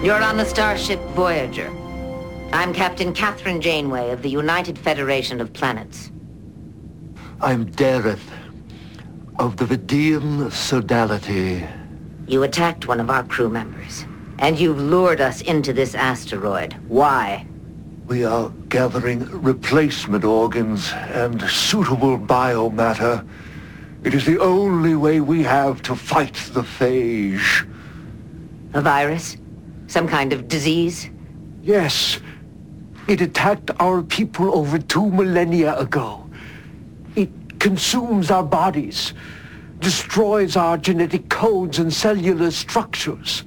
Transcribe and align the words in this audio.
You're 0.00 0.22
on 0.22 0.36
the 0.36 0.44
starship 0.44 1.00
Voyager. 1.16 1.68
I'm 2.52 2.72
Captain 2.72 3.12
Kathryn 3.12 3.60
Janeway 3.60 4.10
of 4.10 4.22
the 4.22 4.28
United 4.30 4.78
Federation 4.78 5.40
of 5.40 5.52
Planets. 5.52 6.12
I'm 7.40 7.66
Dereth 7.72 8.30
of 9.40 9.56
the 9.56 9.64
Vidiian 9.64 10.52
Sodality. 10.52 11.68
You 12.28 12.44
attacked 12.44 12.86
one 12.86 13.00
of 13.00 13.10
our 13.10 13.24
crew 13.24 13.48
members, 13.48 14.04
and 14.38 14.56
you've 14.56 14.78
lured 14.78 15.20
us 15.20 15.40
into 15.40 15.72
this 15.72 15.96
asteroid. 15.96 16.74
Why? 16.86 17.44
We 18.06 18.24
are 18.24 18.50
gathering 18.68 19.24
replacement 19.42 20.22
organs 20.22 20.92
and 20.92 21.42
suitable 21.50 22.16
biomatter. 22.16 23.26
It 24.04 24.14
is 24.14 24.24
the 24.24 24.38
only 24.38 24.94
way 24.94 25.20
we 25.20 25.42
have 25.42 25.82
to 25.82 25.96
fight 25.96 26.34
the 26.52 26.62
phage. 26.62 27.68
A 28.74 28.80
virus? 28.80 29.36
Some 29.88 30.06
kind 30.06 30.32
of 30.34 30.48
disease? 30.48 31.10
Yes. 31.62 32.20
It 33.08 33.22
attacked 33.22 33.70
our 33.80 34.02
people 34.02 34.54
over 34.54 34.78
two 34.78 35.10
millennia 35.10 35.76
ago. 35.78 36.28
It 37.16 37.30
consumes 37.58 38.30
our 38.30 38.42
bodies, 38.44 39.14
destroys 39.80 40.56
our 40.56 40.76
genetic 40.76 41.30
codes 41.30 41.78
and 41.78 41.92
cellular 41.92 42.50
structures. 42.50 43.44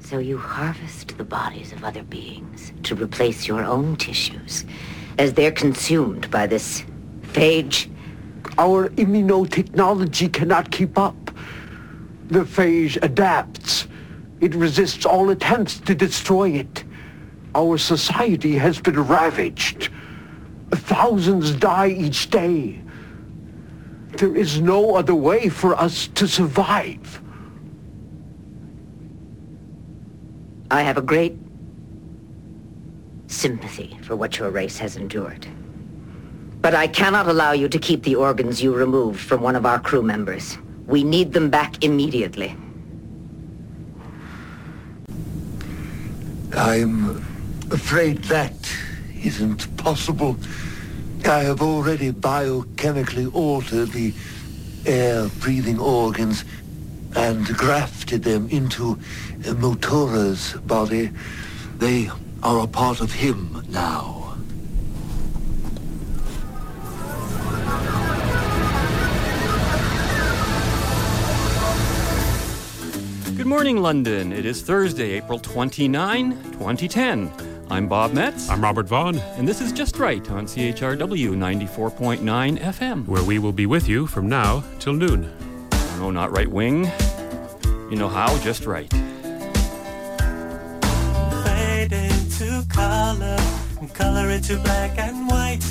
So 0.00 0.18
you 0.18 0.36
harvest 0.36 1.16
the 1.16 1.24
bodies 1.24 1.72
of 1.72 1.82
other 1.82 2.02
beings 2.02 2.72
to 2.82 2.94
replace 2.94 3.48
your 3.48 3.64
own 3.64 3.96
tissues 3.96 4.66
as 5.18 5.32
they're 5.32 5.52
consumed 5.52 6.30
by 6.30 6.46
this 6.46 6.84
phage? 7.32 7.88
Our 8.58 8.90
immunotechnology 8.90 10.30
cannot 10.32 10.70
keep 10.70 10.98
up. 10.98 11.29
The 12.30 12.44
phage 12.44 12.96
adapts. 13.02 13.88
It 14.40 14.54
resists 14.54 15.04
all 15.04 15.30
attempts 15.30 15.80
to 15.80 15.94
destroy 15.94 16.50
it. 16.50 16.84
Our 17.54 17.76
society 17.76 18.56
has 18.56 18.80
been 18.80 19.00
ravaged. 19.00 19.90
Thousands 20.70 21.52
die 21.52 21.88
each 21.88 22.30
day. 22.30 22.80
There 24.12 24.36
is 24.36 24.60
no 24.60 24.94
other 24.94 25.14
way 25.14 25.48
for 25.48 25.74
us 25.74 26.06
to 26.14 26.28
survive. 26.28 27.20
I 30.70 30.82
have 30.82 30.98
a 30.98 31.02
great 31.02 31.36
sympathy 33.26 33.98
for 34.02 34.14
what 34.14 34.38
your 34.38 34.50
race 34.50 34.78
has 34.78 34.96
endured. 34.96 35.48
But 36.60 36.76
I 36.76 36.86
cannot 36.86 37.26
allow 37.26 37.52
you 37.52 37.68
to 37.68 37.78
keep 37.78 38.04
the 38.04 38.14
organs 38.14 38.62
you 38.62 38.72
removed 38.72 39.18
from 39.18 39.40
one 39.40 39.56
of 39.56 39.66
our 39.66 39.80
crew 39.80 40.02
members. 40.02 40.58
We 40.90 41.04
need 41.04 41.32
them 41.32 41.50
back 41.50 41.84
immediately. 41.84 42.56
I'm 46.56 47.18
afraid 47.70 48.24
that 48.24 48.56
isn't 49.22 49.76
possible. 49.76 50.36
I 51.24 51.44
have 51.44 51.62
already 51.62 52.10
biochemically 52.10 53.32
altered 53.32 53.92
the 53.92 54.12
air-breathing 54.84 55.78
organs 55.78 56.44
and 57.14 57.46
grafted 57.46 58.24
them 58.24 58.48
into 58.48 58.96
Motura's 59.42 60.54
body. 60.62 61.12
They 61.78 62.10
are 62.42 62.58
a 62.58 62.66
part 62.66 63.00
of 63.00 63.12
him 63.12 63.64
now. 63.68 64.19
Morning, 73.50 73.78
London. 73.78 74.32
It 74.32 74.46
is 74.46 74.62
Thursday, 74.62 75.10
April 75.10 75.36
29, 75.36 76.40
2010. 76.52 77.32
I'm 77.68 77.88
Bob 77.88 78.12
Metz. 78.12 78.48
I'm 78.48 78.62
Robert 78.62 78.86
Vaughn. 78.86 79.18
And 79.18 79.48
this 79.48 79.60
is 79.60 79.72
Just 79.72 79.98
Right 79.98 80.30
on 80.30 80.46
CHRW 80.46 81.30
94.9 81.34 82.58
FM. 82.60 83.08
Where 83.08 83.24
we 83.24 83.40
will 83.40 83.50
be 83.50 83.66
with 83.66 83.88
you 83.88 84.06
from 84.06 84.28
now 84.28 84.62
till 84.78 84.92
noon. 84.92 85.28
No, 85.98 86.12
not 86.12 86.30
right 86.30 86.46
wing. 86.46 86.88
You 87.90 87.96
know 87.96 88.08
how, 88.08 88.38
just 88.38 88.66
right. 88.66 88.88
Fade 91.42 91.92
into 91.92 92.64
color, 92.68 93.36
color 93.94 94.30
into 94.30 94.60
black 94.60 94.96
and 94.96 95.26
white. 95.26 95.64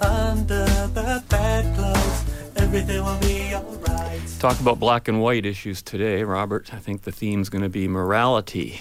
Under 0.00 0.64
the 0.94 1.22
bedclothes, 1.28 2.25
everything 2.66 3.02
will 3.04 3.18
be 3.20 3.54
alright. 3.54 4.20
Talk 4.40 4.58
about 4.58 4.80
black 4.80 5.06
and 5.06 5.22
white 5.22 5.46
issues 5.46 5.82
today, 5.82 6.24
Robert. 6.24 6.74
I 6.74 6.78
think 6.78 7.02
the 7.02 7.12
theme's 7.12 7.48
going 7.48 7.62
to 7.62 7.68
be 7.68 7.86
morality 7.86 8.80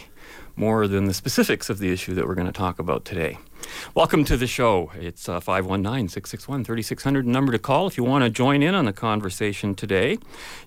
more 0.55 0.87
than 0.87 1.05
the 1.05 1.13
specifics 1.13 1.69
of 1.69 1.77
the 1.77 1.93
issue 1.93 2.15
that 2.15 2.27
we're 2.27 2.33
going 2.33 2.47
to 2.47 2.53
talk 2.53 2.79
about 2.79 3.05
today. 3.05 3.37
Welcome 3.93 4.25
to 4.25 4.37
the 4.37 4.47
show. 4.47 4.91
It's 4.95 5.29
uh, 5.29 5.39
519 5.39 6.09
661 6.09 6.63
3600, 6.63 7.27
number 7.27 7.51
to 7.51 7.59
call 7.59 7.85
if 7.85 7.95
you 7.95 8.03
want 8.03 8.23
to 8.23 8.31
join 8.31 8.63
in 8.63 8.73
on 8.73 8.85
the 8.85 8.93
conversation 8.93 9.75
today. 9.75 10.17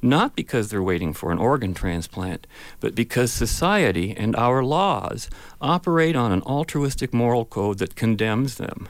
Not 0.00 0.36
because 0.36 0.68
they're 0.68 0.82
waiting 0.82 1.12
for 1.12 1.32
an 1.32 1.38
organ 1.38 1.74
transplant, 1.74 2.46
but 2.78 2.94
because 2.94 3.32
society 3.32 4.14
and 4.16 4.36
our 4.36 4.62
laws 4.62 5.28
operate 5.60 6.14
on 6.14 6.30
an 6.30 6.42
altruistic 6.42 7.12
moral 7.12 7.44
code 7.44 7.78
that 7.78 7.96
condemns 7.96 8.56
them 8.56 8.88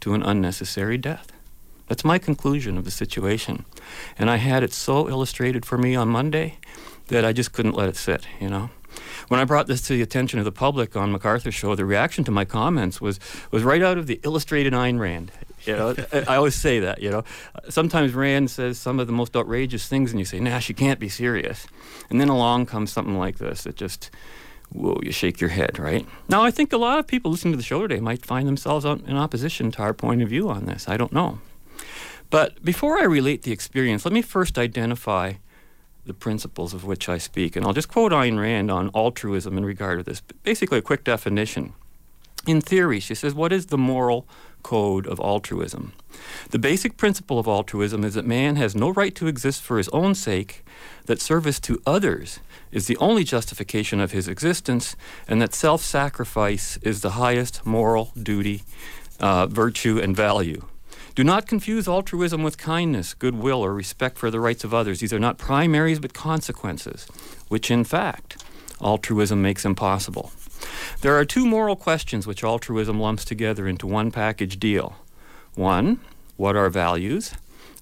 to 0.00 0.14
an 0.14 0.22
unnecessary 0.22 0.98
death. 0.98 1.32
That's 1.88 2.04
my 2.04 2.18
conclusion 2.18 2.76
of 2.76 2.84
the 2.84 2.90
situation. 2.90 3.64
And 4.18 4.28
I 4.28 4.36
had 4.36 4.62
it 4.62 4.72
so 4.72 5.08
illustrated 5.08 5.64
for 5.64 5.78
me 5.78 5.94
on 5.94 6.08
Monday 6.08 6.58
that 7.08 7.24
I 7.24 7.32
just 7.32 7.52
couldn't 7.52 7.76
let 7.76 7.88
it 7.88 7.96
sit, 7.96 8.26
you 8.40 8.48
know. 8.48 8.70
When 9.32 9.40
I 9.40 9.44
brought 9.46 9.66
this 9.66 9.80
to 9.86 9.94
the 9.94 10.02
attention 10.02 10.40
of 10.40 10.44
the 10.44 10.52
public 10.52 10.94
on 10.94 11.10
MacArthur's 11.10 11.54
show, 11.54 11.74
the 11.74 11.86
reaction 11.86 12.22
to 12.24 12.30
my 12.30 12.44
comments 12.44 13.00
was 13.00 13.18
was 13.50 13.62
right 13.62 13.80
out 13.80 13.96
of 13.96 14.06
the 14.06 14.20
illustrated 14.24 14.74
Ayn 14.74 14.98
Rand. 14.98 15.32
You 15.64 15.74
know, 15.74 15.96
I 16.12 16.36
always 16.36 16.54
say 16.54 16.80
that. 16.80 17.00
You 17.00 17.08
know, 17.08 17.24
sometimes 17.70 18.12
Rand 18.12 18.50
says 18.50 18.76
some 18.76 19.00
of 19.00 19.06
the 19.06 19.12
most 19.14 19.34
outrageous 19.34 19.88
things, 19.88 20.10
and 20.10 20.20
you 20.20 20.26
say, 20.26 20.38
"Nah, 20.38 20.58
she 20.58 20.74
can't 20.74 21.00
be 21.00 21.08
serious." 21.08 21.66
And 22.10 22.20
then 22.20 22.28
along 22.28 22.66
comes 22.66 22.92
something 22.92 23.16
like 23.16 23.38
this 23.38 23.62
that 23.62 23.74
just, 23.74 24.10
whoa, 24.68 25.00
you 25.02 25.12
shake 25.12 25.40
your 25.40 25.48
head, 25.48 25.78
right? 25.78 26.06
Now, 26.28 26.42
I 26.42 26.50
think 26.50 26.70
a 26.74 26.76
lot 26.76 26.98
of 26.98 27.06
people 27.06 27.30
listening 27.30 27.54
to 27.54 27.56
the 27.56 27.62
show 27.62 27.80
today 27.80 28.00
might 28.00 28.26
find 28.26 28.46
themselves 28.46 28.84
in 28.84 29.16
opposition 29.16 29.70
to 29.70 29.82
our 29.82 29.94
point 29.94 30.20
of 30.20 30.28
view 30.28 30.50
on 30.50 30.66
this. 30.66 30.90
I 30.90 30.98
don't 30.98 31.10
know. 31.10 31.38
But 32.28 32.62
before 32.62 32.98
I 32.98 33.04
relate 33.04 33.44
the 33.44 33.52
experience, 33.52 34.04
let 34.04 34.12
me 34.12 34.20
first 34.20 34.58
identify 34.58 35.36
the 36.04 36.14
principles 36.14 36.74
of 36.74 36.84
which 36.84 37.08
I 37.08 37.18
speak. 37.18 37.56
And 37.56 37.64
I'll 37.64 37.72
just 37.72 37.88
quote 37.88 38.12
Ayn 38.12 38.40
Rand 38.40 38.70
on 38.70 38.90
altruism 38.94 39.56
in 39.56 39.64
regard 39.64 39.98
to 39.98 40.02
this. 40.02 40.20
Basically, 40.42 40.78
a 40.78 40.82
quick 40.82 41.04
definition. 41.04 41.74
In 42.46 42.60
theory, 42.60 42.98
she 42.98 43.14
says, 43.14 43.34
what 43.34 43.52
is 43.52 43.66
the 43.66 43.78
moral 43.78 44.26
code 44.64 45.06
of 45.06 45.20
altruism? 45.20 45.92
The 46.50 46.58
basic 46.58 46.96
principle 46.96 47.38
of 47.38 47.46
altruism 47.46 48.02
is 48.02 48.14
that 48.14 48.26
man 48.26 48.56
has 48.56 48.74
no 48.74 48.90
right 48.90 49.14
to 49.14 49.28
exist 49.28 49.62
for 49.62 49.78
his 49.78 49.88
own 49.90 50.16
sake, 50.16 50.64
that 51.06 51.20
service 51.20 51.60
to 51.60 51.80
others 51.86 52.40
is 52.72 52.86
the 52.86 52.96
only 52.96 53.22
justification 53.22 54.00
of 54.00 54.10
his 54.10 54.26
existence, 54.26 54.96
and 55.28 55.40
that 55.40 55.54
self 55.54 55.82
sacrifice 55.82 56.78
is 56.78 57.00
the 57.00 57.10
highest 57.10 57.64
moral 57.64 58.12
duty, 58.20 58.62
uh, 59.20 59.46
virtue, 59.46 60.00
and 60.02 60.16
value. 60.16 60.64
Do 61.14 61.24
not 61.24 61.46
confuse 61.46 61.86
altruism 61.86 62.42
with 62.42 62.56
kindness, 62.56 63.12
goodwill, 63.12 63.62
or 63.62 63.74
respect 63.74 64.16
for 64.16 64.30
the 64.30 64.40
rights 64.40 64.64
of 64.64 64.72
others. 64.72 65.00
These 65.00 65.12
are 65.12 65.18
not 65.18 65.36
primaries 65.36 66.00
but 66.00 66.14
consequences, 66.14 67.06
which 67.48 67.70
in 67.70 67.84
fact 67.84 68.42
altruism 68.80 69.42
makes 69.42 69.64
impossible. 69.64 70.32
There 71.02 71.16
are 71.18 71.24
two 71.24 71.44
moral 71.44 71.76
questions 71.76 72.26
which 72.26 72.42
altruism 72.42 72.98
lumps 72.98 73.24
together 73.24 73.68
into 73.68 73.86
one 73.86 74.10
package 74.10 74.58
deal. 74.58 74.96
One, 75.54 76.00
what 76.36 76.56
are 76.56 76.70
values? 76.70 77.34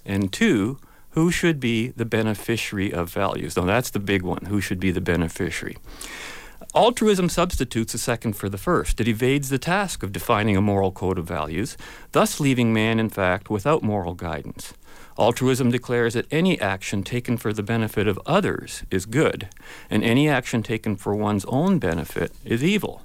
And 0.05 0.33
two, 0.33 0.79
who 1.11 1.31
should 1.31 1.61
be 1.61 1.89
the 1.89 2.05
beneficiary 2.05 2.93
of 2.93 3.13
values? 3.13 3.57
Now, 3.57 3.65
that's 3.65 3.91
the 3.91 3.99
big 3.99 4.23
one. 4.23 4.47
Who 4.47 4.61
should 4.61 4.81
be 4.81 4.91
the 4.91 5.01
beneficiary? 5.01 5.77
Altruism 6.73 7.29
substitutes 7.29 7.93
the 7.93 7.99
second 7.99 8.35
for 8.35 8.49
the 8.49 8.57
first. 8.57 9.01
It 9.01 9.09
evades 9.09 9.49
the 9.49 9.59
task 9.59 10.05
of 10.05 10.13
defining 10.13 10.57
a 10.57 10.61
moral 10.61 10.93
code 10.93 11.19
of 11.19 11.27
values, 11.27 11.77
thus 12.13 12.39
leaving 12.39 12.73
man, 12.73 13.01
in 13.01 13.09
fact, 13.09 13.51
without 13.51 13.83
moral 13.83 14.15
guidance. 14.15 14.73
Altruism 15.19 15.73
declares 15.73 16.15
that 16.15 16.33
any 16.33 16.61
action 16.61 17.03
taken 17.03 17.37
for 17.39 17.53
the 17.53 17.65
benefit 17.65 18.07
of 18.07 18.21
others 18.25 18.85
is 18.89 19.05
good, 19.05 19.49
and 19.91 20.05
any 20.05 20.29
action 20.29 20.63
taken 20.63 20.95
for 20.95 21.13
one's 21.13 21.45
own 21.47 21.81
benefit 21.81 22.33
is 22.45 22.63
evil. 22.63 23.03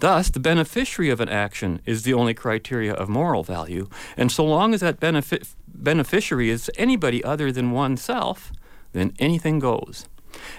Thus, 0.00 0.28
the 0.28 0.40
beneficiary 0.40 1.08
of 1.08 1.20
an 1.20 1.28
action 1.28 1.80
is 1.86 2.02
the 2.02 2.12
only 2.12 2.34
criteria 2.34 2.92
of 2.92 3.08
moral 3.08 3.44
value, 3.44 3.88
and 4.16 4.32
so 4.32 4.44
long 4.44 4.74
as 4.74 4.80
that 4.80 4.98
benefit, 4.98 5.46
beneficiary 5.68 6.50
is 6.50 6.72
anybody 6.76 7.22
other 7.22 7.52
than 7.52 7.70
oneself, 7.70 8.50
then 8.92 9.14
anything 9.20 9.60
goes. 9.60 10.08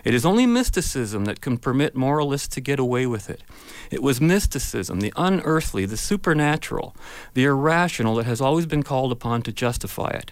It 0.04 0.14
is 0.14 0.26
only 0.26 0.46
mysticism 0.46 1.26
that 1.26 1.42
can 1.42 1.58
permit 1.58 1.96
moralists 1.96 2.48
to 2.50 2.62
get 2.62 2.80
away 2.80 3.06
with 3.06 3.30
it. 3.30 3.44
It 3.92 4.02
was 4.02 4.22
mysticism, 4.22 5.00
the 5.00 5.14
unearthly, 5.16 5.86
the 5.86 5.98
supernatural, 5.98 6.96
the 7.34 7.46
irrational, 7.46 8.16
that 8.16 8.26
has 8.26 8.42
always 8.42 8.66
been 8.66 8.84
called 8.84 9.12
upon 9.12 9.42
to 9.44 9.52
justify 9.52 10.10
it, 10.10 10.32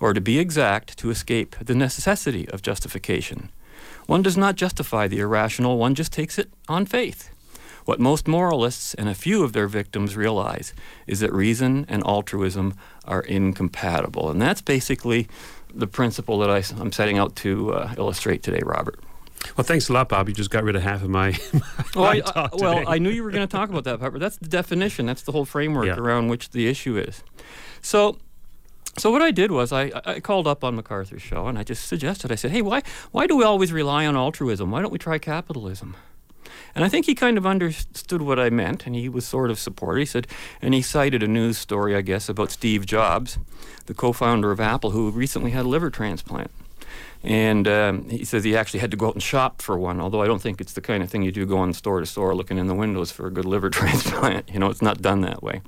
or 0.00 0.12
to 0.12 0.20
be 0.20 0.38
exact, 0.38 0.98
to 0.98 1.10
escape 1.10 1.56
the 1.60 1.74
necessity 1.74 2.48
of 2.50 2.62
justification. 2.62 3.50
One 4.06 4.22
does 4.22 4.36
not 4.36 4.56
justify 4.56 5.08
the 5.08 5.20
irrational, 5.20 5.78
one 5.78 5.94
just 5.94 6.12
takes 6.12 6.38
it 6.38 6.50
on 6.68 6.86
faith. 6.86 7.30
What 7.86 8.00
most 8.00 8.26
moralists 8.26 8.94
and 8.94 9.08
a 9.08 9.14
few 9.14 9.44
of 9.44 9.52
their 9.52 9.68
victims 9.68 10.16
realize 10.16 10.74
is 11.06 11.20
that 11.20 11.32
reason 11.32 11.86
and 11.88 12.02
altruism 12.04 12.74
are 13.04 13.22
incompatible. 13.22 14.28
And 14.28 14.42
that's 14.42 14.60
basically 14.60 15.28
the 15.76 15.86
principle 15.86 16.38
that 16.38 16.50
I, 16.50 16.62
am 16.80 16.92
setting 16.92 17.18
out 17.18 17.36
to 17.36 17.72
uh, 17.72 17.94
illustrate 17.96 18.42
today, 18.42 18.62
Robert. 18.64 18.98
Well, 19.56 19.64
thanks 19.64 19.88
a 19.88 19.92
lot, 19.92 20.08
Bob. 20.08 20.28
You 20.28 20.34
just 20.34 20.50
got 20.50 20.64
rid 20.64 20.76
of 20.76 20.82
half 20.82 21.02
of 21.02 21.10
my. 21.10 21.38
well, 21.94 22.04
I, 22.04 22.22
I, 22.34 22.48
well, 22.54 22.88
I 22.88 22.98
knew 22.98 23.10
you 23.10 23.22
were 23.22 23.30
going 23.30 23.46
to 23.46 23.50
talk 23.50 23.68
about 23.74 23.84
that, 23.84 24.00
but 24.00 24.18
that's 24.18 24.36
the 24.38 24.48
definition. 24.48 25.06
That's 25.06 25.22
the 25.22 25.32
whole 25.32 25.44
framework 25.44 25.86
yeah. 25.86 25.96
around 25.96 26.28
which 26.28 26.50
the 26.50 26.66
issue 26.66 26.96
is. 26.96 27.22
So, 27.82 28.18
so 28.96 29.10
what 29.10 29.22
I 29.22 29.30
did 29.30 29.50
was 29.52 29.72
I, 29.72 29.92
I 30.04 30.20
called 30.20 30.46
up 30.46 30.64
on 30.64 30.74
MacArthur's 30.74 31.22
show 31.22 31.46
and 31.46 31.58
I 31.58 31.62
just 31.62 31.86
suggested. 31.86 32.32
I 32.32 32.34
said, 32.34 32.50
"Hey, 32.50 32.62
why 32.62 32.82
why 33.12 33.26
do 33.26 33.36
we 33.36 33.44
always 33.44 33.72
rely 33.72 34.06
on 34.06 34.16
altruism? 34.16 34.70
Why 34.70 34.80
don't 34.80 34.92
we 34.92 34.98
try 34.98 35.18
capitalism?" 35.18 35.96
And 36.76 36.84
I 36.84 36.90
think 36.90 37.06
he 37.06 37.14
kind 37.14 37.38
of 37.38 37.46
understood 37.46 38.20
what 38.20 38.38
I 38.38 38.50
meant, 38.50 38.86
and 38.86 38.94
he 38.94 39.08
was 39.08 39.26
sort 39.26 39.50
of 39.50 39.58
supportive. 39.58 40.00
He 40.00 40.04
said, 40.04 40.26
and 40.60 40.74
he 40.74 40.82
cited 40.82 41.22
a 41.22 41.26
news 41.26 41.56
story, 41.56 41.96
I 41.96 42.02
guess, 42.02 42.28
about 42.28 42.50
Steve 42.50 42.84
Jobs, 42.84 43.38
the 43.86 43.94
co-founder 43.94 44.50
of 44.50 44.60
Apple, 44.60 44.90
who 44.90 45.10
recently 45.10 45.52
had 45.52 45.64
a 45.64 45.68
liver 45.68 45.88
transplant. 45.88 46.50
And 47.22 47.66
um, 47.66 48.06
he 48.10 48.26
says 48.26 48.44
he 48.44 48.54
actually 48.54 48.80
had 48.80 48.90
to 48.90 48.96
go 48.98 49.08
out 49.08 49.14
and 49.14 49.22
shop 49.22 49.62
for 49.62 49.78
one, 49.78 50.02
although 50.02 50.20
I 50.20 50.26
don't 50.26 50.42
think 50.42 50.60
it's 50.60 50.74
the 50.74 50.82
kind 50.82 51.02
of 51.02 51.08
thing 51.08 51.22
you 51.22 51.32
do 51.32 51.46
going 51.46 51.72
store 51.72 52.00
to 52.00 52.06
store 52.06 52.34
looking 52.34 52.58
in 52.58 52.66
the 52.66 52.74
windows 52.74 53.10
for 53.10 53.26
a 53.26 53.30
good 53.30 53.46
liver 53.46 53.70
transplant. 53.80 54.50
You 54.52 54.58
know, 54.58 54.68
it's 54.68 54.82
not 54.82 55.00
done 55.00 55.22
that 55.22 55.42
way. 55.42 55.62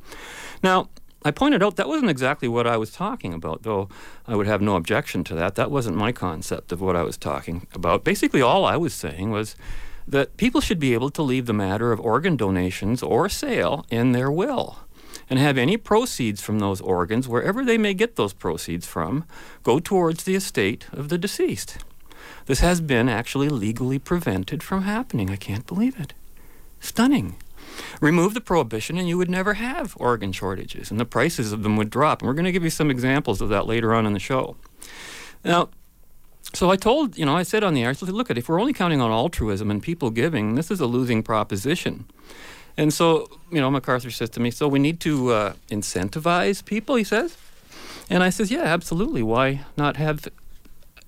Now, 0.62 0.90
I 1.25 1.31
pointed 1.31 1.62
out 1.62 1.76
that 1.76 1.88
wasn't 1.88 2.11
exactly 2.11 2.49
what 2.49 2.66
I 2.66 2.76
was 2.76 2.93
talking 2.93 3.32
about, 3.32 3.62
though 3.62 3.88
I 4.26 4.37
would 4.37 4.46
have 4.46 4.61
no 4.61 4.76
objection 4.76 5.25
to 5.25 5.34
that. 5.37 5.54
That 5.54 5.70
wasn't 5.70 5.96
my 5.96 6.12
concept 6.12 6.70
of 6.70 6.82
what 6.82 6.96
I 6.96 7.02
was 7.02 7.16
talking 7.16 7.66
about. 7.72 8.04
Basically, 8.04 8.43
all 8.43 8.66
I 8.66 8.76
was 8.76 8.93
saying 8.93 9.31
was 9.31 9.56
that 10.08 10.37
people 10.37 10.60
should 10.60 10.78
be 10.78 10.94
able 10.94 11.10
to 11.10 11.22
leave 11.22 11.46
the 11.46 11.52
matter 11.52 11.93
of 11.93 12.00
organ 12.00 12.37
donations 12.37 13.02
or 13.02 13.28
sale 13.28 13.84
in 13.90 14.12
their 14.12 14.31
will 14.31 14.78
and 15.31 15.38
have 15.38 15.58
any 15.58 15.76
proceeds 15.76 16.40
from 16.40 16.58
those 16.58 16.81
organs, 16.81 17.28
wherever 17.28 17.64
they 17.64 17.76
may 17.76 17.93
get 17.93 18.16
those 18.16 18.32
proceeds 18.32 18.87
from, 18.87 19.25
go 19.62 19.78
towards 19.78 20.25
the 20.25 20.34
estate 20.34 20.87
of 20.93 21.08
the 21.08 21.19
deceased. 21.19 21.78
This 22.46 22.60
has 22.60 22.81
been 22.81 23.08
actually 23.08 23.49
legally 23.50 23.99
prevented 23.99 24.62
from 24.62 24.82
happening. 24.82 25.28
I 25.28 25.37
can't 25.37 25.66
believe 25.66 26.00
it. 26.00 26.14
Stunning. 26.81 27.37
Remove 28.00 28.32
the 28.32 28.40
prohibition, 28.40 28.96
and 28.96 29.06
you 29.06 29.19
would 29.19 29.31
never 29.31 29.54
have 29.54 29.94
organ 29.99 30.32
shortages, 30.32 30.90
and 30.90 30.99
the 30.99 31.04
prices 31.04 31.52
of 31.52 31.62
them 31.62 31.76
would 31.76 31.90
drop. 31.90 32.22
And 32.22 32.26
we're 32.26 32.34
going 32.34 32.46
to 32.46 32.52
give 32.52 32.64
you 32.64 32.70
some 32.70 32.90
examples 32.90 33.43
of 33.43 33.50
that 33.50 33.66
later 33.66 33.94
on 33.94 34.06
in 34.06 34.14
the 34.14 34.19
show. 34.19 34.56
Now, 35.44 35.69
so 36.54 36.70
I 36.70 36.76
told, 36.76 37.18
you 37.18 37.26
know, 37.26 37.36
I 37.36 37.42
said 37.42 37.62
on 37.62 37.74
the 37.74 37.82
air, 37.82 37.90
I 37.90 37.92
said, 37.92 38.08
look, 38.08 38.30
at 38.30 38.38
if 38.38 38.48
we're 38.48 38.60
only 38.60 38.72
counting 38.72 39.00
on 39.00 39.10
altruism 39.10 39.70
and 39.70 39.82
people 39.82 40.10
giving, 40.10 40.54
this 40.54 40.70
is 40.70 40.80
a 40.80 40.86
losing 40.86 41.22
proposition. 41.22 42.06
And 42.76 42.94
so, 42.94 43.28
you 43.50 43.60
know, 43.60 43.70
MacArthur 43.70 44.10
says 44.10 44.30
to 44.30 44.40
me, 44.40 44.50
so 44.50 44.68
we 44.68 44.78
need 44.78 45.00
to 45.00 45.32
uh, 45.32 45.52
incentivize 45.68 46.64
people, 46.64 46.94
he 46.94 47.04
says. 47.04 47.36
And 48.08 48.22
I 48.22 48.30
says, 48.30 48.50
yeah, 48.50 48.62
absolutely. 48.62 49.23
Why 49.23 49.61
not 49.76 49.96
have, 49.96 50.28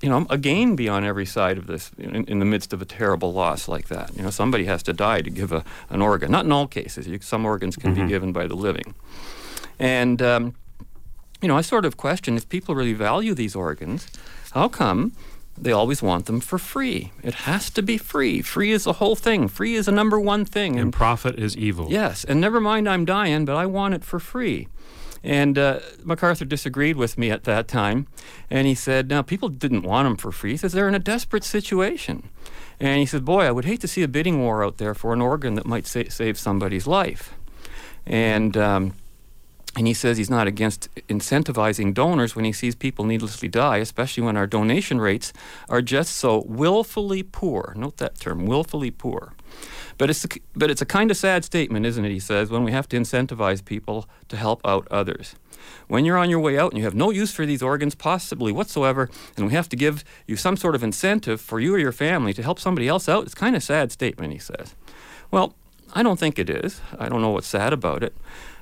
you 0.03 0.11
know, 0.11 0.27
a 0.29 0.37
gain 0.37 0.77
be 0.77 0.89
on 0.89 1.05
every 1.05 1.25
side 1.25 1.57
of 1.57 1.67
this 1.69 1.91
in, 1.97 2.25
in, 2.25 2.39
the 2.41 2.45
midst 2.45 2.73
of 2.73 2.83
a 2.83 2.85
terrible 2.85 3.33
loss 3.33 3.69
like 3.69 3.89
that? 3.89 4.15
You 4.17 4.23
know, 4.23 4.31
somebody 4.31 4.65
has 4.65 4.83
to 4.83 4.93
die 4.93 5.23
to 5.23 5.31
give 5.31 5.53
a, 5.53 5.65
an 5.89 6.03
organ. 6.03 6.31
Not 6.31 6.45
in 6.45 6.53
all 6.53 6.67
cases. 6.67 7.07
You, 7.07 7.21
some 7.23 7.47
organs 7.47 7.77
can 7.77 7.95
mm-hmm. 7.95 8.05
be 8.07 8.09
given 8.09 8.33
by 8.33 8.47
the 8.47 8.57
living. 8.57 8.95
And, 9.79 10.21
um, 10.21 10.55
you 11.41 11.49
know, 11.49 11.57
I 11.57 11.63
sort 11.63 11.85
of 11.85 11.97
question 11.97 12.37
if 12.37 12.49
people 12.49 12.75
really 12.75 12.93
value 12.93 13.33
these 13.33 13.55
organs, 13.55 14.09
how 14.53 14.69
come 14.69 15.13
they 15.63 15.73
always 15.73 16.03
want 16.03 16.27
them 16.27 16.41
for 16.41 16.59
free. 16.59 17.13
It 17.23 17.35
has 17.35 17.71
to 17.71 17.83
be 17.83 17.99
free. 17.99 18.43
Free 18.43 18.73
is 18.73 18.85
the 18.85 18.95
whole 18.95 19.17
thing. 19.17 19.49
Free 19.49 19.75
is 19.75 19.87
the 19.87 19.93
number 19.93 20.19
one 20.19 20.45
thing. 20.45 20.73
And, 20.73 20.81
and 20.81 20.93
profit 20.93 21.39
is 21.39 21.57
evil. 21.57 21.89
Yes, 21.91 22.25
and 22.25 22.41
never 22.41 22.61
mind 22.61 22.89
I'm 22.89 23.05
dying, 23.05 23.45
but 23.45 23.57
I 23.57 23.67
want 23.67 23.95
it 23.95 24.05
for 24.05 24.19
free. 24.19 24.69
And 25.23 25.59
uh, 25.59 25.81
MacArthur 26.03 26.47
disagreed 26.47 26.97
with 26.97 27.19
me 27.19 27.31
at 27.31 27.45
that 27.45 27.69
time, 27.69 28.07
and 28.49 28.67
he 28.67 28.75
said, 28.75 29.11
"Now 29.11 29.21
people 29.21 29.51
didn't 29.51 29.83
want 29.83 30.07
them 30.07 30.17
for 30.17 30.33
free. 30.33 30.53
He 30.53 30.57
says 30.57 30.73
they're 30.73 30.89
in 30.89 30.95
a 30.95 30.99
desperate 30.99 31.45
situation." 31.45 32.31
And 32.79 32.99
he 32.99 33.05
said, 33.05 33.27
"Boy, 33.27 33.45
I 33.45 33.51
would 33.51 33.67
hate 33.67 33.83
to 33.83 33.89
see 33.89 34.03
a 34.03 34.09
bidding 34.09 34.41
war 34.41 34.65
out 34.65 34.79
there 34.79 34.95
for 34.95 35.13
an 35.13 35.21
organ 35.21 35.57
that 35.57 35.67
might 35.67 35.87
sa- 35.87 36.09
save 36.09 36.39
somebody's 36.39 36.87
life." 36.87 37.35
And 38.07 38.57
um, 38.57 38.95
and 39.77 39.87
he 39.87 39.95
says 39.95 40.19
he's 40.19 40.31
not 40.31 40.47
against 40.47 40.93
incentivizing 41.09 41.95
donors 41.95 42.35
when 42.35 42.45
he 42.45 42.53
sees 42.53 42.75
people 42.75 43.05
needlessly 43.05 43.49
die, 43.49 43.77
especially 43.77 44.23
when 44.23 44.37
our 44.37 44.47
donation 44.47 45.01
rates 45.01 45.33
are 45.69 45.81
just 45.81 46.17
so 46.17 46.45
willfully 46.47 47.23
poor. 47.23 47.73
Note 47.77 47.99
that 47.99 48.19
term, 48.19 48.47
willfully 48.47 48.91
poor. 48.91 49.35
But 49.97 50.11
it's, 50.11 50.25
a, 50.25 50.29
but 50.55 50.71
it's 50.71 50.83
a 50.83 50.87
kind 50.87 51.11
of 51.11 51.17
sad 51.17 51.45
statement, 51.45 51.87
isn't 51.87 52.05
it? 52.05 52.11
He 52.11 52.19
says, 52.19 52.51
when 52.51 52.65
we 52.65 52.73
have 52.73 52.89
to 52.89 52.97
incentivize 52.97 53.65
people 53.65 54.09
to 54.29 54.37
help 54.37 54.61
out 54.65 54.89
others. 54.91 55.37
When 55.89 56.05
you're 56.05 56.17
on 56.17 56.31
your 56.31 56.41
way 56.41 56.59
out 56.59 56.73
and 56.73 56.79
you 56.79 56.85
have 56.85 56.95
no 56.95 57.11
use 57.11 57.33
for 57.33 57.45
these 57.45 57.63
organs, 57.63 57.95
possibly 57.95 58.51
whatsoever, 58.51 59.11
and 59.37 59.47
we 59.47 59.53
have 59.53 59.69
to 59.69 59.77
give 59.77 60.05
you 60.27 60.37
some 60.37 60.57
sort 60.57 60.75
of 60.75 60.83
incentive 60.83 61.41
for 61.41 61.61
you 61.61 61.75
or 61.75 61.79
your 61.79 61.93
family 61.93 62.33
to 62.33 62.43
help 62.43 62.59
somebody 62.59 62.89
else 62.89 63.09
out, 63.09 63.25
it's 63.25 63.35
kind 63.35 63.55
of 63.55 63.63
sad 63.63 63.93
statement, 63.93 64.33
he 64.33 64.39
says. 64.39 64.75
Well, 65.31 65.55
I 65.93 66.03
don't 66.03 66.19
think 66.19 66.39
it 66.39 66.49
is. 66.49 66.81
I 66.99 67.09
don't 67.09 67.21
know 67.21 67.31
what's 67.31 67.49
sad 67.49 67.73
about 67.73 68.03
it. 68.03 68.17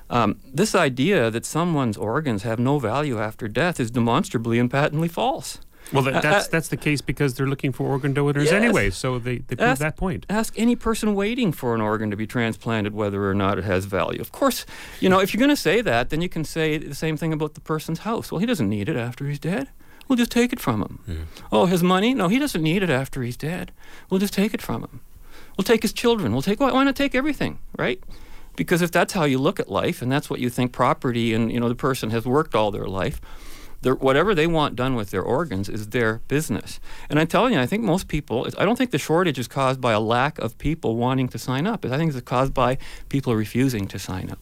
Um, 0.09 0.39
this 0.53 0.73
idea 0.75 1.29
that 1.31 1.45
someone's 1.45 1.97
organs 1.97 2.43
have 2.43 2.59
no 2.59 2.79
value 2.79 3.19
after 3.19 3.47
death 3.47 3.79
is 3.79 3.91
demonstrably 3.91 4.57
and 4.59 4.69
patently 4.71 5.07
false. 5.07 5.59
Well, 5.93 6.03
that, 6.03 6.15
Uh, 6.17 6.21
that's 6.21 6.45
uh, 6.45 6.49
that's 6.51 6.67
the 6.67 6.77
case 6.77 7.01
because 7.01 7.33
they're 7.33 7.47
looking 7.47 7.71
for 7.71 7.87
organ 7.87 8.13
donors 8.13 8.45
Yes. 8.45 8.53
anyway. 8.53 8.89
So 8.91 9.17
they, 9.17 9.37
they 9.39 9.55
prove 9.55 9.69
Ask- 9.69 9.79
that 9.81 9.97
point. 9.97 10.25
Ask 10.29 10.53
any 10.57 10.75
person 10.75 11.15
waiting 11.15 11.51
for 11.51 11.73
an 11.73 11.81
organ 11.81 12.11
to 12.11 12.17
be 12.17 12.27
transplanted 12.27 12.93
whether 12.93 13.27
or 13.27 13.33
not 13.33 13.57
it 13.57 13.63
has 13.63 13.85
value. 13.85 14.21
Of 14.21 14.31
course, 14.31 14.65
you 14.99 15.09
know, 15.09 15.19
if 15.19 15.33
you're 15.33 15.39
going 15.39 15.49
to 15.49 15.55
say 15.69 15.81
that, 15.81 16.09
then 16.09 16.21
you 16.21 16.29
can 16.29 16.43
say 16.43 16.77
the 16.77 16.93
same 16.95 17.17
thing 17.17 17.33
about 17.33 17.53
the 17.55 17.61
person's 17.61 17.99
house. 17.99 18.31
Well, 18.31 18.39
he 18.39 18.45
doesn't 18.45 18.69
need 18.69 18.87
it 18.89 18.95
after 18.97 19.25
he's 19.27 19.39
dead. 19.39 19.69
We'll 20.07 20.17
just 20.17 20.31
take 20.31 20.51
it 20.53 20.59
from 20.59 20.81
him. 20.81 21.27
Oh, 21.51 21.65
his 21.67 21.81
money? 21.83 22.13
No, 22.15 22.27
he 22.29 22.39
doesn't 22.39 22.63
need 22.63 22.81
it 22.83 22.89
after 22.89 23.21
he's 23.23 23.37
dead. 23.37 23.71
We'll 24.09 24.19
just 24.19 24.33
take 24.33 24.53
it 24.55 24.61
from 24.61 24.81
him. 24.83 25.01
We'll 25.57 25.65
take 25.65 25.81
his 25.83 25.93
children. 25.93 26.33
We'll 26.33 26.41
take 26.41 26.59
why, 26.59 26.71
why 26.71 26.83
not 26.83 26.95
take 26.95 27.13
everything, 27.15 27.59
right? 27.77 27.99
Because 28.59 28.81
if 28.81 28.91
that's 28.91 29.13
how 29.13 29.23
you 29.23 29.39
look 29.39 29.57
at 29.57 29.71
life 29.71 30.01
and 30.01 30.11
that's 30.11 30.29
what 30.29 30.41
you 30.41 30.49
think 30.49 30.73
property 30.73 31.33
and 31.33 31.49
you 31.49 31.61
know 31.61 31.69
the 31.69 31.75
person 31.75 32.09
has 32.09 32.25
worked 32.25 32.53
all 32.53 32.71
their 32.71 32.87
life, 32.87 33.21
their, 33.83 33.95
whatever 33.95 34.35
they 34.35 34.47
want 34.47 34.75
done 34.75 34.95
with 34.95 35.11
their 35.11 35.21
organs 35.21 35.69
is 35.69 35.87
their 35.87 36.19
business. 36.27 36.81
And 37.09 37.17
I'm 37.21 37.27
telling 37.27 37.53
you, 37.53 37.59
I 37.61 37.65
think 37.65 37.83
most 37.83 38.09
people, 38.09 38.49
I 38.57 38.65
don't 38.65 38.75
think 38.77 38.91
the 38.91 38.97
shortage 38.97 39.39
is 39.39 39.47
caused 39.47 39.79
by 39.79 39.93
a 39.93 39.99
lack 40.01 40.37
of 40.39 40.57
people 40.57 40.97
wanting 40.97 41.29
to 41.29 41.37
sign 41.39 41.65
up. 41.67 41.85
I 41.85 41.97
think 41.97 42.13
it's 42.13 42.19
caused 42.19 42.53
by 42.53 42.77
people 43.07 43.33
refusing 43.33 43.87
to 43.87 43.97
sign 43.97 44.29
up 44.29 44.39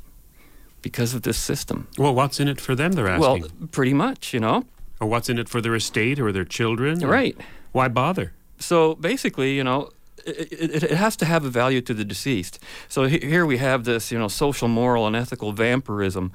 because 0.82 1.14
of 1.14 1.22
this 1.22 1.38
system. 1.38 1.88
Well, 2.00 2.16
what's 2.16 2.40
in 2.40 2.48
it 2.48 2.60
for 2.60 2.74
them? 2.74 2.94
They're 2.94 3.08
asking, 3.08 3.42
Well, 3.42 3.68
pretty 3.72 3.94
much, 3.94 4.34
you 4.34 4.40
know. 4.40 4.64
or 5.00 5.08
what's 5.08 5.30
in 5.30 5.38
it 5.38 5.48
for 5.48 5.62
their 5.62 5.76
estate 5.76 6.20
or 6.20 6.32
their 6.32 6.44
children? 6.44 7.02
Right. 7.02 7.38
Why 7.72 7.88
bother? 7.88 8.34
So 8.58 8.96
basically, 8.96 9.56
you 9.56 9.64
know, 9.64 9.92
it, 10.28 10.74
it, 10.76 10.84
it 10.84 10.92
has 10.92 11.16
to 11.18 11.26
have 11.26 11.46
a 11.46 11.50
value 11.50 11.82
to 11.82 11.94
the 11.94 12.06
deceased. 12.06 12.60
So 12.88 13.06
he, 13.06 13.20
here 13.20 13.46
we 13.46 13.58
have 13.58 13.84
this, 13.84 14.12
you 14.12 14.20
know, 14.20 14.28
social, 14.28 14.68
moral, 14.68 15.08
and 15.08 15.16
ethical 15.16 15.52
vampirism, 15.52 16.32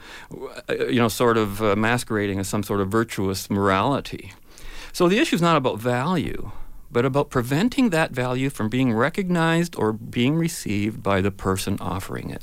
uh, 0.69 0.75
you 0.87 1.01
know, 1.01 1.09
sort 1.09 1.37
of 1.37 1.63
uh, 1.63 1.77
masquerading 1.77 2.39
as 2.41 2.49
some 2.49 2.63
sort 2.63 2.81
of 2.81 2.89
virtuous 2.89 3.51
morality. 3.51 4.33
So 4.93 5.09
the 5.09 5.19
issue 5.19 5.37
is 5.37 5.43
not 5.43 5.57
about 5.57 5.79
value, 5.79 6.53
but 6.91 7.05
about 7.05 7.31
preventing 7.31 7.91
that 7.91 8.11
value 8.11 8.51
from 8.51 8.69
being 8.69 8.93
recognized 8.93 9.75
or 9.77 9.93
being 9.93 10.35
received 10.37 11.03
by 11.03 11.21
the 11.21 11.31
person 11.31 11.79
offering 11.81 12.31
it. 12.31 12.43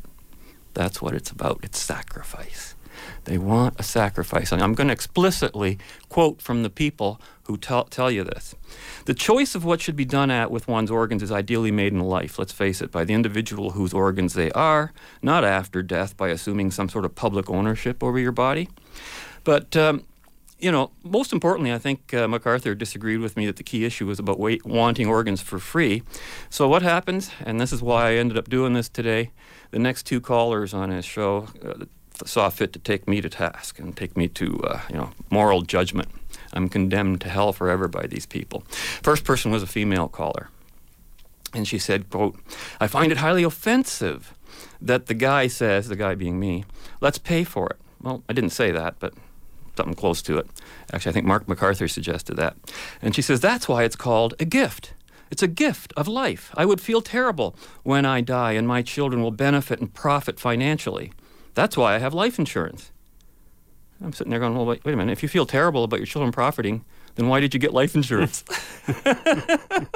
That's 0.74 1.01
what 1.01 1.13
it's 1.13 1.29
about. 1.29 1.60
It's 1.63 1.79
sacrifice. 1.79 2.68
They 3.25 3.38
want 3.38 3.79
a 3.79 3.83
sacrifice. 3.83 4.51
And 4.51 4.61
I'm 4.61 4.73
going 4.73 4.88
to 4.88 4.93
explicitly 4.93 5.77
quote 6.09 6.41
from 6.41 6.63
the 6.63 6.69
people 6.69 7.19
who 7.43 7.57
tell, 7.57 7.85
tell 7.85 8.11
you 8.11 8.23
this. 8.23 8.55
The 9.05 9.13
choice 9.13 9.55
of 9.55 9.65
what 9.65 9.81
should 9.81 9.95
be 9.95 10.05
done 10.05 10.29
at 10.29 10.51
with 10.51 10.67
one's 10.67 10.91
organs 10.91 11.23
is 11.23 11.31
ideally 11.31 11.71
made 11.71 11.93
in 11.93 11.99
life, 11.99 12.38
let's 12.38 12.51
face 12.51 12.81
it, 12.81 12.91
by 12.91 13.03
the 13.05 13.13
individual 13.13 13.71
whose 13.71 13.93
organs 13.93 14.33
they 14.33 14.51
are, 14.51 14.93
not 15.21 15.43
after 15.43 15.81
death 15.81 16.15
by 16.15 16.29
assuming 16.29 16.71
some 16.71 16.89
sort 16.89 17.05
of 17.05 17.15
public 17.15 17.49
ownership 17.49 18.03
over 18.03 18.19
your 18.19 18.31
body. 18.31 18.69
But, 19.43 19.75
um, 19.75 20.05
you 20.59 20.71
know, 20.71 20.91
most 21.03 21.33
importantly, 21.33 21.73
I 21.73 21.79
think 21.79 22.13
uh, 22.13 22.27
MacArthur 22.27 22.75
disagreed 22.75 23.19
with 23.19 23.35
me 23.35 23.45
that 23.47 23.55
the 23.55 23.63
key 23.63 23.85
issue 23.85 24.05
was 24.05 24.19
about 24.19 24.39
wait, 24.39 24.65
wanting 24.65 25.07
organs 25.07 25.41
for 25.41 25.57
free. 25.57 26.03
So 26.49 26.67
what 26.67 26.81
happens, 26.81 27.31
and 27.43 27.59
this 27.59 27.71
is 27.71 27.81
why 27.81 28.09
I 28.09 28.13
ended 28.15 28.38
up 28.38 28.49
doing 28.49 28.73
this 28.73 28.89
today, 28.89 29.31
the 29.71 29.79
next 29.79 30.03
two 30.03 30.21
callers 30.21 30.73
on 30.73 30.89
his 30.89 31.05
show 31.05 31.47
uh, 31.65 31.85
saw 32.25 32.49
fit 32.49 32.73
to 32.73 32.79
take 32.79 33.07
me 33.07 33.21
to 33.21 33.29
task 33.29 33.79
and 33.79 33.95
take 33.95 34.17
me 34.17 34.27
to, 34.29 34.59
uh, 34.63 34.81
you 34.89 34.95
know, 34.95 35.11
moral 35.29 35.61
judgment. 35.61 36.09
I'm 36.53 36.69
condemned 36.69 37.21
to 37.21 37.29
hell 37.29 37.53
forever 37.53 37.88
by 37.88 38.07
these 38.07 38.25
people. 38.25 38.63
First 39.01 39.23
person 39.23 39.51
was 39.51 39.63
a 39.63 39.67
female 39.67 40.07
caller. 40.07 40.49
And 41.53 41.67
she 41.67 41.79
said, 41.79 42.09
quote, 42.09 42.38
I 42.79 42.88
find 42.88 43.11
it 43.11 43.17
highly 43.17 43.43
offensive 43.43 44.33
that 44.81 45.07
the 45.07 45.13
guy 45.13 45.47
says, 45.47 45.88
the 45.88 45.95
guy 45.95 46.15
being 46.15 46.39
me, 46.39 46.65
let's 47.01 47.17
pay 47.17 47.43
for 47.43 47.67
it. 47.67 47.77
Well, 48.01 48.23
I 48.29 48.33
didn't 48.33 48.51
say 48.51 48.71
that, 48.71 48.95
but 48.99 49.13
something 49.75 49.95
close 49.95 50.21
to 50.23 50.38
it. 50.38 50.47
Actually, 50.93 51.11
I 51.11 51.13
think 51.13 51.25
Mark 51.25 51.47
MacArthur 51.47 51.88
suggested 51.88 52.35
that. 52.35 52.55
And 53.01 53.15
she 53.15 53.21
says, 53.21 53.39
that's 53.39 53.67
why 53.67 53.83
it's 53.83 53.95
called 53.95 54.33
a 54.39 54.45
gift. 54.45 54.93
It's 55.31 55.43
a 55.43 55.47
gift 55.47 55.93
of 55.95 56.07
life. 56.07 56.51
I 56.55 56.65
would 56.65 56.81
feel 56.81 57.01
terrible 57.01 57.55
when 57.83 58.05
I 58.05 58.21
die 58.21 58.53
and 58.53 58.67
my 58.67 58.81
children 58.81 59.21
will 59.21 59.31
benefit 59.31 59.79
and 59.79 59.93
profit 59.93 60.39
financially. 60.39 61.11
That's 61.53 61.77
why 61.77 61.96
I 61.96 61.98
have 62.00 62.13
life 62.13 62.39
insurance. 62.39 62.91
I'm 64.01 64.13
sitting 64.13 64.32
there 64.32 64.39
going, 64.39 64.56
well, 64.56 64.65
wait, 64.65 64.84
wait 64.86 64.94
a 64.94 64.98
minute. 64.98 65.12
If 65.12 65.24
you 65.24 65.29
feel 65.29 65.46
terrible 65.46 65.84
about 65.84 66.00
your 66.00 66.06
children 66.06 66.32
profiting, 66.32 66.86
then 67.15 67.27
why 67.27 67.41
did 67.41 67.53
you 67.53 67.60
get 67.60 67.74
life 67.74 67.96
insurance? 67.96 68.44
and 69.06 69.88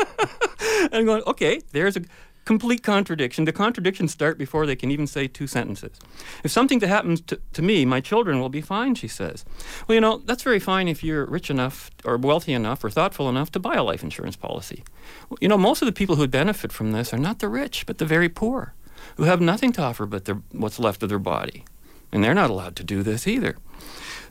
I'm 0.91 1.05
going, 1.05 1.23
okay, 1.25 1.61
there's 1.71 1.95
a 1.95 2.01
complete 2.45 2.83
contradiction. 2.83 3.45
The 3.45 3.53
contradictions 3.53 4.11
start 4.11 4.37
before 4.37 4.65
they 4.65 4.75
can 4.75 4.91
even 4.91 5.07
say 5.07 5.27
two 5.27 5.47
sentences. 5.47 5.97
If 6.43 6.51
something 6.51 6.79
to 6.81 6.87
happens 6.87 7.21
to, 7.21 7.39
to 7.53 7.61
me, 7.61 7.85
my 7.85 8.01
children 8.01 8.39
will 8.39 8.49
be 8.49 8.61
fine, 8.61 8.95
she 8.95 9.07
says. 9.07 9.45
Well, 9.87 9.95
you 9.95 10.01
know, 10.01 10.17
that's 10.25 10.43
very 10.43 10.59
fine 10.59 10.87
if 10.87 11.03
you're 11.03 11.25
rich 11.25 11.49
enough 11.49 11.89
or 12.03 12.17
wealthy 12.17 12.53
enough 12.53 12.83
or 12.83 12.89
thoughtful 12.89 13.29
enough 13.29 13.51
to 13.53 13.59
buy 13.59 13.75
a 13.75 13.83
life 13.83 14.03
insurance 14.03 14.35
policy. 14.35 14.83
Well, 15.29 15.37
you 15.41 15.47
know, 15.47 15.57
most 15.57 15.81
of 15.81 15.85
the 15.85 15.93
people 15.93 16.15
who 16.15 16.27
benefit 16.27 16.71
from 16.71 16.91
this 16.91 17.13
are 17.13 17.17
not 17.17 17.39
the 17.39 17.47
rich, 17.47 17.85
but 17.85 17.97
the 17.97 18.05
very 18.05 18.29
poor, 18.29 18.73
who 19.17 19.23
have 19.23 19.41
nothing 19.41 19.71
to 19.73 19.81
offer 19.81 20.05
but 20.05 20.25
their, 20.25 20.41
what's 20.51 20.79
left 20.79 21.03
of 21.03 21.09
their 21.09 21.19
body. 21.19 21.65
And 22.11 22.23
they're 22.23 22.33
not 22.33 22.49
allowed 22.49 22.75
to 22.77 22.83
do 22.83 23.03
this 23.03 23.27
either. 23.27 23.57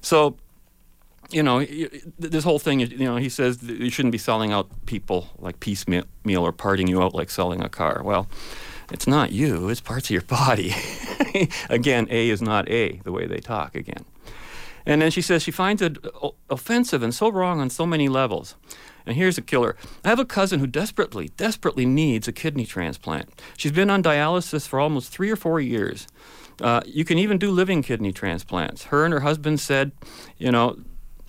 So, 0.01 0.37
you 1.31 1.43
know, 1.43 1.65
this 2.19 2.45
whole 2.45 2.59
thing, 2.59 2.81
you 2.81 2.99
know, 2.99 3.17
he 3.17 3.29
says 3.29 3.63
you 3.63 3.91
shouldn't 3.91 4.13
be 4.13 4.19
selling 4.19 4.53
out 4.53 4.69
people 4.87 5.29
like 5.39 5.61
piecemeal 5.61 6.05
meal 6.25 6.47
or 6.47 6.53
parting 6.53 6.87
you 6.89 7.03
out 7.03 7.15
like 7.15 7.31
selling 7.31 7.61
a 7.61 7.69
car. 7.69 8.03
Well, 8.05 8.29
it's 8.91 9.07
not 9.07 9.33
you, 9.33 9.69
it's 9.69 9.81
parts 9.81 10.07
of 10.07 10.11
your 10.11 10.23
body. 10.23 10.75
again, 11.71 12.07
A 12.11 12.29
is 12.29 12.43
not 12.43 12.69
A, 12.69 13.01
the 13.05 13.13
way 13.13 13.27
they 13.27 13.41
talk 13.41 13.75
again. 13.75 14.05
And 14.85 15.01
then 15.01 15.11
she 15.11 15.23
says 15.23 15.43
she 15.43 15.51
finds 15.51 15.81
it 15.81 15.99
offensive 16.51 17.03
and 17.03 17.15
so 17.15 17.31
wrong 17.31 17.61
on 17.61 17.71
so 17.71 17.87
many 17.87 18.09
levels. 18.09 18.57
And 19.07 19.17
here's 19.17 19.39
a 19.39 19.43
killer. 19.43 19.77
I 20.05 20.09
have 20.09 20.19
a 20.19 20.25
cousin 20.25 20.61
who 20.61 20.67
desperately, 20.67 21.31
desperately 21.37 21.87
needs 21.87 22.29
a 22.29 22.33
kidney 22.33 22.67
transplant. 22.67 23.41
She's 23.57 23.73
been 23.73 23.91
on 23.91 24.03
dialysis 24.03 24.67
for 24.67 24.81
almost 24.81 25.11
three 25.11 25.31
or 25.31 25.37
four 25.37 25.61
years. 25.61 26.07
Uh, 26.61 26.81
you 26.87 27.05
can 27.05 27.19
even 27.19 27.39
do 27.39 27.51
living 27.51 27.83
kidney 27.83 28.13
transplants. 28.13 28.85
Her 28.85 29.05
and 29.05 29.13
her 29.13 29.21
husband 29.21 29.61
said, 29.61 29.93
you 30.39 30.53
know, 30.53 30.77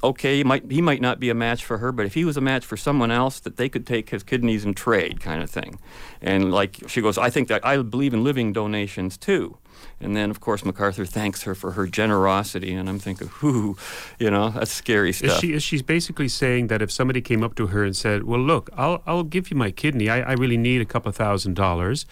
okay, 0.03 0.37
he 0.37 0.43
might, 0.43 0.69
he 0.69 0.81
might 0.81 1.01
not 1.01 1.19
be 1.19 1.29
a 1.29 1.33
match 1.33 1.63
for 1.63 1.77
her, 1.77 1.91
but 1.91 2.05
if 2.05 2.13
he 2.13 2.25
was 2.25 2.37
a 2.37 2.41
match 2.41 2.65
for 2.65 2.77
someone 2.77 3.11
else, 3.11 3.39
that 3.39 3.57
they 3.57 3.69
could 3.69 3.87
take 3.87 4.09
his 4.09 4.23
kidneys 4.23 4.65
and 4.65 4.75
trade, 4.75 5.21
kind 5.21 5.41
of 5.41 5.49
thing. 5.49 5.79
And 6.21 6.51
like 6.51 6.77
she 6.87 7.01
goes, 7.01 7.17
I 7.17 7.29
think 7.29 7.47
that 7.47 7.65
I 7.65 7.81
believe 7.81 8.13
in 8.13 8.23
living 8.23 8.53
donations 8.53 9.17
too. 9.17 9.57
And 9.99 10.15
then, 10.15 10.29
of 10.29 10.39
course, 10.39 10.65
MacArthur 10.65 11.05
thanks 11.05 11.43
her 11.43 11.55
for 11.55 11.71
her 11.71 11.87
generosity, 11.87 12.73
and 12.73 12.89
I'm 12.89 12.99
thinking, 12.99 13.29
whoo, 13.41 13.77
you 14.19 14.29
know, 14.29 14.49
that's 14.49 14.71
scary 14.71 15.13
stuff. 15.13 15.31
Is 15.31 15.39
she 15.39 15.53
is 15.53 15.63
she's 15.63 15.81
basically 15.81 16.27
saying 16.27 16.67
that 16.67 16.81
if 16.81 16.91
somebody 16.91 17.21
came 17.21 17.43
up 17.43 17.55
to 17.55 17.67
her 17.67 17.83
and 17.83 17.95
said, 17.95 18.23
"Well, 18.23 18.39
look, 18.39 18.69
I'll 18.75 19.01
I'll 19.05 19.23
give 19.23 19.49
you 19.49 19.57
my 19.57 19.71
kidney. 19.71 20.09
I, 20.09 20.21
I 20.21 20.33
really 20.33 20.57
need 20.57 20.81
a 20.81 20.85
couple 20.85 21.11
thousand 21.11 21.55
dollars. 21.55 22.05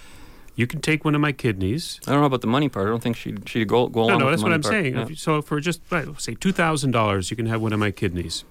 You 0.55 0.67
can 0.67 0.81
take 0.81 1.05
one 1.05 1.15
of 1.15 1.21
my 1.21 1.31
kidneys." 1.31 1.99
I 2.07 2.11
don't 2.11 2.19
know 2.21 2.27
about 2.27 2.41
the 2.41 2.47
money 2.47 2.69
part. 2.69 2.87
I 2.87 2.89
don't 2.89 3.01
think 3.01 3.15
she'd, 3.17 3.47
she'd 3.47 3.67
go, 3.67 3.87
go 3.87 4.01
No, 4.01 4.05
along 4.07 4.19
no, 4.19 4.25
with 4.25 4.33
that's 4.33 4.41
the 4.41 4.45
what 4.47 4.53
I'm 4.53 4.61
part. 4.61 4.73
saying. 4.73 4.95
Yeah. 4.97 5.07
So 5.15 5.41
for 5.41 5.59
just 5.59 5.81
right, 5.89 6.07
say 6.19 6.35
two 6.35 6.51
thousand 6.51 6.91
dollars, 6.91 7.31
you 7.31 7.37
can 7.37 7.45
have 7.47 7.61
one 7.61 7.73
of 7.73 7.79
my 7.79 7.91
kidneys. 7.91 8.43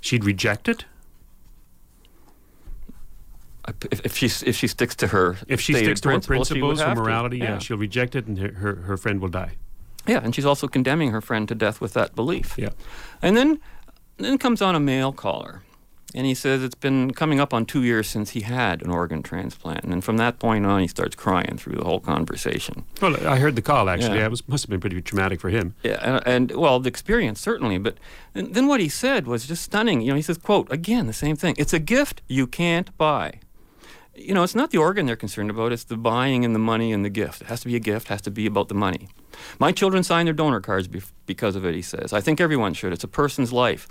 She'd 0.00 0.24
reject 0.24 0.68
it 0.68 0.84
If, 3.92 4.00
if 4.04 4.16
she 4.16 4.26
if 4.26 4.56
she 4.56 4.66
sticks 4.66 4.96
to 4.96 5.06
her 5.08 5.36
if 5.46 5.60
she 5.60 5.72
sticks 5.74 6.00
to 6.02 6.08
her 6.08 6.14
principles, 6.20 6.48
she 6.48 6.54
would 6.54 6.60
principles, 6.76 6.80
her 6.80 6.86
have 6.88 6.96
to. 6.96 7.02
morality. 7.02 7.38
Yeah. 7.38 7.58
she'll 7.58 7.76
reject 7.78 8.16
it, 8.16 8.26
and 8.26 8.38
her, 8.38 8.52
her 8.52 8.74
her 8.82 8.96
friend 8.96 9.20
will 9.20 9.28
die. 9.28 9.52
Yeah, 10.06 10.18
and 10.22 10.34
she's 10.34 10.44
also 10.46 10.66
condemning 10.66 11.12
her 11.12 11.20
friend 11.20 11.46
to 11.48 11.54
death 11.54 11.80
with 11.80 11.92
that 11.94 12.16
belief. 12.16 12.56
Yeah. 12.58 12.70
And 13.22 13.36
then 13.36 13.60
then 14.16 14.36
comes 14.38 14.60
on 14.62 14.74
a 14.74 14.80
male 14.80 15.12
caller. 15.12 15.62
And 16.14 16.26
he 16.26 16.34
says 16.34 16.62
it's 16.62 16.74
been 16.74 17.12
coming 17.12 17.40
up 17.40 17.54
on 17.54 17.64
two 17.64 17.82
years 17.82 18.06
since 18.06 18.30
he 18.30 18.42
had 18.42 18.82
an 18.82 18.90
organ 18.90 19.22
transplant. 19.22 19.84
And 19.84 20.04
from 20.04 20.18
that 20.18 20.38
point 20.38 20.66
on, 20.66 20.80
he 20.80 20.88
starts 20.88 21.16
crying 21.16 21.56
through 21.56 21.76
the 21.76 21.84
whole 21.84 22.00
conversation. 22.00 22.84
Well, 23.00 23.26
I 23.26 23.38
heard 23.38 23.56
the 23.56 23.62
call 23.62 23.88
actually. 23.88 24.18
Yeah. 24.18 24.26
It 24.26 24.30
was, 24.30 24.46
must 24.48 24.64
have 24.64 24.70
been 24.70 24.80
pretty 24.80 25.00
traumatic 25.00 25.40
for 25.40 25.48
him. 25.48 25.74
Yeah, 25.82 25.98
and, 26.02 26.26
and 26.26 26.60
well, 26.60 26.80
the 26.80 26.88
experience 26.88 27.40
certainly, 27.40 27.78
but 27.78 27.96
then 28.34 28.66
what 28.66 28.80
he 28.80 28.88
said 28.88 29.26
was 29.26 29.46
just 29.46 29.62
stunning. 29.62 30.00
You 30.02 30.10
know, 30.10 30.16
he 30.16 30.22
says, 30.22 30.38
"quote 30.38 30.70
again, 30.70 31.06
the 31.06 31.12
same 31.12 31.36
thing. 31.36 31.54
It's 31.58 31.72
a 31.72 31.78
gift 31.78 32.22
you 32.28 32.46
can't 32.46 32.96
buy." 32.98 33.40
You 34.14 34.34
know, 34.34 34.42
it's 34.42 34.54
not 34.54 34.70
the 34.70 34.78
organ 34.78 35.06
they're 35.06 35.16
concerned 35.16 35.50
about; 35.50 35.72
it's 35.72 35.84
the 35.84 35.96
buying 35.96 36.44
and 36.44 36.54
the 36.54 36.58
money 36.58 36.92
and 36.92 37.04
the 37.04 37.10
gift. 37.10 37.40
It 37.42 37.46
has 37.46 37.60
to 37.62 37.66
be 37.68 37.76
a 37.76 37.80
gift. 37.80 38.08
Has 38.08 38.20
to 38.22 38.30
be 38.30 38.46
about 38.46 38.68
the 38.68 38.74
money. 38.74 39.08
My 39.58 39.72
children 39.72 40.02
sign 40.02 40.26
their 40.26 40.34
donor 40.34 40.60
cards 40.60 40.86
bef- 40.86 41.12
because 41.24 41.56
of 41.56 41.64
it. 41.64 41.74
He 41.74 41.82
says. 41.82 42.12
I 42.12 42.20
think 42.20 42.40
everyone 42.40 42.74
should. 42.74 42.92
It's 42.92 43.04
a 43.04 43.08
person's 43.08 43.52
life. 43.52 43.88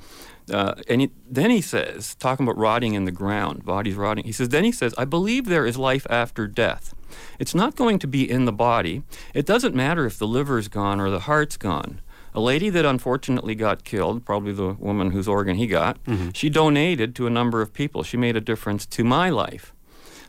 Uh, 0.51 0.75
and 0.88 1.01
he, 1.01 1.12
then 1.30 1.50
he 1.50 1.62
says, 1.62 2.16
talking 2.16 2.46
about 2.46 2.58
rotting 2.58 2.94
in 2.94 3.06
the 3.06 3.12
ground, 3.12 3.63
bodies 3.66 3.96
rotting. 3.96 4.24
He 4.25 4.32
says, 4.32 4.50
then 4.50 4.63
he 4.63 4.72
says, 4.72 4.94
I 4.98 5.06
believe 5.06 5.46
there 5.46 5.66
is 5.66 5.78
life 5.78 6.06
after 6.10 6.48
death. 6.48 6.94
It's 7.40 7.56
not 7.56 7.75
going 7.75 8.00
to 8.00 8.08
be 8.08 8.30
in 8.30 8.46
the 8.46 8.51
body. 8.51 9.04
It 9.34 9.46
doesn't 9.46 9.75
matter 9.75 10.06
if 10.06 10.18
the 10.18 10.28
liver's 10.28 10.68
gone 10.68 11.00
or 11.00 11.10
the 11.10 11.22
heart's 11.22 11.58
gone. 11.58 12.01
A 12.34 12.40
lady 12.40 12.70
that 12.70 12.86
unfortunately 12.86 13.56
got 13.56 13.84
killed, 13.84 14.25
probably 14.25 14.51
the 14.54 14.74
woman 14.74 15.12
whose 15.12 15.28
organ 15.28 15.58
he 15.58 15.68
got, 15.68 15.98
she 16.34 16.50
donated 16.50 17.16
to 17.16 17.28
a 17.28 17.30
number 17.30 17.62
of 17.62 17.74
people. 17.74 18.04
She 18.04 18.18
made 18.18 18.36
a 18.38 18.42
difference 18.42 18.86
to 18.88 19.04
my 19.04 19.30
life. 19.30 19.74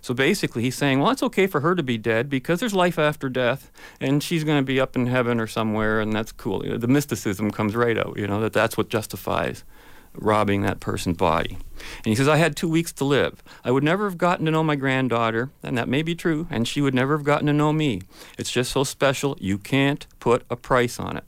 So 0.02 0.12
basically, 0.12 0.62
he's 0.62 0.75
saying, 0.75 0.99
well, 0.99 1.11
it's 1.12 1.23
okay 1.23 1.47
for 1.47 1.61
her 1.61 1.75
to 1.75 1.82
be 1.82 1.97
dead 1.97 2.28
because 2.28 2.61
there's 2.61 2.75
life 2.75 2.99
after 2.99 3.28
death, 3.28 3.71
and 4.00 4.23
she's 4.23 4.42
going 4.44 4.59
to 4.59 4.64
be 4.64 4.80
up 4.80 4.97
in 4.97 5.06
heaven 5.06 5.40
or 5.40 5.47
somewhere, 5.47 6.00
and 6.00 6.12
that's 6.12 6.32
cool. 6.32 6.64
You 6.64 6.73
know, 6.73 6.76
the 6.78 6.88
mysticism 6.88 7.52
comes 7.52 7.75
right 7.76 7.97
out, 7.97 8.18
you 8.18 8.26
know, 8.26 8.40
that 8.40 8.52
that's 8.52 8.76
what 8.76 8.88
justifies 8.88 9.64
robbing 10.14 10.61
that 10.62 10.80
person's 10.80 11.16
body. 11.16 11.56
And 11.99 12.06
he 12.06 12.14
says, 12.14 12.28
I 12.28 12.37
had 12.37 12.54
two 12.54 12.68
weeks 12.68 12.92
to 12.94 13.04
live. 13.04 13.42
I 13.64 13.71
would 13.71 13.82
never 13.85 14.04
have 14.04 14.18
gotten 14.18 14.44
to 14.44 14.50
know 14.50 14.62
my 14.62 14.76
granddaughter, 14.76 15.50
and 15.62 15.78
that 15.78 15.88
may 15.88 16.02
be 16.02 16.14
true, 16.14 16.47
and 16.50 16.66
she 16.68 16.80
would 16.80 16.94
never 16.94 17.16
have 17.16 17.25
gotten 17.25 17.47
to 17.47 17.52
know 17.52 17.73
me. 17.73 18.02
It's 18.38 18.50
just 18.50 18.73
so 18.73 18.85
special, 18.85 19.37
you 19.40 19.56
can't 19.56 20.06
put 20.21 20.44
a 20.50 20.56
price 20.56 20.99
on 21.00 21.16
it. 21.16 21.25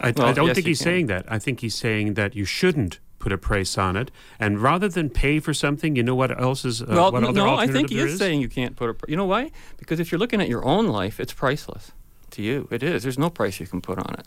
I, 0.00 0.12
Well, 0.12 0.26
I 0.28 0.32
don't 0.32 0.46
yes, 0.46 0.54
think 0.54 0.66
he's 0.68 0.78
can. 0.78 0.84
saying 0.84 1.06
that. 1.08 1.24
I 1.30 1.38
think 1.38 1.60
he's 1.60 1.74
saying 1.74 2.14
that 2.14 2.34
you 2.34 2.44
shouldn't 2.44 3.00
put 3.28 3.32
a 3.34 3.38
price 3.38 3.76
on 3.76 3.94
it, 3.96 4.10
and 4.40 4.58
rather 4.62 4.88
than 4.88 5.10
pay 5.10 5.38
for 5.40 5.52
something, 5.52 5.96
you 5.96 6.02
know 6.02 6.14
what 6.14 6.30
else 6.40 6.64
is 6.64 6.80
uh, 6.82 6.86
well, 6.88 7.12
what 7.12 7.22
n- 7.22 7.28
other 7.28 7.40
no, 7.40 7.56
I 7.56 7.66
think 7.66 7.90
he 7.90 7.96
there 7.96 8.06
is 8.06 8.18
saying 8.18 8.40
you 8.40 8.48
can't 8.48 8.74
put 8.74 8.88
a. 8.90 8.94
pr- 8.94 9.10
You 9.10 9.16
know 9.16 9.26
why? 9.26 9.50
Because 9.76 10.00
if 10.00 10.10
you're 10.10 10.18
looking 10.18 10.40
at 10.40 10.48
your 10.48 10.64
own 10.64 10.86
life, 10.86 11.20
it's 11.20 11.32
priceless 11.34 11.92
to 12.30 12.42
you. 12.42 12.66
It 12.70 12.82
is. 12.82 13.02
There's 13.02 13.18
no 13.18 13.28
price 13.30 13.60
you 13.60 13.66
can 13.66 13.80
put 13.82 13.98
on 13.98 14.14
it. 14.18 14.26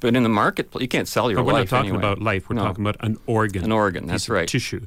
But 0.00 0.16
in 0.16 0.22
the 0.22 0.28
marketplace, 0.30 0.80
you 0.82 0.88
can't 0.88 1.08
sell 1.08 1.30
your 1.30 1.38
But 1.40 1.46
we're 1.46 1.52
life. 1.52 1.70
not 1.72 1.76
talking 1.78 1.90
anyway. 1.94 2.04
about 2.12 2.22
life. 2.22 2.48
We're 2.48 2.56
No. 2.56 2.64
talking 2.64 2.84
about 2.86 2.96
an 3.00 3.18
organ. 3.26 3.64
An 3.64 3.72
organ, 3.72 4.06
that's 4.06 4.28
right. 4.30 4.48
Tissue, 4.48 4.86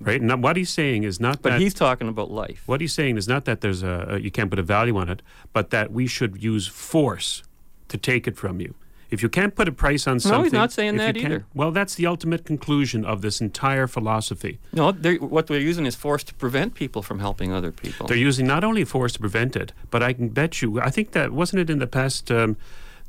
right? 0.00 0.20
And 0.20 0.42
what 0.42 0.56
he's 0.56 0.70
saying 0.70 1.02
is 1.02 1.18
not 1.18 1.42
But 1.42 1.50
that. 1.50 1.60
he's 1.60 1.74
talking 1.74 2.08
about 2.08 2.30
life. 2.30 2.62
what 2.66 2.80
he's 2.80 2.92
saying 2.92 3.16
is 3.16 3.26
not 3.26 3.44
that 3.46 3.60
there's 3.62 3.82
a 3.82 4.18
you 4.22 4.30
can't 4.30 4.50
put 4.50 4.58
a 4.58 4.62
value 4.76 4.96
on 4.96 5.08
it, 5.08 5.22
but 5.52 5.70
that 5.70 5.90
we 5.90 6.06
should 6.06 6.42
use 6.44 6.66
force 6.68 7.42
to 7.88 7.96
take 7.98 8.28
it 8.28 8.36
from 8.36 8.60
you. 8.60 8.74
If 9.10 9.22
you 9.22 9.28
can't 9.28 9.54
put 9.54 9.66
a 9.68 9.72
price 9.72 10.06
on 10.06 10.20
something, 10.20 10.38
no, 10.38 10.44
he's 10.44 10.52
not 10.52 10.72
saying 10.72 10.96
that 10.96 11.16
either. 11.16 11.44
Well, 11.54 11.72
that's 11.72 11.94
the 11.96 12.06
ultimate 12.06 12.44
conclusion 12.44 13.04
of 13.04 13.22
this 13.22 13.40
entire 13.40 13.86
philosophy. 13.86 14.60
No, 14.72 14.92
they're, 14.92 15.16
what 15.16 15.48
they're 15.48 15.58
using 15.58 15.86
is 15.86 15.96
force 15.96 16.22
to 16.24 16.34
prevent 16.34 16.74
people 16.74 17.02
from 17.02 17.18
helping 17.18 17.52
other 17.52 17.72
people. 17.72 18.06
They're 18.06 18.16
using 18.16 18.46
not 18.46 18.62
only 18.62 18.84
force 18.84 19.12
to 19.14 19.18
prevent 19.18 19.56
it, 19.56 19.72
but 19.90 20.02
I 20.02 20.12
can 20.12 20.28
bet 20.28 20.62
you. 20.62 20.80
I 20.80 20.90
think 20.90 21.12
that 21.12 21.32
wasn't 21.32 21.60
it 21.60 21.70
in 21.70 21.78
the 21.78 21.86
past 21.86 22.30
um, 22.30 22.56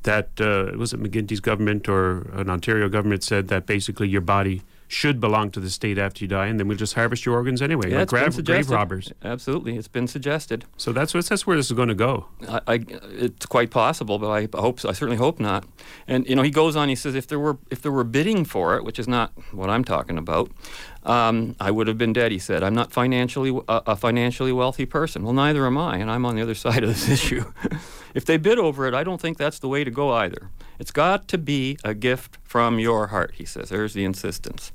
that 0.04 0.42
uh, 0.42 0.76
was 0.78 0.94
it 0.94 1.02
McGuinty's 1.02 1.40
government 1.40 1.88
or 1.88 2.22
an 2.34 2.50
Ontario 2.50 2.90
government 2.90 3.24
said 3.24 3.48
that 3.50 3.66
basically 3.66 4.08
your 4.10 4.22
body 4.22 4.64
should 4.92 5.22
belong 5.22 5.50
to 5.52 5.60
the 5.62 5.70
state 5.70 5.98
after 5.98 6.24
you 6.24 6.28
die, 6.28 6.48
and 6.48 6.60
then 6.60 6.68
we'll 6.68 6.78
just 6.78 6.96
harvest 6.96 7.26
your 7.26 7.36
organs 7.36 7.62
anyway, 7.62 7.90
Yeah, 7.90 8.00
like 8.00 8.10
grave, 8.10 8.44
grave 8.44 8.70
robbers. 8.70 9.14
Absolutely, 9.24 9.78
it's 9.78 9.88
been 9.88 10.06
suggested. 10.08 10.66
So 10.76 10.92
that's 10.92 11.14
what- 11.14 11.26
that's 11.26 11.48
where 11.48 11.56
this 11.56 11.68
is 11.68 11.72
going 11.72 11.88
to 11.88 11.96
go. 11.96 12.26
I, 12.50 12.60
I, 12.68 12.86
it's 13.12 13.46
quite 13.46 13.70
possible, 13.72 14.20
but 14.20 14.30
I 14.30 14.50
hope 14.54 14.84
I 14.84 14.92
certainly 14.92 15.16
hope 15.16 15.40
not. 15.40 15.64
And 16.08 16.28
you 16.28 16.36
know, 16.36 16.42
he 16.42 16.52
goes 16.52 16.76
on. 16.76 16.90
He 16.90 16.96
says, 16.96 17.16
if 17.16 17.26
there 17.28 17.40
were 17.40 17.58
if 17.70 17.82
there 17.82 17.92
were 17.92 18.04
bidding 18.04 18.44
for 18.44 18.76
it, 18.76 18.84
which 18.84 19.00
is 19.00 19.08
not 19.08 19.32
what 19.54 19.70
I'm 19.70 19.86
talking 19.86 20.18
about, 20.18 20.52
um, 21.04 21.56
I 21.60 21.72
would 21.72 21.88
have 21.88 21.98
been 21.98 22.12
dead. 22.14 22.32
He 22.34 22.40
said, 22.40 22.62
I'm 22.62 22.76
not 22.76 22.92
financially 22.92 23.58
a, 23.70 23.82
a 23.88 23.96
financially 23.96 24.52
wealthy 24.52 24.86
person. 24.86 25.24
Well, 25.24 25.34
neither 25.34 25.66
am 25.66 25.78
I, 25.78 25.98
and 25.98 26.12
I'm 26.12 26.26
on 26.26 26.36
the 26.36 26.42
other 26.42 26.56
side 26.66 26.84
of 26.84 26.90
this 26.90 27.08
issue. 27.10 27.46
if 28.14 28.26
they 28.26 28.36
bid 28.38 28.60
over 28.60 28.88
it, 28.88 28.94
I 28.94 29.04
don't 29.06 29.22
think 29.22 29.38
that's 29.38 29.60
the 29.60 29.70
way 29.70 29.84
to 29.86 29.92
go 29.92 30.12
either. 30.12 30.50
It's 30.80 30.92
got 30.92 31.28
to 31.30 31.38
be 31.38 31.78
a 31.84 31.94
gift 31.94 32.40
from 32.44 32.78
your 32.80 33.08
heart. 33.08 33.36
He 33.36 33.46
says. 33.46 33.70
There's 33.70 33.94
the 33.94 34.04
insistence. 34.04 34.72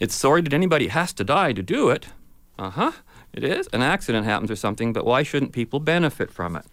It's 0.00 0.14
sorry 0.14 0.40
that 0.42 0.52
anybody 0.52 0.88
has 0.88 1.12
to 1.12 1.24
die 1.24 1.52
to 1.52 1.62
do 1.62 1.90
it. 1.90 2.06
Uh 2.58 2.70
huh. 2.70 2.92
It 3.32 3.44
is. 3.44 3.68
An 3.72 3.80
accident 3.80 4.26
happens 4.26 4.50
or 4.50 4.56
something, 4.56 4.92
but 4.92 5.06
why 5.06 5.22
shouldn't 5.22 5.52
people 5.52 5.78
benefit 5.78 6.32
from 6.32 6.56
it? 6.56 6.64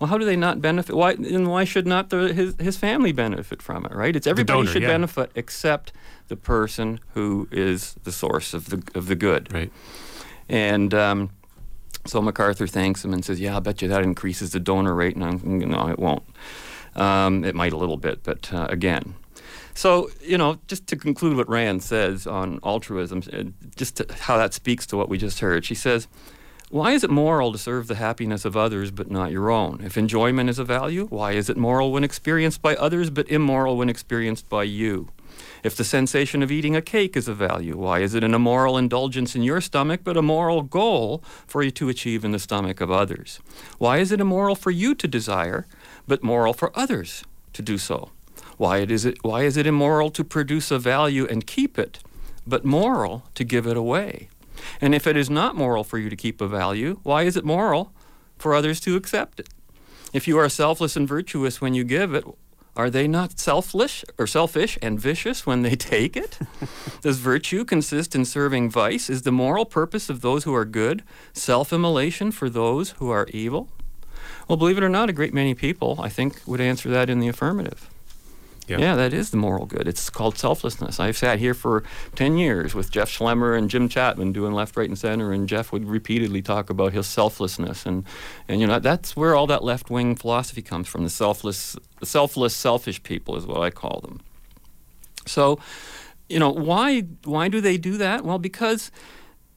Well, 0.00 0.08
how 0.08 0.16
do 0.16 0.24
they 0.24 0.36
not 0.36 0.60
benefit? 0.60 0.94
Why 0.94 1.12
and 1.12 1.48
why 1.48 1.64
should 1.64 1.86
not 1.86 2.10
the, 2.10 2.32
his 2.32 2.54
his 2.60 2.76
family 2.76 3.10
benefit 3.10 3.60
from 3.60 3.84
it? 3.84 3.92
Right? 3.92 4.14
It's 4.14 4.26
everybody 4.26 4.60
donor, 4.60 4.70
should 4.70 4.82
yeah. 4.82 4.88
benefit 4.88 5.32
except 5.34 5.92
the 6.28 6.36
person 6.36 7.00
who 7.14 7.48
is 7.50 7.94
the 8.04 8.12
source 8.12 8.54
of 8.54 8.70
the 8.70 8.82
of 8.94 9.08
the 9.08 9.16
good. 9.16 9.52
Right. 9.52 9.72
And 10.48 10.94
um, 10.94 11.30
so 12.06 12.22
MacArthur 12.22 12.68
thanks 12.68 13.04
him 13.04 13.12
and 13.12 13.24
says, 13.24 13.40
"Yeah, 13.40 13.56
I 13.56 13.60
bet 13.60 13.82
you 13.82 13.88
that 13.88 14.02
increases 14.02 14.52
the 14.52 14.60
donor 14.60 14.94
rate." 14.94 15.16
And 15.16 15.24
I'm, 15.24 15.58
no, 15.68 15.88
it 15.88 15.98
won't. 15.98 16.22
Um, 16.94 17.44
it 17.44 17.56
might 17.56 17.72
a 17.72 17.76
little 17.76 17.96
bit, 17.96 18.22
but 18.22 18.52
uh, 18.52 18.68
again. 18.70 19.14
So 19.74 20.10
you 20.22 20.38
know, 20.38 20.58
just 20.66 20.86
to 20.88 20.96
conclude 20.96 21.36
what 21.36 21.48
Rand 21.48 21.82
says 21.82 22.26
on 22.26 22.60
altruism, 22.62 23.22
uh, 23.32 23.44
just 23.76 24.00
how 24.20 24.38
that 24.38 24.54
speaks 24.54 24.86
to 24.86 24.96
what 24.96 25.08
we 25.08 25.18
just 25.18 25.40
heard. 25.40 25.64
She 25.64 25.74
says, 25.74 26.06
"Why 26.70 26.92
is 26.92 27.04
it 27.04 27.10
moral 27.10 27.52
to 27.52 27.58
serve 27.58 27.88
the 27.88 27.96
happiness 27.96 28.44
of 28.44 28.56
others 28.56 28.90
but 28.90 29.10
not 29.10 29.32
your 29.32 29.50
own? 29.50 29.82
If 29.84 29.98
enjoyment 29.98 30.48
is 30.48 30.58
a 30.58 30.64
value, 30.64 31.06
why 31.10 31.32
is 31.32 31.50
it 31.50 31.56
moral 31.56 31.92
when 31.92 32.04
experienced 32.04 32.62
by 32.62 32.76
others 32.76 33.10
but 33.10 33.28
immoral 33.28 33.76
when 33.76 33.88
experienced 33.88 34.48
by 34.48 34.62
you?" 34.62 35.08
If 35.64 35.74
the 35.74 35.82
sensation 35.82 36.44
of 36.44 36.52
eating 36.52 36.76
a 36.76 36.82
cake 36.82 37.16
is 37.16 37.26
a 37.26 37.34
value, 37.34 37.76
why 37.76 37.98
is 38.00 38.14
it 38.14 38.22
an 38.22 38.34
immoral 38.34 38.78
indulgence 38.78 39.34
in 39.34 39.42
your 39.42 39.60
stomach 39.60 40.02
but 40.04 40.16
a 40.16 40.22
moral 40.22 40.62
goal 40.62 41.24
for 41.46 41.64
you 41.64 41.72
to 41.72 41.88
achieve 41.88 42.24
in 42.24 42.30
the 42.30 42.38
stomach 42.38 42.80
of 42.80 42.90
others? 42.90 43.40
Why 43.78 43.98
is 43.98 44.12
it 44.12 44.20
immoral 44.20 44.54
for 44.54 44.70
you 44.70 44.94
to 44.94 45.08
desire 45.08 45.66
but 46.06 46.22
moral 46.22 46.52
for 46.52 46.70
others 46.78 47.24
to 47.52 47.62
do 47.62 47.78
so? 47.78 48.10
Why, 48.56 48.78
it 48.78 48.90
is, 48.90 49.04
it, 49.04 49.18
why 49.22 49.42
is 49.42 49.56
it 49.56 49.66
immoral 49.66 50.10
to 50.10 50.24
produce 50.24 50.70
a 50.70 50.78
value 50.78 51.26
and 51.26 51.46
keep 51.46 51.78
it, 51.78 52.00
but 52.46 52.64
moral 52.64 53.24
to 53.34 53.44
give 53.44 53.66
it 53.66 53.76
away? 53.76 54.28
And 54.80 54.94
if 54.94 55.06
it 55.06 55.16
is 55.16 55.28
not 55.28 55.56
moral 55.56 55.84
for 55.84 55.98
you 55.98 56.08
to 56.08 56.16
keep 56.16 56.40
a 56.40 56.48
value, 56.48 57.00
why 57.02 57.22
is 57.22 57.36
it 57.36 57.44
moral 57.44 57.92
for 58.38 58.54
others 58.54 58.80
to 58.80 58.96
accept 58.96 59.40
it? 59.40 59.48
If 60.12 60.28
you 60.28 60.38
are 60.38 60.48
selfless 60.48 60.96
and 60.96 61.08
virtuous 61.08 61.60
when 61.60 61.74
you 61.74 61.82
give 61.82 62.14
it, 62.14 62.24
are 62.76 62.90
they 62.90 63.06
not 63.06 63.38
selfish 63.38 64.04
or 64.18 64.26
selfish 64.26 64.78
and 64.82 64.98
vicious 64.98 65.46
when 65.46 65.62
they 65.62 65.76
take 65.76 66.16
it? 66.16 66.38
Does 67.02 67.18
virtue 67.18 67.64
consist 67.64 68.14
in 68.14 68.24
serving 68.24 68.70
vice? 68.70 69.08
Is 69.08 69.22
the 69.22 69.32
moral 69.32 69.64
purpose 69.64 70.08
of 70.08 70.20
those 70.20 70.44
who 70.44 70.54
are 70.54 70.64
good 70.64 71.02
self-immolation 71.32 72.32
for 72.32 72.50
those 72.50 72.90
who 72.92 73.10
are 73.10 73.26
evil? 73.32 73.68
Well, 74.48 74.56
believe 74.56 74.78
it 74.78 74.84
or 74.84 74.88
not, 74.88 75.08
a 75.08 75.12
great 75.12 75.32
many 75.32 75.54
people, 75.54 75.98
I 76.00 76.08
think, 76.08 76.40
would 76.46 76.60
answer 76.60 76.88
that 76.90 77.08
in 77.08 77.20
the 77.20 77.28
affirmative. 77.28 77.88
Yeah. 78.66 78.78
Yeah, 78.78 78.96
that 78.96 79.12
is 79.12 79.30
the 79.30 79.36
moral 79.36 79.66
good. 79.66 79.86
It's 79.86 80.08
called 80.08 80.38
selflessness. 80.38 80.98
I've 80.98 81.18
sat 81.18 81.38
here 81.38 81.52
for 81.52 81.84
10 82.14 82.38
years 82.38 82.74
with 82.74 82.90
Jeff 82.90 83.10
Schlemmer 83.10 83.56
and 83.56 83.68
Jim 83.68 83.88
Chapman 83.88 84.32
doing 84.32 84.52
left, 84.54 84.76
right, 84.76 84.88
and 84.88 84.98
center, 84.98 85.32
and 85.32 85.46
Jeff 85.48 85.70
would 85.70 85.86
repeatedly 85.86 86.40
talk 86.40 86.70
about 86.70 86.94
his 86.94 87.06
selflessness. 87.06 87.84
And, 87.84 88.04
and 88.48 88.60
you 88.62 88.66
know, 88.66 88.78
that's 88.78 89.14
where 89.14 89.34
all 89.34 89.46
that 89.48 89.62
left 89.62 89.90
wing 89.90 90.16
philosophy 90.16 90.62
comes 90.62 90.88
from 90.88 91.04
the 91.04 91.10
selfless, 91.10 91.76
selfless, 92.02 92.56
selfish 92.56 93.02
people 93.02 93.36
is 93.36 93.46
what 93.46 93.60
I 93.60 93.68
call 93.70 94.00
them. 94.00 94.20
So, 95.26 95.58
you 96.30 96.38
know, 96.38 96.50
why, 96.50 97.02
why 97.24 97.48
do 97.48 97.60
they 97.60 97.76
do 97.76 97.98
that? 97.98 98.24
Well, 98.24 98.38
because 98.38 98.90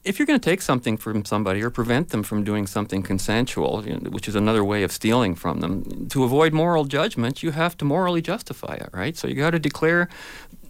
if 0.08 0.18
you're 0.18 0.26
going 0.26 0.40
to 0.40 0.50
take 0.50 0.62
something 0.62 0.96
from 0.96 1.24
somebody 1.24 1.62
or 1.62 1.70
prevent 1.70 2.08
them 2.08 2.22
from 2.22 2.42
doing 2.42 2.66
something 2.66 3.02
consensual, 3.02 3.84
you 3.86 3.92
know, 3.92 4.10
which 4.10 4.26
is 4.26 4.34
another 4.34 4.64
way 4.64 4.82
of 4.82 4.90
stealing 4.90 5.34
from 5.34 5.60
them, 5.60 6.08
to 6.08 6.24
avoid 6.24 6.54
moral 6.54 6.84
judgment, 6.84 7.42
you 7.42 7.50
have 7.50 7.76
to 7.76 7.84
morally 7.84 8.22
justify 8.22 8.74
it, 8.74 8.88
right? 8.92 9.16
So 9.16 9.28
you 9.28 9.34
got 9.34 9.50
to 9.50 9.58
declare, 9.58 10.08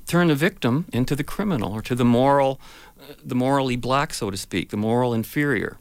turn 0.06 0.26
the 0.28 0.34
victim 0.34 0.86
into 0.92 1.14
the 1.14 1.22
criminal 1.22 1.72
or 1.72 1.82
to 1.82 1.94
the 1.94 2.04
moral, 2.04 2.60
the 3.24 3.36
morally 3.36 3.76
black, 3.76 4.12
so 4.12 4.28
to 4.30 4.36
speak, 4.36 4.70
the 4.70 4.76
moral 4.76 5.14
inferior. 5.14 5.76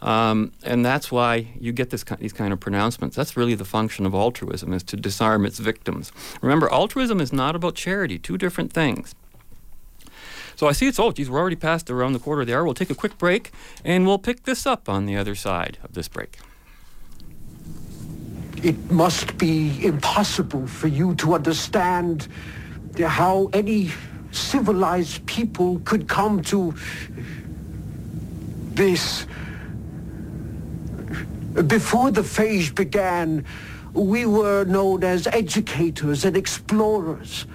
Um, 0.00 0.52
and 0.64 0.84
that's 0.84 1.12
why 1.12 1.48
you 1.60 1.72
get 1.72 1.90
this, 1.90 2.04
these 2.18 2.32
kind 2.32 2.52
of 2.52 2.60
pronouncements. 2.60 3.14
That's 3.14 3.36
really 3.36 3.54
the 3.54 3.64
function 3.64 4.06
of 4.06 4.14
altruism, 4.14 4.72
is 4.72 4.82
to 4.84 4.96
disarm 4.96 5.44
its 5.44 5.58
victims. 5.58 6.12
Remember, 6.40 6.72
altruism 6.72 7.20
is 7.20 7.32
not 7.32 7.54
about 7.54 7.74
charity, 7.74 8.18
two 8.18 8.38
different 8.38 8.72
things. 8.72 9.14
So 10.56 10.66
I 10.66 10.72
see 10.72 10.86
it's, 10.86 10.98
oh, 10.98 11.12
geez, 11.12 11.30
we're 11.30 11.40
already 11.40 11.56
past 11.56 11.90
around 11.90 12.12
the 12.12 12.18
quarter 12.18 12.42
of 12.42 12.46
the 12.46 12.54
hour. 12.54 12.64
We'll 12.64 12.74
take 12.74 12.90
a 12.90 12.94
quick 12.94 13.18
break, 13.18 13.50
and 13.84 14.06
we'll 14.06 14.18
pick 14.18 14.44
this 14.44 14.66
up 14.66 14.88
on 14.88 15.06
the 15.06 15.16
other 15.16 15.34
side 15.34 15.78
of 15.82 15.94
this 15.94 16.08
break. 16.08 16.38
It 18.62 18.90
must 18.90 19.38
be 19.38 19.84
impossible 19.84 20.66
for 20.66 20.86
you 20.86 21.14
to 21.16 21.34
understand 21.34 22.28
how 23.00 23.50
any 23.52 23.90
civilized 24.30 25.26
people 25.26 25.80
could 25.84 26.08
come 26.08 26.42
to 26.42 26.74
this. 28.74 29.26
Before 31.66 32.10
the 32.10 32.22
phage 32.22 32.74
began, 32.74 33.44
we 33.92 34.24
were 34.24 34.64
known 34.64 35.04
as 35.04 35.26
educators 35.26 36.24
and 36.24 36.36
explorers. 36.36 37.46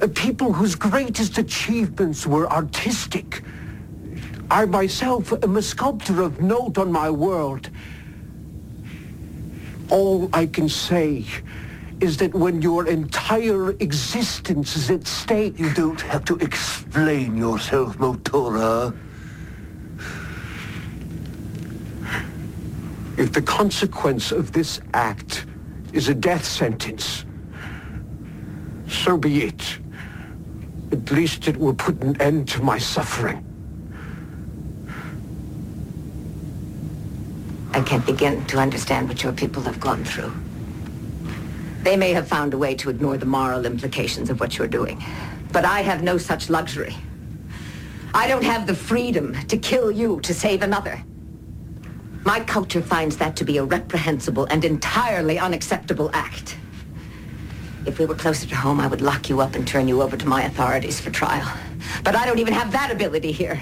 Uh, 0.00 0.08
People 0.14 0.52
whose 0.52 0.74
greatest 0.74 1.38
achievements 1.38 2.26
were 2.26 2.50
artistic. 2.50 3.42
I 4.50 4.64
myself 4.64 5.32
am 5.42 5.56
a 5.56 5.62
sculptor 5.62 6.22
of 6.22 6.40
note 6.40 6.78
on 6.78 6.90
my 6.90 7.10
world. 7.10 7.70
All 9.90 10.30
I 10.32 10.46
can 10.46 10.68
say 10.68 11.24
is 12.00 12.16
that 12.16 12.32
when 12.34 12.62
your 12.62 12.86
entire 12.86 13.72
existence 13.72 14.76
is 14.76 14.90
at 14.90 15.06
stake... 15.06 15.58
You 15.58 15.72
don't 15.74 16.00
have 16.00 16.24
to 16.26 16.36
explain 16.36 17.36
yourself, 17.36 17.98
Motura. 17.98 18.96
If 23.18 23.32
the 23.32 23.42
consequence 23.42 24.32
of 24.32 24.52
this 24.52 24.80
act 24.94 25.44
is 25.92 26.08
a 26.08 26.14
death 26.14 26.44
sentence, 26.44 27.26
so 28.88 29.18
be 29.18 29.44
it. 29.44 29.78
At 30.92 31.10
least 31.10 31.46
it 31.46 31.56
will 31.56 31.74
put 31.74 32.02
an 32.02 32.20
end 32.20 32.48
to 32.48 32.62
my 32.62 32.78
suffering. 32.78 33.44
I 37.72 37.80
can't 37.82 38.04
begin 38.04 38.44
to 38.46 38.58
understand 38.58 39.08
what 39.08 39.22
your 39.22 39.32
people 39.32 39.62
have 39.62 39.78
gone 39.78 40.04
through. 40.04 40.32
They 41.82 41.96
may 41.96 42.12
have 42.12 42.26
found 42.28 42.52
a 42.52 42.58
way 42.58 42.74
to 42.74 42.90
ignore 42.90 43.16
the 43.16 43.26
moral 43.26 43.64
implications 43.64 44.28
of 44.28 44.40
what 44.40 44.58
you're 44.58 44.68
doing. 44.68 45.02
But 45.52 45.64
I 45.64 45.80
have 45.82 46.02
no 46.02 46.18
such 46.18 46.50
luxury. 46.50 46.96
I 48.12 48.26
don't 48.26 48.44
have 48.44 48.66
the 48.66 48.74
freedom 48.74 49.34
to 49.46 49.56
kill 49.56 49.90
you 49.90 50.20
to 50.22 50.34
save 50.34 50.62
another. 50.62 51.02
My 52.24 52.40
culture 52.40 52.82
finds 52.82 53.16
that 53.18 53.36
to 53.36 53.44
be 53.44 53.58
a 53.58 53.64
reprehensible 53.64 54.46
and 54.46 54.64
entirely 54.64 55.38
unacceptable 55.38 56.10
act. 56.12 56.56
If 57.86 57.98
we 57.98 58.04
were 58.04 58.14
closer 58.14 58.46
to 58.46 58.54
home, 58.54 58.78
I 58.78 58.86
would 58.86 59.00
lock 59.00 59.30
you 59.30 59.40
up 59.40 59.54
and 59.54 59.66
turn 59.66 59.88
you 59.88 60.02
over 60.02 60.16
to 60.16 60.26
my 60.26 60.42
authorities 60.42 61.00
for 61.00 61.10
trial. 61.10 61.50
But 62.04 62.14
I 62.14 62.26
don't 62.26 62.38
even 62.38 62.52
have 62.52 62.72
that 62.72 62.90
ability 62.90 63.32
here. 63.32 63.60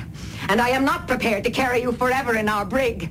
And 0.49 0.61
I 0.61 0.71
am 0.71 0.85
not 0.85 1.07
prepared 1.07 1.45
to 1.45 1.51
carry 1.51 1.81
you 1.83 1.93
forever 1.93 2.37
in 2.37 2.49
our 2.49 2.65
brig. 2.65 3.11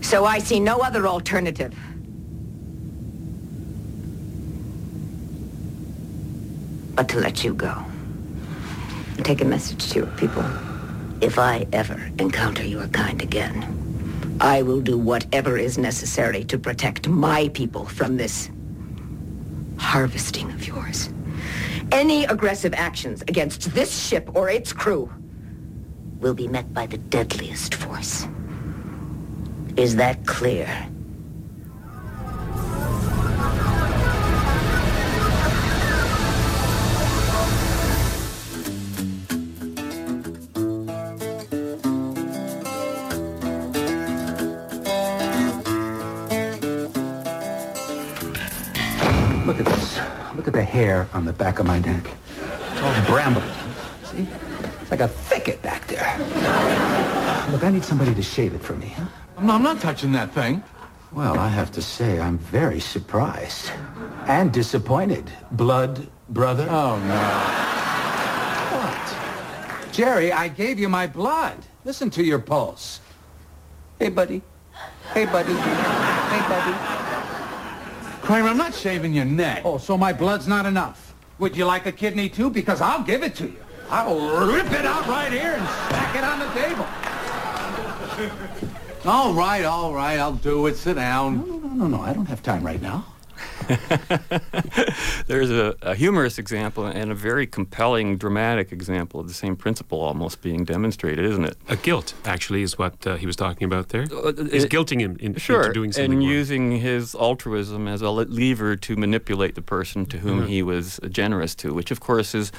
So 0.00 0.24
I 0.24 0.38
see 0.38 0.58
no 0.58 0.78
other 0.78 1.06
alternative. 1.06 1.74
But 6.94 7.08
to 7.10 7.20
let 7.20 7.44
you 7.44 7.54
go. 7.54 7.84
Take 9.22 9.42
a 9.42 9.44
message 9.44 9.90
to 9.90 10.00
your 10.00 10.08
people. 10.16 10.44
If 11.20 11.38
I 11.38 11.66
ever 11.72 12.10
encounter 12.18 12.64
your 12.64 12.86
kind 12.88 13.20
again, 13.22 13.79
I 14.40 14.62
will 14.62 14.80
do 14.80 14.96
whatever 14.96 15.58
is 15.58 15.76
necessary 15.76 16.44
to 16.44 16.58
protect 16.58 17.06
my 17.06 17.48
people 17.48 17.84
from 17.84 18.16
this 18.16 18.50
harvesting 19.76 20.50
of 20.50 20.66
yours. 20.66 21.12
Any 21.92 22.24
aggressive 22.24 22.72
actions 22.72 23.20
against 23.22 23.74
this 23.74 24.08
ship 24.08 24.30
or 24.34 24.48
its 24.48 24.72
crew 24.72 25.12
will 26.20 26.32
be 26.32 26.48
met 26.48 26.72
by 26.72 26.86
the 26.86 26.96
deadliest 26.96 27.74
force. 27.74 28.26
Is 29.76 29.96
that 29.96 30.26
clear? 30.26 30.88
On 51.12 51.24
the 51.24 51.32
back 51.32 51.58
of 51.58 51.66
my 51.66 51.78
neck. 51.80 52.04
It's 52.72 52.82
all 52.82 53.04
bramble. 53.06 53.42
See? 54.04 54.26
It's 54.80 54.90
like 54.90 55.00
a 55.00 55.08
thicket 55.08 55.60
back 55.62 55.86
there. 55.86 56.18
Look, 57.50 57.64
I 57.64 57.70
need 57.70 57.84
somebody 57.84 58.14
to 58.14 58.22
shave 58.22 58.54
it 58.54 58.62
for 58.62 58.74
me, 58.74 58.88
huh? 58.88 59.06
No, 59.40 59.54
I'm 59.54 59.62
not 59.62 59.80
touching 59.80 60.12
that 60.12 60.32
thing. 60.32 60.62
Well, 61.12 61.38
I 61.38 61.48
have 61.48 61.72
to 61.72 61.82
say, 61.82 62.20
I'm 62.20 62.38
very 62.38 62.78
surprised. 62.78 63.70
And 64.26 64.52
disappointed. 64.52 65.30
Blood, 65.50 66.08
brother? 66.28 66.68
Oh, 66.70 66.98
no. 66.98 67.20
What? 68.78 69.92
Jerry, 69.92 70.32
I 70.32 70.48
gave 70.48 70.78
you 70.78 70.88
my 70.88 71.06
blood. 71.08 71.56
Listen 71.84 72.10
to 72.10 72.22
your 72.22 72.38
pulse. 72.38 73.00
Hey, 73.98 74.08
buddy. 74.08 74.42
Hey, 75.12 75.24
buddy. 75.26 75.54
Hey, 75.54 76.40
buddy. 76.48 76.99
Kramer, 78.30 78.46
I'm 78.50 78.56
not 78.56 78.74
shaving 78.76 79.12
your 79.12 79.24
neck. 79.24 79.62
Oh, 79.64 79.76
so 79.76 79.98
my 79.98 80.12
blood's 80.12 80.46
not 80.46 80.64
enough. 80.64 81.16
Would 81.40 81.56
you 81.56 81.64
like 81.64 81.86
a 81.86 81.90
kidney, 81.90 82.28
too? 82.28 82.48
Because 82.48 82.80
I'll 82.80 83.02
give 83.02 83.24
it 83.24 83.34
to 83.34 83.46
you. 83.46 83.56
I'll 83.88 84.46
rip 84.46 84.70
it 84.70 84.86
out 84.86 85.04
right 85.08 85.32
here 85.32 85.54
and 85.54 85.68
stack 85.68 86.14
it 86.14 86.22
on 86.22 86.38
the 86.38 86.46
table. 86.54 86.86
All 89.04 89.34
right, 89.34 89.64
all 89.64 89.92
right, 89.92 90.20
I'll 90.20 90.34
do 90.34 90.68
it. 90.68 90.76
Sit 90.76 90.94
down. 90.94 91.38
No, 91.38 91.56
no, 91.58 91.68
no, 91.70 91.88
no. 91.88 92.00
I 92.02 92.12
don't 92.12 92.26
have 92.26 92.40
time 92.40 92.62
right 92.64 92.80
now. 92.80 93.04
There's 95.26 95.50
a, 95.50 95.74
a 95.82 95.94
humorous 95.94 96.38
example 96.38 96.84
and 96.86 97.10
a 97.10 97.14
very 97.14 97.46
compelling, 97.46 98.16
dramatic 98.16 98.72
example 98.72 99.20
of 99.20 99.28
the 99.28 99.34
same 99.34 99.56
principle 99.56 100.00
almost 100.00 100.40
being 100.42 100.64
demonstrated, 100.64 101.24
isn't 101.24 101.44
it? 101.44 101.56
A 101.68 101.76
guilt, 101.76 102.14
actually, 102.24 102.62
is 102.62 102.78
what 102.78 103.06
uh, 103.06 103.16
he 103.16 103.26
was 103.26 103.36
talking 103.36 103.64
about 103.64 103.90
there. 103.90 104.02
Uh, 104.12 104.32
He's 104.50 104.64
it- 104.64 104.70
guilting 104.70 105.00
him 105.00 105.16
in, 105.20 105.34
Sure, 105.36 105.60
into 105.62 105.72
doing 105.72 105.92
something 105.92 106.12
and 106.12 106.20
wrong. 106.20 106.28
using 106.30 106.72
his 106.80 107.14
altruism 107.14 107.86
as 107.88 108.02
a 108.02 108.10
lever 108.10 108.76
to 108.76 108.96
manipulate 108.96 109.54
the 109.54 109.62
person 109.62 110.04
to 110.06 110.18
whom 110.18 110.46
he 110.46 110.62
was 110.62 110.98
generous 111.10 111.54
to, 111.56 111.72
which 111.72 111.90
of 111.90 112.00
course 112.00 112.34
is 112.34 112.50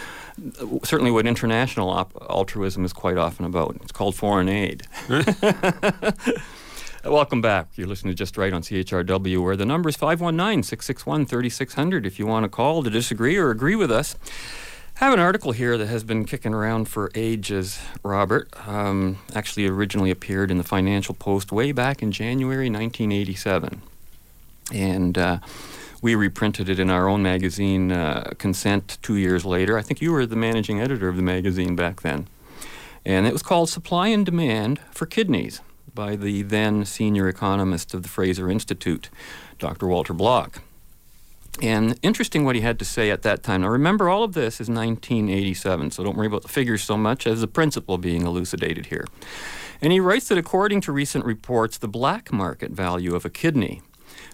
uh, 0.62 0.66
certainly 0.84 1.12
what 1.12 1.28
international 1.28 1.90
op- 1.90 2.14
altruism 2.30 2.86
is 2.86 2.94
quite 2.94 3.18
often 3.18 3.46
about. 3.46 3.76
It's 3.82 3.92
called 3.92 4.16
foreign 4.16 4.50
aid. 4.50 4.84
Welcome 7.04 7.42
back. 7.42 7.70
You're 7.78 7.88
listening 7.88 8.14
to 8.14 8.16
Just 8.16 8.38
Right 8.38 8.54
on 8.54 8.62
CHRW, 8.62 9.44
where 9.44 9.56
the 9.56 9.66
number 9.66 9.90
is 9.90 9.96
519 9.96 10.62
661 10.62 11.26
3600 11.26 12.06
if 12.06 12.20
you 12.20 12.28
want 12.28 12.44
to 12.44 12.50
call 12.50 12.84
to 12.84 12.92
disagree 12.92 13.38
or 13.38 13.50
agree 13.50 13.76
with 13.76 13.92
us. 13.92 14.16
I 15.00 15.06
have 15.06 15.14
an 15.16 15.20
article 15.20 15.52
here 15.52 15.80
that 15.80 15.88
has 15.88 16.04
been 16.04 16.26
kicking 16.26 16.54
around 16.54 16.90
for 16.90 17.10
ages, 17.16 17.82
Robert. 18.04 18.50
Um, 18.68 19.18
actually, 19.34 19.66
originally 19.66 20.12
appeared 20.12 20.52
in 20.52 20.60
the 20.60 20.64
Financial 20.64 21.16
Post 21.16 21.52
way 21.52 21.72
back 21.72 22.04
in 22.04 22.12
January 22.12 22.70
1987. 22.70 23.82
And 24.72 25.18
uh, 25.18 25.40
we 26.04 26.14
reprinted 26.14 26.70
it 26.70 26.78
in 26.78 26.92
our 26.92 27.10
own 27.10 27.24
magazine, 27.24 27.92
uh, 27.92 28.34
Consent, 28.38 29.00
two 29.02 29.16
years 29.16 29.44
later. 29.44 29.76
I 29.76 29.82
think 29.82 30.02
you 30.02 30.12
were 30.12 30.28
the 30.28 30.36
managing 30.36 30.80
editor 30.80 31.08
of 31.08 31.16
the 31.16 31.24
magazine 31.24 31.76
back 31.76 32.02
then. 32.02 32.28
And 33.04 33.26
it 33.26 33.34
was 33.34 33.42
called 33.42 33.70
Supply 33.70 34.10
and 34.10 34.24
Demand 34.24 34.80
for 34.92 35.08
Kidneys 35.08 35.62
by 35.94 36.16
the 36.16 36.42
then 36.42 36.86
senior 36.86 37.28
economist 37.28 37.94
of 37.94 38.04
the 38.04 38.10
Fraser 38.10 38.50
Institute, 38.50 39.10
Dr. 39.60 39.88
Walter 39.88 40.14
Block. 40.14 40.62
And 41.62 42.00
interesting 42.02 42.46
what 42.46 42.56
he 42.56 42.62
had 42.62 42.80
to 42.80 42.86
say 42.86 43.12
at 43.12 43.24
that 43.24 43.44
time. 43.44 43.62
Now, 43.62 43.70
remember, 43.70 44.10
all 44.10 44.24
of 44.24 44.34
this 44.34 44.62
is 44.62 44.70
1987, 44.70 45.92
so 45.92 46.04
don't 46.04 46.16
worry 46.16 46.28
about 46.28 46.44
the 46.44 46.48
figures 46.48 46.84
so 46.84 46.98
much 46.98 47.28
as 47.28 47.42
the 47.42 47.48
principle 47.48 47.98
being 47.98 48.26
elucidated 48.26 48.88
here. 48.88 49.06
And 49.82 49.92
he 49.92 50.00
writes 50.00 50.28
that 50.30 50.38
according 50.38 50.82
to 50.82 50.92
recent 50.92 51.26
reports, 51.26 51.78
the 51.78 51.88
black 51.88 52.32
market 52.32 52.72
value 52.72 53.16
of 53.16 53.26
a 53.26 53.30
kidney, 53.30 53.82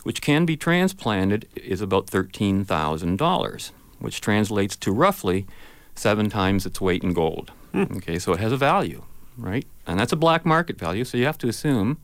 which 0.04 0.22
can 0.22 0.46
be 0.46 0.56
transplanted, 0.56 1.48
is 1.56 1.82
about 1.82 2.08
$13,000, 2.08 3.72
which 4.00 4.22
translates 4.22 4.76
to 4.76 4.92
roughly 4.92 5.48
seven 5.96 6.30
times 6.30 6.66
its 6.66 6.80
weight 6.80 7.04
in 7.04 7.14
gold. 7.14 7.52
Hmm. 7.72 7.98
Okay, 7.98 8.20
so 8.20 8.34
it 8.34 8.40
has 8.40 8.52
a 8.52 8.58
value, 8.58 9.04
right? 9.38 9.66
And 9.86 10.00
that's 10.00 10.12
a 10.12 10.18
black 10.18 10.46
market 10.46 10.78
value, 10.78 11.04
so 11.04 11.18
you 11.18 11.26
have 11.26 11.38
to 11.40 11.48
assume 11.48 11.98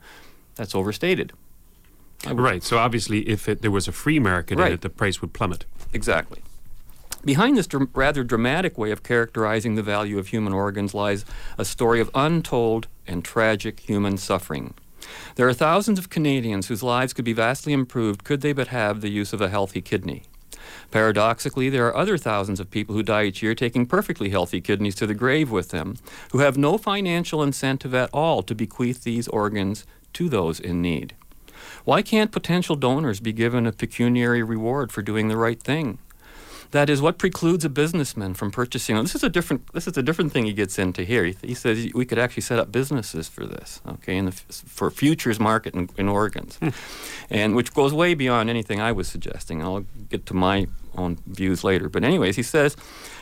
that's 0.56 0.76
overstated. 0.76 1.34
Right. 2.28 2.64
So 2.64 2.78
obviously, 2.78 3.28
if 3.28 3.50
it, 3.50 3.62
there 3.62 3.72
was 3.72 3.88
a 3.88 3.92
free 3.92 4.20
market 4.20 4.60
in 4.60 4.74
it, 4.74 4.82
the 4.82 4.90
price 4.90 5.22
would 5.22 5.34
plummet. 5.34 5.66
Exactly. 5.92 6.42
Behind 7.26 7.58
this 7.58 7.68
dr- 7.68 7.90
rather 7.94 8.24
dramatic 8.24 8.78
way 8.78 8.92
of 8.92 9.04
characterizing 9.04 9.76
the 9.76 9.84
value 9.84 10.20
of 10.20 10.28
human 10.28 10.54
organs 10.54 10.94
lies 10.94 11.26
a 11.58 11.66
story 11.66 12.00
of 12.00 12.10
untold 12.14 12.88
and 13.08 13.24
tragic 13.24 13.82
human 13.82 14.18
suffering. 14.18 14.74
There 15.36 15.48
are 15.48 15.54
thousands 15.54 16.00
of 16.00 16.10
Canadians 16.10 16.68
whose 16.68 16.84
lives 16.84 17.14
could 17.14 17.26
be 17.26 17.34
vastly 17.34 17.74
improved 17.74 18.24
could 18.24 18.42
they 18.42 18.54
but 18.54 18.68
have 18.70 19.02
the 19.02 19.10
use 19.10 19.34
of 19.34 19.42
a 19.42 19.50
healthy 19.50 19.82
kidney. 19.82 20.24
Paradoxically, 20.92 21.70
there 21.70 21.88
are 21.88 21.96
other 21.96 22.18
thousands 22.18 22.60
of 22.60 22.72
people 22.72 22.96
who 22.96 23.04
die 23.04 23.26
each 23.26 23.42
year 23.42 23.56
taking 23.56 23.86
perfectly 23.86 24.30
healthy 24.30 24.62
kidneys 24.62 24.96
to 24.96 25.08
the 25.08 25.14
grave 25.14 25.52
with 25.52 25.70
them, 25.70 25.96
who 26.32 26.40
have 26.40 26.58
no 26.58 26.78
financial 26.78 27.42
incentive 27.42 27.94
at 27.94 28.10
all 28.14 28.44
to 28.44 28.56
bequeath 28.56 29.04
these 29.04 29.28
organs 29.28 29.86
to 30.14 30.30
those 30.30 30.60
in 30.60 30.82
need. 30.82 31.16
Why 31.86 32.02
can't 32.02 32.32
potential 32.32 32.76
donors 32.76 33.20
be 33.20 33.34
given 33.34 33.66
a 33.66 33.72
pecuniary 33.72 34.44
reward 34.44 34.92
for 34.92 35.02
doing 35.02 35.28
the 35.28 35.38
right 35.38 35.62
thing? 35.62 36.00
That 36.74 36.90
is 36.90 37.04
what 37.04 37.20
precludes 37.20 37.64
a 37.64 37.70
businessman 37.70 38.34
from 38.34 38.50
purchasing. 38.50 38.96
This 38.96 39.14
is 39.14 39.24
a 39.24 39.30
different. 39.30 39.72
This 39.74 39.88
is 39.88 39.96
a 39.96 40.02
different 40.02 40.34
thing 40.34 40.46
he 40.46 40.54
gets 40.54 40.80
into 40.80 41.04
here. 41.04 41.24
He, 41.24 41.36
he 41.44 41.54
says 41.54 41.88
we 41.94 42.04
could 42.04 42.18
actually 42.18 42.42
set 42.42 42.58
up 42.58 42.72
businesses 42.72 43.30
for 43.30 43.46
this, 43.46 43.80
okay, 43.88 44.18
in 44.18 44.26
the, 44.26 44.32
for 44.32 44.90
futures 44.90 45.40
market 45.40 45.76
in, 45.76 45.88
in 46.00 46.10
organs, 46.10 46.60
and 47.30 47.56
which 47.56 47.76
goes 47.76 47.94
way 47.94 48.16
beyond 48.16 48.50
anything 48.50 48.82
I 48.82 48.92
was 48.92 49.08
suggesting. 49.08 49.62
I'll 49.62 49.86
get 50.10 50.26
to 50.26 50.34
my 50.34 50.66
own 50.98 51.20
views 51.28 51.64
later. 51.64 51.90
But 51.90 52.04
anyways, 52.04 52.36
he 52.36 52.44
says. 52.44 52.76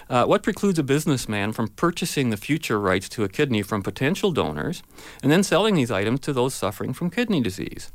Uh, 0.09 0.25
what 0.25 0.43
precludes 0.43 0.77
a 0.77 0.83
businessman 0.83 1.53
from 1.53 1.69
purchasing 1.69 2.31
the 2.31 2.35
future 2.35 2.77
rights 2.77 3.07
to 3.07 3.23
a 3.23 3.29
kidney 3.29 3.61
from 3.61 3.81
potential 3.81 4.33
donors 4.33 4.83
and 5.23 5.31
then 5.31 5.41
selling 5.41 5.75
these 5.75 5.89
items 5.89 6.19
to 6.19 6.33
those 6.33 6.53
suffering 6.53 6.91
from 6.91 7.09
kidney 7.09 7.39
disease? 7.39 7.93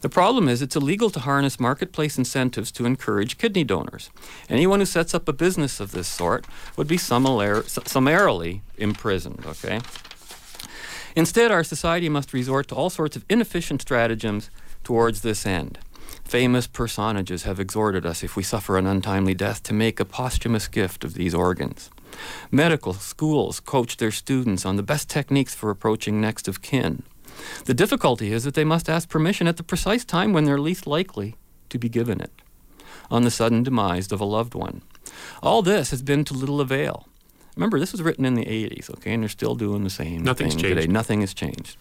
The 0.00 0.08
problem 0.08 0.48
is 0.48 0.62
it's 0.62 0.76
illegal 0.76 1.10
to 1.10 1.20
harness 1.20 1.60
marketplace 1.60 2.18
incentives 2.18 2.70
to 2.72 2.86
encourage 2.86 3.38
kidney 3.38 3.64
donors. 3.64 4.10
Anyone 4.48 4.80
who 4.80 4.86
sets 4.86 5.14
up 5.14 5.28
a 5.28 5.32
business 5.32 5.80
of 5.80 5.92
this 5.92 6.08
sort 6.08 6.46
would 6.76 6.88
be 6.88 6.98
summarily 6.98 8.62
imprisoned, 8.76 9.44
okay? 9.46 9.80
Instead, 11.16 11.50
our 11.50 11.64
society 11.64 12.08
must 12.08 12.32
resort 12.32 12.68
to 12.68 12.74
all 12.74 12.90
sorts 12.90 13.16
of 13.16 13.24
inefficient 13.28 13.80
stratagems 13.80 14.50
towards 14.82 15.20
this 15.20 15.46
end. 15.46 15.78
Famous 16.24 16.66
personages 16.66 17.44
have 17.44 17.60
exhorted 17.60 18.04
us, 18.04 18.22
if 18.22 18.36
we 18.36 18.42
suffer 18.42 18.76
an 18.76 18.86
untimely 18.86 19.34
death, 19.34 19.62
to 19.62 19.74
make 19.74 20.00
a 20.00 20.04
posthumous 20.04 20.68
gift 20.68 21.04
of 21.04 21.14
these 21.14 21.34
organs. 21.34 21.90
Medical 22.50 22.94
schools 22.94 23.60
coach 23.60 23.96
their 23.96 24.10
students 24.10 24.64
on 24.64 24.76
the 24.76 24.82
best 24.82 25.08
techniques 25.08 25.54
for 25.54 25.70
approaching 25.70 26.20
next 26.20 26.48
of 26.48 26.62
kin. 26.62 27.02
The 27.64 27.74
difficulty 27.74 28.32
is 28.32 28.44
that 28.44 28.54
they 28.54 28.64
must 28.64 28.88
ask 28.88 29.08
permission 29.08 29.46
at 29.46 29.56
the 29.56 29.62
precise 29.62 30.04
time 30.04 30.32
when 30.32 30.44
they're 30.44 30.60
least 30.60 30.86
likely 30.86 31.36
to 31.70 31.78
be 31.78 31.88
given 31.88 32.20
it, 32.20 32.32
on 33.10 33.22
the 33.22 33.30
sudden 33.30 33.62
demise 33.62 34.12
of 34.12 34.20
a 34.20 34.24
loved 34.24 34.54
one. 34.54 34.82
All 35.42 35.62
this 35.62 35.90
has 35.90 36.02
been 36.02 36.24
to 36.24 36.34
little 36.34 36.60
avail. 36.60 37.08
Remember, 37.56 37.78
this 37.78 37.92
was 37.92 38.02
written 38.02 38.24
in 38.24 38.34
the 38.34 38.44
80s, 38.44 38.90
okay, 38.90 39.12
and 39.12 39.22
they're 39.22 39.28
still 39.28 39.54
doing 39.54 39.84
the 39.84 39.90
same 39.90 40.24
Nothing's 40.24 40.54
thing 40.54 40.62
changed. 40.62 40.80
today. 40.80 40.92
Nothing 40.92 41.20
has 41.20 41.32
changed. 41.32 41.76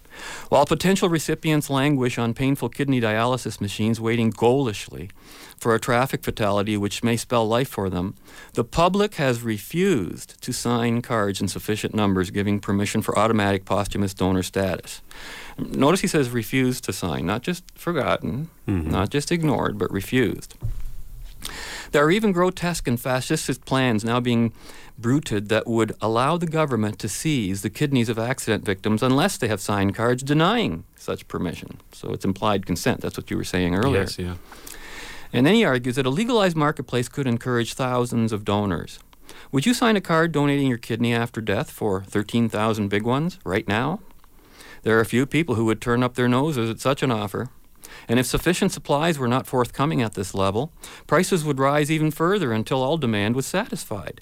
While 0.49 0.67
potential 0.67 1.09
recipients 1.09 1.69
languish 1.69 2.19
on 2.19 2.35
painful 2.35 2.69
kidney 2.69 3.01
dialysis 3.01 3.59
machines 3.59 3.99
waiting 3.99 4.29
ghoulishly 4.29 5.09
for 5.57 5.73
a 5.73 5.79
traffic 5.79 6.23
fatality 6.23 6.77
which 6.77 7.03
may 7.03 7.17
spell 7.17 7.47
life 7.47 7.69
for 7.69 7.89
them, 7.89 8.13
the 8.53 8.63
public 8.63 9.15
has 9.15 9.41
refused 9.41 10.39
to 10.43 10.53
sign 10.53 11.01
cards 11.01 11.41
in 11.41 11.47
sufficient 11.47 11.95
numbers 11.95 12.29
giving 12.29 12.59
permission 12.59 13.01
for 13.01 13.17
automatic 13.17 13.65
posthumous 13.65 14.13
donor 14.13 14.43
status. 14.43 15.01
Notice 15.57 16.01
he 16.01 16.07
says 16.07 16.29
refused 16.29 16.83
to 16.83 16.93
sign, 16.93 17.25
not 17.25 17.41
just 17.41 17.63
forgotten, 17.75 18.49
mm-hmm. 18.67 18.91
not 18.91 19.09
just 19.09 19.31
ignored, 19.31 19.79
but 19.79 19.91
refused. 19.91 20.55
There 21.91 22.03
are 22.03 22.11
even 22.11 22.31
grotesque 22.31 22.87
and 22.87 22.97
fascistic 22.97 23.65
plans 23.65 24.03
now 24.03 24.19
being 24.19 24.51
bruited 24.97 25.49
that 25.49 25.67
would 25.67 25.95
allow 26.01 26.37
the 26.37 26.45
government 26.45 26.99
to 26.99 27.09
seize 27.09 27.61
the 27.61 27.69
kidneys 27.69 28.09
of 28.09 28.19
accident 28.19 28.63
victims 28.65 29.01
unless 29.01 29.37
they 29.37 29.47
have 29.47 29.61
signed 29.61 29.95
cards 29.95 30.23
denying 30.23 30.83
such 30.95 31.27
permission. 31.27 31.79
So 31.91 32.11
it's 32.11 32.25
implied 32.25 32.65
consent. 32.65 33.01
That's 33.01 33.17
what 33.17 33.29
you 33.31 33.37
were 33.37 33.43
saying 33.43 33.75
earlier. 33.75 34.01
Yes, 34.01 34.19
yeah. 34.19 34.35
And 35.31 35.45
then 35.45 35.55
he 35.55 35.65
argues 35.65 35.95
that 35.95 36.05
a 36.05 36.11
legalized 36.11 36.55
marketplace 36.55 37.09
could 37.09 37.25
encourage 37.25 37.73
thousands 37.73 38.31
of 38.31 38.45
donors. 38.45 38.99
Would 39.51 39.65
you 39.65 39.73
sign 39.73 39.95
a 39.95 40.01
card 40.01 40.31
donating 40.31 40.67
your 40.67 40.77
kidney 40.77 41.13
after 41.13 41.41
death 41.41 41.71
for 41.71 42.03
13,000 42.03 42.87
big 42.87 43.03
ones 43.03 43.39
right 43.43 43.67
now? 43.67 43.99
There 44.83 44.97
are 44.97 45.01
a 45.01 45.05
few 45.05 45.25
people 45.25 45.55
who 45.55 45.65
would 45.65 45.81
turn 45.81 46.03
up 46.03 46.15
their 46.15 46.27
noses 46.27 46.69
at 46.69 46.79
such 46.79 47.01
an 47.01 47.11
offer. 47.11 47.49
And 48.07 48.19
if 48.19 48.25
sufficient 48.25 48.71
supplies 48.71 49.17
were 49.17 49.27
not 49.27 49.47
forthcoming 49.47 50.01
at 50.01 50.13
this 50.13 50.33
level, 50.33 50.71
prices 51.07 51.43
would 51.43 51.59
rise 51.59 51.89
even 51.89 52.11
further 52.11 52.51
until 52.51 52.81
all 52.81 52.97
demand 52.97 53.35
was 53.35 53.45
satisfied. 53.45 54.21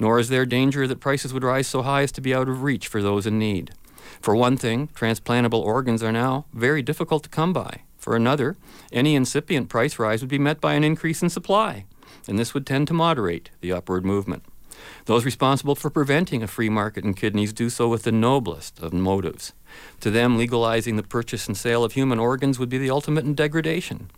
Nor 0.00 0.18
is 0.18 0.28
there 0.28 0.46
danger 0.46 0.86
that 0.86 1.00
prices 1.00 1.32
would 1.32 1.44
rise 1.44 1.66
so 1.66 1.82
high 1.82 2.02
as 2.02 2.12
to 2.12 2.20
be 2.20 2.34
out 2.34 2.48
of 2.48 2.62
reach 2.62 2.88
for 2.88 3.02
those 3.02 3.26
in 3.26 3.38
need. 3.38 3.72
For 4.20 4.34
one 4.34 4.56
thing, 4.56 4.88
transplantable 4.88 5.60
organs 5.60 6.02
are 6.02 6.12
now 6.12 6.46
very 6.52 6.82
difficult 6.82 7.24
to 7.24 7.28
come 7.28 7.52
by. 7.52 7.82
For 7.96 8.16
another, 8.16 8.56
any 8.92 9.14
incipient 9.14 9.68
price 9.68 9.98
rise 9.98 10.20
would 10.20 10.30
be 10.30 10.38
met 10.38 10.60
by 10.60 10.74
an 10.74 10.84
increase 10.84 11.22
in 11.22 11.28
supply, 11.28 11.84
and 12.26 12.38
this 12.38 12.54
would 12.54 12.66
tend 12.66 12.88
to 12.88 12.94
moderate 12.94 13.50
the 13.60 13.72
upward 13.72 14.04
movement. 14.04 14.44
Those 15.06 15.24
responsible 15.24 15.74
for 15.74 15.90
preventing 15.90 16.42
a 16.42 16.46
free 16.46 16.68
market 16.68 17.04
in 17.04 17.14
kidneys 17.14 17.52
do 17.52 17.68
so 17.68 17.88
with 17.88 18.04
the 18.04 18.12
noblest 18.12 18.78
of 18.80 18.92
motives. 18.92 19.52
To 20.00 20.10
them, 20.10 20.38
legalizing 20.38 20.96
the 20.96 21.02
purchase 21.02 21.48
and 21.48 21.56
sale 21.56 21.82
of 21.84 21.92
human 21.92 22.18
organs 22.18 22.58
would 22.58 22.68
be 22.68 22.78
the 22.78 22.90
ultimate 22.90 23.24
in 23.24 23.34
degradation. 23.34 24.10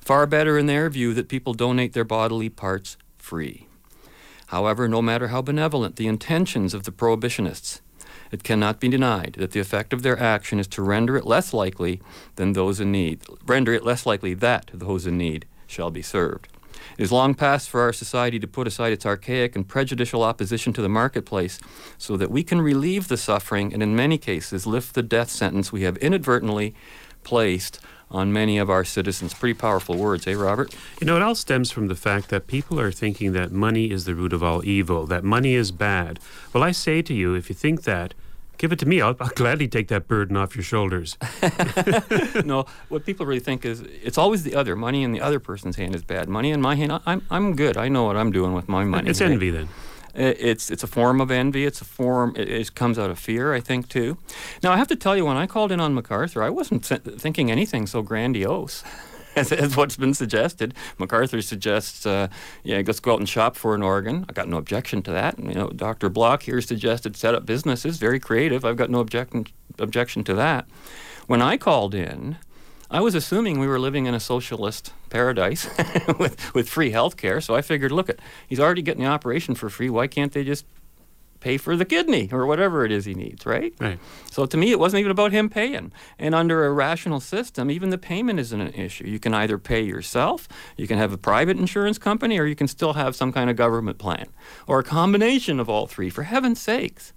Far 0.00 0.26
better, 0.26 0.56
in 0.56 0.66
their 0.66 0.88
view, 0.88 1.12
that 1.14 1.28
people 1.28 1.52
donate 1.52 1.92
their 1.92 2.04
bodily 2.04 2.48
parts 2.48 2.96
free. 3.18 3.67
However, 4.48 4.88
no 4.88 5.02
matter 5.02 5.28
how 5.28 5.42
benevolent 5.42 5.96
the 5.96 6.06
intentions 6.06 6.72
of 6.72 6.84
the 6.84 6.92
prohibitionists, 6.92 7.80
it 8.30 8.42
cannot 8.42 8.80
be 8.80 8.88
denied 8.88 9.36
that 9.38 9.52
the 9.52 9.60
effect 9.60 9.92
of 9.92 10.02
their 10.02 10.18
action 10.18 10.58
is 10.58 10.66
to 10.68 10.82
render 10.82 11.16
it 11.16 11.26
less 11.26 11.52
likely 11.52 12.00
than 12.36 12.52
those 12.54 12.80
in 12.80 12.90
need, 12.90 13.22
render 13.46 13.74
it 13.74 13.84
less 13.84 14.06
likely 14.06 14.34
that 14.34 14.70
those 14.72 15.06
in 15.06 15.18
need 15.18 15.46
shall 15.66 15.90
be 15.90 16.02
served. 16.02 16.48
It 16.96 17.02
is 17.02 17.12
long 17.12 17.34
past 17.34 17.68
for 17.68 17.82
our 17.82 17.92
society 17.92 18.38
to 18.38 18.46
put 18.46 18.66
aside 18.66 18.92
its 18.92 19.04
archaic 19.04 19.54
and 19.54 19.68
prejudicial 19.68 20.22
opposition 20.22 20.72
to 20.74 20.82
the 20.82 20.88
marketplace 20.88 21.58
so 21.98 22.16
that 22.16 22.30
we 22.30 22.42
can 22.42 22.62
relieve 22.62 23.08
the 23.08 23.16
suffering 23.18 23.74
and, 23.74 23.82
in 23.82 23.94
many 23.94 24.16
cases, 24.16 24.66
lift 24.66 24.94
the 24.94 25.02
death 25.02 25.30
sentence 25.30 25.72
we 25.72 25.82
have 25.82 25.98
inadvertently 25.98 26.74
placed 27.22 27.80
on 28.10 28.32
many 28.32 28.58
of 28.58 28.70
our 28.70 28.84
citizens. 28.84 29.34
Pretty 29.34 29.54
powerful 29.54 29.96
words, 29.96 30.26
eh, 30.26 30.34
Robert? 30.34 30.74
You 31.00 31.06
know, 31.06 31.16
it 31.16 31.22
all 31.22 31.34
stems 31.34 31.70
from 31.70 31.88
the 31.88 31.94
fact 31.94 32.28
that 32.30 32.46
people 32.46 32.80
are 32.80 32.92
thinking 32.92 33.32
that 33.32 33.52
money 33.52 33.90
is 33.90 34.04
the 34.04 34.14
root 34.14 34.32
of 34.32 34.42
all 34.42 34.64
evil, 34.64 35.06
that 35.06 35.24
money 35.24 35.54
is 35.54 35.72
bad. 35.72 36.18
Well, 36.52 36.62
I 36.62 36.72
say 36.72 37.02
to 37.02 37.14
you, 37.14 37.34
if 37.34 37.48
you 37.48 37.54
think 37.54 37.82
that, 37.82 38.14
give 38.58 38.72
it 38.72 38.78
to 38.80 38.86
me. 38.86 39.00
I'll, 39.00 39.16
I'll 39.20 39.28
gladly 39.28 39.68
take 39.68 39.88
that 39.88 40.08
burden 40.08 40.36
off 40.36 40.54
your 40.56 40.64
shoulders. 40.64 41.16
no, 42.44 42.66
what 42.88 43.06
people 43.06 43.24
really 43.24 43.40
think 43.40 43.64
is 43.64 43.80
it's 43.80 44.18
always 44.18 44.42
the 44.42 44.54
other. 44.54 44.76
Money 44.76 45.02
in 45.02 45.12
the 45.12 45.20
other 45.20 45.38
person's 45.38 45.76
hand 45.76 45.94
is 45.94 46.02
bad. 46.02 46.28
Money 46.28 46.50
in 46.50 46.60
my 46.60 46.74
hand, 46.74 46.92
I- 46.92 47.00
I'm, 47.06 47.22
I'm 47.30 47.56
good. 47.56 47.76
I 47.76 47.88
know 47.88 48.04
what 48.04 48.16
I'm 48.16 48.32
doing 48.32 48.52
with 48.52 48.68
my 48.68 48.84
money. 48.84 49.08
It's 49.10 49.20
right? 49.20 49.30
envy 49.30 49.50
then. 49.50 49.68
It's 50.18 50.70
it's 50.70 50.82
a 50.82 50.88
form 50.88 51.20
of 51.20 51.30
envy. 51.30 51.64
It's 51.64 51.80
a 51.80 51.84
form. 51.84 52.34
It, 52.36 52.48
it 52.48 52.74
comes 52.74 52.98
out 52.98 53.10
of 53.10 53.18
fear, 53.18 53.54
I 53.54 53.60
think, 53.60 53.88
too. 53.88 54.18
Now, 54.62 54.72
I 54.72 54.76
have 54.76 54.88
to 54.88 54.96
tell 54.96 55.16
you, 55.16 55.24
when 55.24 55.36
I 55.36 55.46
called 55.46 55.70
in 55.70 55.80
on 55.80 55.94
MacArthur, 55.94 56.42
I 56.42 56.50
wasn't 56.50 56.84
thinking 56.84 57.50
anything 57.50 57.86
so 57.86 58.02
grandiose. 58.02 58.82
As, 59.36 59.52
as 59.52 59.76
what's 59.76 59.94
been 59.94 60.14
suggested, 60.14 60.74
MacArthur 60.98 61.40
suggests, 61.42 62.04
uh, 62.04 62.26
yeah, 62.64 62.82
let's 62.84 62.98
go 62.98 63.12
out 63.12 63.20
and 63.20 63.28
shop 63.28 63.54
for 63.54 63.72
an 63.76 63.82
organ. 63.82 64.26
I 64.28 64.32
got 64.32 64.48
no 64.48 64.56
objection 64.56 65.00
to 65.02 65.12
that. 65.12 65.38
And, 65.38 65.48
you 65.48 65.54
know, 65.54 65.68
Dr. 65.68 66.08
Block 66.08 66.42
here 66.42 66.60
suggested 66.60 67.14
set 67.14 67.36
up 67.36 67.46
businesses, 67.46 67.98
very 67.98 68.18
creative. 68.18 68.64
I've 68.64 68.76
got 68.76 68.90
no 68.90 68.98
objection 68.98 69.46
objection 69.78 70.24
to 70.24 70.34
that. 70.34 70.66
When 71.28 71.40
I 71.40 71.56
called 71.56 71.94
in, 71.94 72.38
I 72.90 73.00
was 73.00 73.14
assuming 73.14 73.58
we 73.58 73.66
were 73.66 73.78
living 73.78 74.06
in 74.06 74.14
a 74.14 74.20
socialist 74.20 74.92
paradise 75.10 75.68
with, 76.18 76.54
with 76.54 76.68
free 76.68 76.90
health 76.90 77.16
care. 77.16 77.40
So 77.40 77.54
I 77.54 77.60
figured, 77.60 77.92
look, 77.92 78.08
at 78.08 78.18
he's 78.46 78.60
already 78.60 78.82
getting 78.82 79.02
the 79.04 79.10
operation 79.10 79.54
for 79.54 79.68
free. 79.68 79.90
Why 79.90 80.06
can't 80.06 80.32
they 80.32 80.42
just 80.42 80.64
pay 81.40 81.56
for 81.56 81.76
the 81.76 81.84
kidney 81.84 82.28
or 82.32 82.46
whatever 82.46 82.84
it 82.84 82.90
is 82.90 83.04
he 83.04 83.14
needs, 83.14 83.46
right? 83.46 83.72
Right. 83.78 83.98
So 84.30 84.46
to 84.46 84.56
me, 84.56 84.70
it 84.70 84.78
wasn't 84.78 85.00
even 85.00 85.10
about 85.10 85.32
him 85.32 85.48
paying. 85.48 85.92
And 86.18 86.34
under 86.34 86.64
a 86.64 86.72
rational 86.72 87.20
system, 87.20 87.70
even 87.70 87.90
the 87.90 87.98
payment 87.98 88.40
isn't 88.40 88.60
an 88.60 88.72
issue. 88.74 89.06
You 89.06 89.18
can 89.18 89.34
either 89.34 89.58
pay 89.58 89.82
yourself, 89.82 90.48
you 90.76 90.86
can 90.86 90.98
have 90.98 91.12
a 91.12 91.18
private 91.18 91.58
insurance 91.58 91.98
company, 91.98 92.38
or 92.38 92.46
you 92.46 92.56
can 92.56 92.68
still 92.68 92.94
have 92.94 93.14
some 93.14 93.32
kind 93.32 93.50
of 93.50 93.56
government 93.56 93.98
plan, 93.98 94.28
or 94.66 94.80
a 94.80 94.84
combination 94.84 95.60
of 95.60 95.68
all 95.68 95.86
three, 95.86 96.10
for 96.10 96.24
heaven's 96.24 96.60
sakes. 96.60 97.12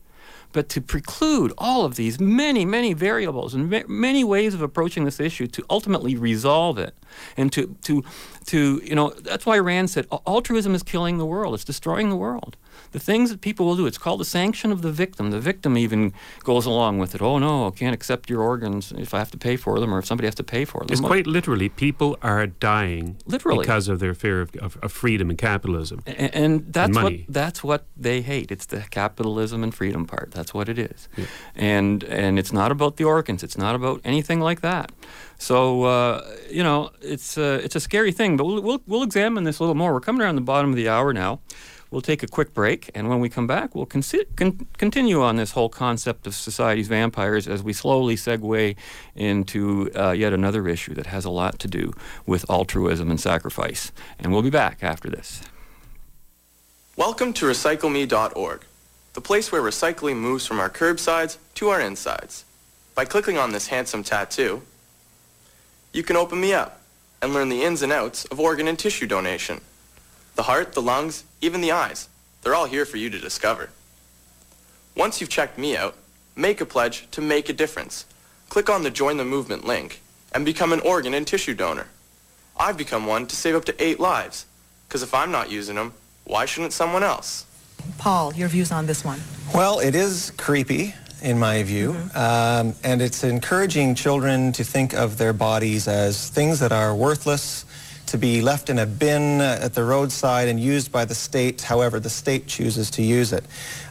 But 0.54 0.70
to 0.70 0.82
preclude 0.82 1.54
all 1.58 1.86
of 1.86 1.96
these 1.96 2.20
many, 2.20 2.66
many 2.66 2.94
variables 2.94 3.54
and 3.54 3.70
ma- 3.70 3.84
many 3.88 4.24
ways 4.24 4.54
of 4.54 4.62
approaching 4.62 5.06
this 5.06 5.20
issue 5.20 5.48
to 5.48 5.64
ultimately 5.70 6.16
resolve 6.16 6.78
it, 6.78 6.94
and 7.38 7.52
to, 7.54 7.76
to, 7.84 8.04
to, 8.48 8.82
you 8.84 8.96
know, 8.96 9.12
that's 9.12 9.46
why 9.46 9.58
Rand 9.60 9.90
said 9.90 10.08
altruism 10.28 10.76
is 10.76 10.84
killing 10.84 11.18
the 11.18 11.26
world, 11.26 11.54
it's 11.54 11.64
destroying 11.64 12.10
the 12.10 12.16
world. 12.16 12.58
The 12.92 13.00
things 13.00 13.30
that 13.30 13.42
people 13.42 13.66
will 13.66 13.76
do, 13.78 13.86
it's 13.86 13.98
called 13.98 14.20
the 14.20 14.26
sanction 14.26 14.72
of 14.72 14.82
the 14.82 14.92
victim. 14.92 15.32
The 15.32 15.40
victim 15.40 15.78
even 15.78 16.14
goes 16.44 16.66
along 16.66 17.00
with 17.00 17.16
it. 17.16 17.22
Oh 17.22 17.38
no, 17.40 17.68
I 17.68 17.72
can't 17.72 17.94
accept 17.94 18.30
your 18.30 18.42
organs 18.42 18.92
if 18.92 19.14
I 19.14 19.20
have 19.20 19.32
to 19.32 19.38
pay 19.38 19.56
for 19.56 19.80
them 19.80 19.94
or 19.94 20.00
if 20.00 20.06
somebody 20.06 20.28
has 20.28 20.36
to 20.36 20.44
pay 20.44 20.66
for 20.66 20.80
them. 20.80 20.88
It's 20.92 21.00
quite 21.00 21.26
literally, 21.28 21.70
people 21.70 22.18
are 22.22 22.48
dying 22.48 23.18
Literally. 23.26 23.60
because 23.64 23.88
of 23.88 24.00
their 24.00 24.14
fear 24.14 24.42
of, 24.42 24.56
of, 24.58 24.78
of 24.82 24.92
freedom 24.92 25.30
and 25.30 25.38
capitalism. 25.40 26.02
A- 26.08 26.36
and 26.36 26.74
that's 26.74 26.96
what 26.96 27.04
money. 27.04 27.26
that's 27.30 27.64
what 27.64 27.86
they 27.96 28.22
hate. 28.22 28.52
It's 28.52 28.66
the 28.66 28.82
capitalism 28.90 29.64
and 29.64 29.74
freedom 29.74 30.06
part. 30.06 30.32
That's 30.32 30.54
what 30.54 30.68
it 30.68 30.78
is. 30.78 31.08
And 31.56 32.04
and 32.06 32.38
it's 32.40 32.52
not 32.52 32.72
about 32.72 32.98
the 32.98 33.04
organs. 33.06 33.44
It's 33.44 33.58
not 33.58 33.76
about 33.76 34.02
anything 34.04 34.40
like 34.42 34.62
that. 34.62 34.92
So 35.38 35.84
uh, 35.84 36.24
you 36.50 36.64
know, 36.64 36.92
it's 37.02 37.38
uh, 37.38 37.62
it's 37.64 37.76
a 37.76 37.80
scary 37.80 38.12
thing. 38.12 38.38
But 38.38 38.46
we'll, 38.46 38.62
we'll 38.62 38.82
we'll 38.88 39.04
examine 39.04 39.44
this 39.46 39.60
a 39.60 39.64
little 39.64 39.76
more. 39.76 39.94
We're 39.94 40.02
coming 40.02 40.22
around 40.22 40.36
the 40.36 40.42
bottom 40.42 40.70
of 40.72 40.76
the 40.76 40.90
hour 40.90 41.14
now. 41.14 41.40
We'll 41.92 42.02
take 42.02 42.24
a 42.24 42.28
quick 42.28 42.54
break, 42.54 42.90
and 42.96 43.10
when 43.10 43.20
we 43.20 43.28
come 43.28 43.48
back, 43.48 43.76
we'll 43.76 43.86
consi- 43.86 44.26
con- 44.38 44.66
continue 44.78 45.22
on 45.22 45.36
this 45.36 45.52
whole 45.52 45.68
concept 45.68 46.26
of 46.26 46.34
society's 46.34 46.88
vampires 46.88 47.50
as 47.50 47.62
we 47.62 47.74
slowly 47.74 48.16
segue 48.16 48.78
into 49.14 49.92
uh, 49.94 50.12
yet 50.12 50.32
another 50.32 50.70
issue 50.70 50.94
that 50.94 51.08
has 51.08 51.26
a 51.26 51.30
lot 51.30 51.60
to 51.60 51.68
do 51.68 51.92
with 52.26 52.50
altruism 52.50 53.10
and 53.12 53.20
sacrifice. 53.20 53.92
And 54.18 54.32
we'll 54.32 54.42
be 54.42 54.50
back 54.50 54.82
after 54.82 55.10
this. 55.10 55.42
Welcome 56.96 57.34
to 57.34 57.46
RecycleMe.org, 57.48 58.62
the 59.12 59.22
place 59.22 59.52
where 59.52 59.62
recycling 59.62 60.16
moves 60.16 60.46
from 60.46 60.62
our 60.62 60.70
curbsides 60.70 61.40
to 61.56 61.68
our 61.68 61.82
insides. 61.82 62.46
By 62.96 63.04
clicking 63.04 63.38
on 63.38 63.52
this 63.52 63.68
handsome 63.68 64.04
tattoo, 64.04 64.62
you 65.92 66.04
can 66.04 66.16
open 66.16 66.40
me 66.40 66.54
up 66.54 66.80
and 67.22 67.34
learn 67.34 67.50
the 67.50 67.64
ins 67.64 67.82
and 67.82 67.92
outs 67.92 68.24
of 68.26 68.40
organ 68.40 68.70
and 68.70 68.80
tissue 68.80 69.08
donation. 69.08 69.60
The 70.36 70.44
heart, 70.44 70.74
the 70.74 70.82
lungs, 70.82 71.24
even 71.42 71.62
the 71.62 71.72
eyes, 71.72 72.08
they're 72.42 72.56
all 72.56 72.66
here 72.66 72.86
for 72.86 72.98
you 72.98 73.10
to 73.10 73.20
discover. 73.20 73.70
Once 74.96 75.20
you've 75.20 75.30
checked 75.30 75.58
me 75.58 75.76
out, 75.78 75.96
make 76.36 76.62
a 76.62 76.66
pledge 76.66 77.10
to 77.12 77.22
make 77.22 77.50
a 77.50 77.54
difference. 77.54 78.06
Click 78.50 78.70
on 78.70 78.84
the 78.84 78.90
Join 78.90 79.18
the 79.18 79.26
Movement 79.26 79.66
link 79.66 80.02
and 80.34 80.46
become 80.46 80.74
an 80.74 80.80
organ 80.82 81.14
and 81.14 81.28
tissue 81.28 81.54
donor. 81.54 81.88
I've 82.58 82.78
become 82.78 83.06
one 83.06 83.28
to 83.28 83.36
save 83.36 83.56
up 83.56 83.66
to 83.66 83.84
eight 83.84 84.00
lives, 84.00 84.46
because 84.88 85.04
if 85.04 85.14
I'm 85.14 85.32
not 85.32 85.52
using 85.52 85.76
them, 85.76 85.94
why 86.26 86.46
shouldn't 86.46 86.74
someone 86.74 87.04
else? 87.04 87.46
Paul, 87.98 88.34
your 88.34 88.48
views 88.48 88.72
on 88.72 88.86
this 88.86 89.04
one? 89.04 89.20
Well, 89.54 89.80
it 89.80 89.96
is 89.96 90.32
creepy, 90.38 90.94
in 91.22 91.40
my 91.40 91.64
view, 91.64 91.96
um, 92.16 92.76
and 92.84 93.02
it's 93.02 93.24
encouraging 93.24 93.96
children 93.96 94.52
to 94.54 94.64
think 94.64 94.94
of 94.94 95.18
their 95.18 95.34
bodies 95.34 95.88
as 95.88 96.30
things 96.30 96.60
that 96.60 96.72
are 96.72 96.96
worthless, 96.96 97.66
to 98.12 98.18
be 98.18 98.42
left 98.42 98.70
in 98.70 98.80
a 98.80 98.86
bin 98.86 99.40
at 99.40 99.74
the 99.74 99.84
roadside 99.84 100.50
and 100.50 100.60
used 100.60 100.92
by 100.92 101.06
the 101.06 101.16
state 101.16 101.62
however 101.62 101.98
the 101.98 102.10
state 102.10 102.46
chooses 102.46 102.92
to 102.92 103.02
use 103.02 103.32
it. 103.32 103.46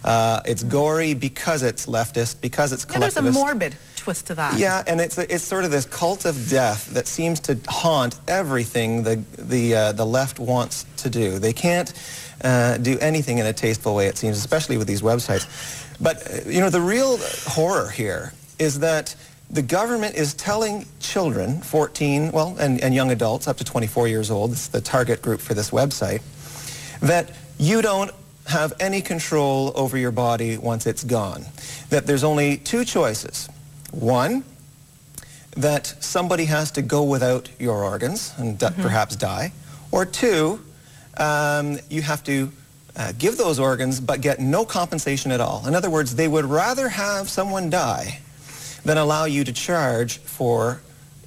Uh, 0.05 0.43
it's 0.45 0.63
gory 0.63 1.15
because 1.15 1.63
it's 1.63 1.87
leftist, 1.87 2.39
because 2.43 2.71
it's 2.73 2.85
Yeah, 2.91 2.99
there's 2.99 3.17
a 3.17 3.23
morbid 3.33 3.75
twist 3.97 4.27
to 4.27 4.35
that. 4.35 4.59
Yeah, 4.59 4.85
and 4.87 5.01
it's 5.01 5.17
it's 5.17 5.45
sort 5.45 5.65
of 5.65 5.71
this 5.71 5.87
cult 5.87 6.27
of 6.27 6.51
death 6.51 6.93
that 6.93 7.07
seems 7.07 7.41
to 7.41 7.59
haunt 7.69 8.21
everything 8.29 9.03
the 9.03 9.17
the 9.39 9.75
uh, 9.75 9.93
the 9.93 10.05
left 10.05 10.39
wants 10.39 10.85
to 10.99 11.09
do. 11.09 11.39
They 11.39 11.55
can't 11.55 11.91
uh, 12.45 12.77
do 12.77 12.99
anything 12.99 13.39
in 13.39 13.47
a 13.47 13.55
tasteful 13.55 13.95
way, 13.95 14.07
it 14.07 14.19
seems, 14.19 14.37
especially 14.37 14.77
with 14.77 14.87
these 14.87 15.03
websites. 15.03 15.47
But 15.99 16.17
uh, 16.31 16.51
you 16.51 16.61
know, 16.61 16.71
the 16.71 16.81
real 16.81 17.19
horror 17.47 17.89
here 17.89 18.33
is 18.59 18.81
that 18.81 19.17
the 19.51 19.63
government 19.63 20.15
is 20.15 20.35
telling 20.35 20.87
children, 21.01 21.61
14, 21.61 22.31
well, 22.31 22.57
and, 22.61 22.81
and 22.81 22.95
young 22.95 23.11
adults 23.11 23.49
up 23.49 23.57
to 23.57 23.65
24 23.65 24.07
years 24.07 24.31
old, 24.31 24.53
is 24.53 24.69
the 24.69 24.81
target 24.81 25.21
group 25.21 25.41
for 25.41 25.55
this 25.55 25.71
website, 25.71 26.23
that 27.01 27.33
you 27.59 27.83
don't 27.83 28.13
have 28.47 28.73
any 28.79 29.01
control 29.01 29.73
over 29.75 29.99
your 29.99 30.13
body 30.13 30.57
once 30.57 30.87
it's 30.87 31.03
gone. 31.03 31.45
That 31.91 32.07
there's 32.07 32.25
only 32.25 32.59
two 32.59 32.85
choices. 32.85 33.49
One, 33.91 34.45
that 35.57 35.87
somebody 35.99 36.45
has 36.45 36.71
to 36.73 36.83
go 36.83 37.03
without 37.03 37.51
your 37.59 37.83
organs 37.83 38.33
and 38.39 38.57
d- 38.57 38.69
perhaps 38.81 39.17
die. 39.17 39.53
Or 39.91 40.07
two, 40.07 40.61
um, 41.17 41.81
you 41.89 42.03
have 42.03 42.23
to 42.25 42.53
uh, 42.97 43.13
give 43.19 43.37
those 43.37 43.59
organs 43.59 44.01
but 44.01 44.21
get 44.21 44.39
no 44.39 44.65
compensation 44.65 45.33
at 45.33 45.41
all. 45.41 45.67
In 45.67 45.75
other 45.75 45.91
words, 45.91 46.15
they 46.15 46.29
would 46.29 46.45
rather 46.45 46.89
have 46.89 47.29
someone 47.29 47.69
die 47.69 48.21
than 48.85 48.99
allow 48.99 49.25
you 49.25 49.45
to 49.45 49.53
charge 49.53 50.19
for 50.19 50.81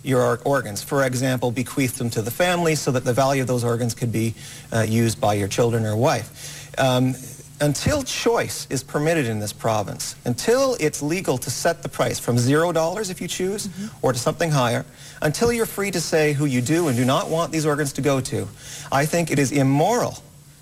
your 0.04 0.40
organs. 0.44 0.84
For 0.84 1.06
example, 1.06 1.52
bequeath 1.52 1.98
them 1.98 2.10
to 2.12 2.22
the 2.22 2.32
family 2.32 2.76
so 2.76 2.92
that 2.92 3.06
the 3.06 3.14
value 3.14 3.42
of 3.42 3.48
those 3.48 3.64
organs 3.64 3.94
could 3.96 4.12
be 4.12 4.34
uh, 4.72 4.82
used 4.82 5.20
by 5.22 5.34
your 5.34 5.48
children 5.48 5.86
or 5.86 5.96
wife. 5.96 6.62
Um, 6.78 7.16
until 7.62 8.04
choice 8.04 8.68
is 8.70 8.84
permitted 8.84 9.26
in 9.26 9.40
this 9.40 9.54
province, 9.54 10.16
until 10.26 10.76
it's 10.80 11.02
legal 11.02 11.38
to 11.38 11.50
set 11.50 11.82
the 11.82 11.88
price 11.88 12.20
from 12.20 12.38
zero 12.38 12.74
dollars 12.74 13.10
if 13.10 13.22
you 13.22 13.28
choose, 13.28 13.70
or 14.02 14.12
to 14.12 14.20
something 14.20 14.52
higher, 14.52 14.86
until 15.22 15.54
you're 15.54 15.66
free 15.66 15.92
to 15.92 16.02
say 16.02 16.34
who 16.34 16.46
you 16.46 16.62
do 16.62 16.90
and 16.90 16.98
do 16.98 17.06
not 17.06 17.30
want 17.30 17.52
these 17.54 17.66
organs 17.66 17.94
to 17.94 18.02
go 18.02 18.20
to, 18.20 18.48
I 18.92 19.06
think 19.06 19.32
it 19.32 19.40
is 19.40 19.52
immoral 19.54 20.18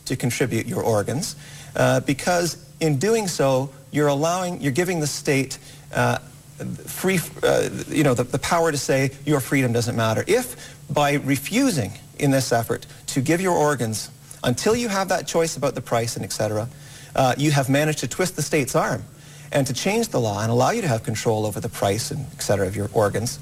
to 0.06 0.15
contribute 0.15 0.67
your 0.67 0.84
organs 0.84 1.36
uh, 1.75 2.01
because 2.01 2.63
in 2.82 2.97
doing 2.97 3.27
so, 3.27 3.71
you're 3.91 4.08
allowing, 4.08 4.62
you're 4.62 4.71
giving 4.71 4.99
the 4.99 5.08
state 5.08 5.58
uh, 5.93 6.19
free, 6.65 7.19
uh, 7.43 7.69
you 7.88 8.04
know, 8.04 8.13
the, 8.13 8.24
the 8.24 8.39
power 8.39 8.71
to 8.71 8.78
say 8.78 9.12
your 9.26 9.39
freedom 9.39 9.74
doesn't 9.74 9.95
matter. 9.95 10.24
If 10.28 10.56
by 10.89 11.13
refusing 11.13 11.93
in 12.19 12.32
this 12.32 12.52
effort 12.52 12.86
to 13.08 13.21
give 13.21 13.41
your 13.41 13.56
organs 13.56 14.10
until 14.43 14.76
you 14.76 14.89
have 14.89 15.08
that 15.10 15.28
choice 15.28 15.58
about 15.58 15.76
the 15.76 15.82
price 15.82 16.15
and 16.15 16.26
et 16.26 16.32
cetera, 16.32 16.67
uh, 17.15 17.36
you 17.38 17.52
have 17.52 17.69
managed 17.69 18.00
to 18.00 18.08
twist 18.08 18.36
the 18.36 18.41
state's 18.41 18.76
arm 18.76 19.04
and 19.52 19.67
to 19.67 19.74
change 19.74 20.08
the 20.10 20.19
law 20.19 20.41
and 20.41 20.52
allow 20.52 20.71
you 20.71 20.82
to 20.82 20.88
have 20.88 21.04
control 21.04 21.45
over 21.45 21.60
the 21.60 21.69
price 21.69 22.12
and 22.12 22.26
et 22.34 22.41
cetera 22.41 22.65
of 22.67 22.76
your 22.76 22.89
organs. 22.93 23.39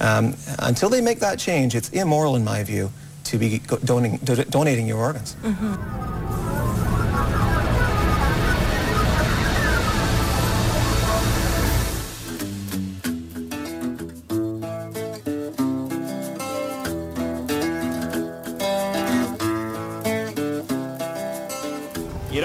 Um, 0.00 0.34
until 0.58 0.88
they 0.88 1.00
make 1.00 1.20
that 1.20 1.38
change, 1.38 1.74
it's 1.74 1.90
immoral 1.90 2.34
in 2.36 2.44
my 2.44 2.64
view 2.64 2.90
to 3.24 3.38
be 3.38 3.60
donating, 3.84 4.18
donating 4.50 4.86
your 4.88 4.98
organs. 4.98 5.36
You 5.44 5.50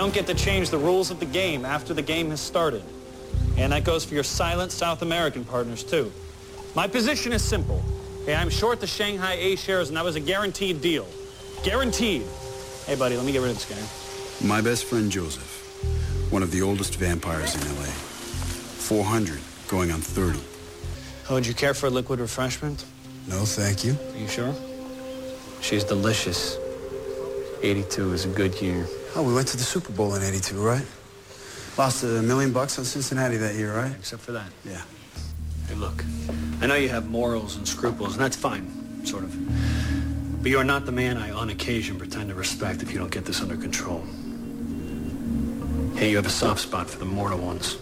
don't 0.08 0.14
get 0.14 0.26
to 0.26 0.34
change 0.34 0.70
the 0.70 0.78
rules 0.78 1.12
of 1.12 1.20
the 1.20 1.26
game 1.26 1.66
after 1.66 1.94
the 1.94 2.02
game 2.02 2.30
has 2.30 2.40
started. 2.40 2.82
And 3.58 3.74
that 3.74 3.84
goes 3.84 4.06
for 4.06 4.14
your 4.14 4.24
silent 4.24 4.72
South 4.72 5.02
American 5.02 5.44
partners, 5.44 5.84
too. 5.84 6.14
My 6.76 6.88
position 6.88 7.34
is 7.34 7.44
simple. 7.44 7.84
Hey, 8.26 8.34
I'm 8.34 8.50
short 8.50 8.80
the 8.80 8.88
Shanghai 8.88 9.34
A 9.34 9.58
shares, 9.58 9.90
and 9.90 9.98
that 9.98 10.06
was 10.06 10.16
a 10.16 10.22
guaranteed 10.22 10.80
deal. 10.80 11.06
Guaranteed. 11.62 12.22
Hey, 12.86 12.96
buddy, 12.96 13.18
let 13.18 13.26
me 13.26 13.34
get 13.34 13.42
rid 13.42 13.52
of 13.52 13.58
this 13.58 13.68
guy. 13.68 14.48
My 14.48 14.62
best 14.62 14.86
friend 14.86 15.12
Joseph, 15.12 16.32
one 16.32 16.42
of 16.42 16.52
the 16.52 16.62
oldest 16.62 16.96
vampires 16.96 17.54
in 17.56 17.76
LA. 17.76 17.84
400, 17.84 19.42
going 19.68 19.92
on 19.92 20.00
30. 20.00 20.40
Oh, 21.30 21.34
would 21.34 21.46
you 21.46 21.54
care 21.54 21.74
for 21.74 21.88
a 21.88 21.90
liquid 21.90 22.22
refreshment? 22.22 22.86
No, 23.28 23.44
thank 23.44 23.84
you. 23.84 23.98
Are 24.14 24.18
you 24.18 24.30
sure? 24.30 24.56
She's 25.60 25.84
delicious. 25.84 26.58
82 27.62 28.14
is 28.14 28.24
a 28.24 28.30
good 28.30 28.62
year. 28.62 28.88
Oh, 29.18 29.24
we 29.24 29.34
went 29.34 29.48
to 29.48 29.58
the 29.58 29.64
Super 29.64 29.92
Bowl 29.92 30.14
in 30.14 30.22
82, 30.22 30.64
right? 30.64 30.86
Lost 31.76 32.04
a 32.04 32.22
million 32.22 32.54
bucks 32.54 32.78
on 32.78 32.86
Cincinnati 32.86 33.38
that 33.38 33.56
year, 33.56 33.76
right? 33.76 33.92
Except 33.98 34.22
for 34.22 34.32
that. 34.34 34.52
Yeah. 34.64 34.84
Hey, 35.68 35.74
look, 35.74 36.06
I 36.62 36.68
know 36.68 36.76
you 36.76 36.90
have 36.90 37.10
morals 37.10 37.56
and 37.56 37.68
scruples, 37.68 38.14
and 38.14 38.24
that's 38.24 38.36
fine, 38.36 39.04
sort 39.08 39.24
of. 39.24 40.44
But 40.44 40.52
you 40.52 40.60
are 40.60 40.64
not 40.64 40.86
the 40.86 40.92
man 40.92 41.18
I, 41.18 41.32
on 41.32 41.50
occasion, 41.50 41.98
pretend 41.98 42.30
to 42.30 42.36
respect 42.36 42.84
if 42.84 42.92
you 42.92 43.00
don't 43.00 43.10
get 43.10 43.26
this 43.26 43.42
under 43.42 43.58
control. 43.58 44.04
Hey, 45.96 46.12
you 46.12 46.16
have 46.18 46.28
a 46.28 46.30
soft 46.30 46.62
spot 46.62 46.88
for 46.88 47.00
the 47.00 47.06
mortal 47.06 47.40
ones. 47.40 47.80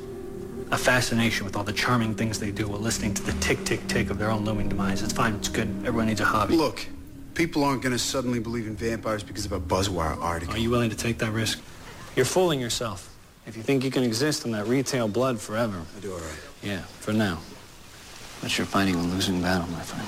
A 0.72 0.78
fascination 0.78 1.44
with 1.44 1.58
all 1.58 1.66
the 1.66 1.74
charming 1.74 2.16
things 2.16 2.40
they 2.40 2.52
do 2.52 2.70
while 2.70 2.80
listening 2.80 3.14
to 3.14 3.22
the 3.22 3.34
tick-tick-tick 3.34 4.10
of 4.10 4.18
their 4.20 4.32
own 4.32 4.46
looming 4.46 4.70
demise. 4.70 5.04
It's 5.04 5.12
fine, 5.12 5.36
it's 5.36 5.50
good. 5.50 5.68
Everyone 5.80 6.08
needs 6.08 6.22
a 6.22 6.26
hobby. 6.26 6.56
Look, 6.56 6.88
people 7.36 7.64
aren't 7.64 7.82
going 7.82 7.94
to 7.94 8.00
suddenly 8.00 8.40
believe 8.40 8.66
in 8.66 8.76
vampires 8.76 9.22
because 9.22 9.46
of 9.46 9.52
a 9.52 9.60
Buzzwire 9.60 10.18
article. 10.22 10.56
Are 10.56 10.58
you 10.58 10.70
willing 10.70 10.90
to 10.90 10.96
take 10.96 11.20
that 11.20 11.32
risk? 11.32 11.62
You're 12.16 12.26
fooling 12.26 12.60
yourself. 12.60 13.14
If 13.46 13.56
you 13.56 13.62
think 13.62 13.84
you 13.84 13.92
can 13.92 14.04
exist 14.04 14.46
on 14.46 14.52
that 14.52 14.66
retail 14.66 15.08
blood 15.08 15.40
forever. 15.40 15.84
I 15.96 16.00
do 16.00 16.14
all 16.14 16.18
right. 16.18 16.40
Yeah, 16.64 16.82
for 16.82 17.14
now. 17.14 17.40
But 18.42 18.58
you're 18.58 18.66
fighting 18.66 18.96
a 18.96 19.04
losing 19.04 19.42
battle, 19.42 19.68
my 19.68 19.82
friend. 19.82 20.08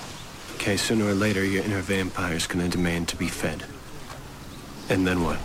Okay, 0.55 0.77
sooner 0.77 1.05
or 1.05 1.13
later, 1.13 1.43
your 1.43 1.63
inner 1.63 1.81
vampire's 1.81 2.47
gonna 2.47 2.67
demand 2.67 3.09
to 3.09 3.15
be 3.15 3.27
fed. 3.27 3.65
And 4.89 5.05
then 5.05 5.23
what? 5.23 5.37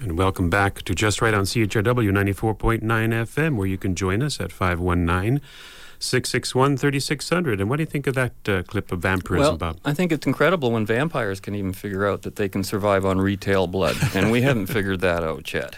And 0.00 0.18
welcome 0.18 0.50
back 0.50 0.82
to 0.82 0.94
Just 0.94 1.22
Right 1.22 1.32
on 1.32 1.44
CHRW 1.44 2.10
94.9 2.10 2.82
FM, 2.82 3.56
where 3.56 3.66
you 3.66 3.78
can 3.78 3.94
join 3.94 4.22
us 4.22 4.40
at 4.40 4.52
519 4.52 5.40
661 6.04 6.76
3600. 6.76 7.60
And 7.60 7.68
what 7.70 7.76
do 7.76 7.82
you 7.82 7.86
think 7.86 8.06
of 8.06 8.14
that 8.14 8.32
uh, 8.48 8.62
clip 8.62 8.92
of 8.92 9.00
vampirism, 9.00 9.58
Well, 9.58 9.72
Bob? 9.72 9.80
I 9.84 9.94
think 9.94 10.12
it's 10.12 10.26
incredible 10.26 10.70
when 10.70 10.84
vampires 10.86 11.40
can 11.40 11.54
even 11.54 11.72
figure 11.72 12.06
out 12.06 12.22
that 12.22 12.36
they 12.36 12.48
can 12.48 12.62
survive 12.64 13.04
on 13.04 13.20
retail 13.20 13.66
blood, 13.66 13.96
and 14.14 14.30
we 14.30 14.42
haven't 14.42 14.66
figured 14.66 15.00
that 15.00 15.22
out 15.24 15.52
yet. 15.52 15.76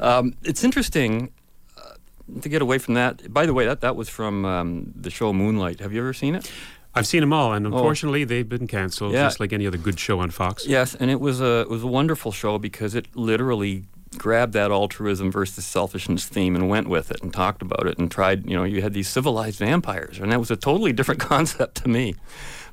Um, 0.00 0.34
it's 0.42 0.64
interesting 0.64 1.32
uh, 1.78 1.94
to 2.40 2.48
get 2.48 2.62
away 2.62 2.78
from 2.78 2.94
that. 2.94 3.32
By 3.32 3.46
the 3.46 3.54
way, 3.54 3.64
that 3.66 3.80
that 3.80 3.96
was 3.96 4.08
from 4.08 4.44
um, 4.44 4.92
the 4.94 5.10
show 5.10 5.32
Moonlight. 5.32 5.80
Have 5.80 5.92
you 5.92 6.00
ever 6.00 6.12
seen 6.12 6.34
it? 6.34 6.50
I've 6.92 7.06
seen 7.06 7.20
them 7.20 7.32
all, 7.32 7.52
and 7.52 7.66
unfortunately, 7.66 8.24
they've 8.24 8.48
been 8.48 8.66
canceled, 8.66 9.12
Yeah. 9.12 9.22
just 9.26 9.38
like 9.38 9.52
any 9.52 9.64
other 9.64 9.78
good 9.78 10.00
show 10.00 10.18
on 10.18 10.30
Fox. 10.30 10.66
Yes, 10.66 10.96
and 10.96 11.08
it 11.08 11.20
was 11.20 11.40
a 11.40 11.60
it 11.60 11.70
was 11.70 11.84
a 11.84 11.86
wonderful 11.86 12.32
show 12.32 12.58
because 12.58 12.96
it 12.96 13.06
literally 13.14 13.84
grabbed 14.18 14.52
that 14.54 14.70
altruism 14.70 15.30
versus 15.30 15.64
selfishness 15.64 16.26
theme 16.26 16.56
and 16.56 16.68
went 16.68 16.88
with 16.88 17.10
it 17.10 17.22
and 17.22 17.32
talked 17.32 17.62
about 17.62 17.86
it 17.86 17.98
and 17.98 18.10
tried. 18.10 18.48
You 18.48 18.56
know, 18.56 18.64
you 18.64 18.82
had 18.82 18.92
these 18.92 19.08
civilized 19.08 19.58
vampires, 19.58 20.18
and 20.18 20.32
that 20.32 20.40
was 20.40 20.50
a 20.50 20.56
totally 20.56 20.92
different 20.92 21.20
concept 21.32 21.76
to 21.82 21.88
me. 21.88 22.16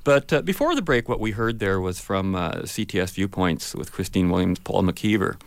But 0.03 0.31
uh, 0.31 0.41
before 0.41 0.73
the 0.73 0.81
break, 0.81 1.09
what 1.09 1.19
we 1.19 1.31
heard 1.31 1.59
there 1.59 1.81
was 1.81 1.99
from 1.99 2.33
uh, 2.33 2.51
CTS 2.61 3.11
Viewpoints 3.11 3.75
with 3.75 3.91
Christine 3.91 4.29
Williams, 4.29 4.59
Paul 4.59 4.83
McKeever, 4.83 5.37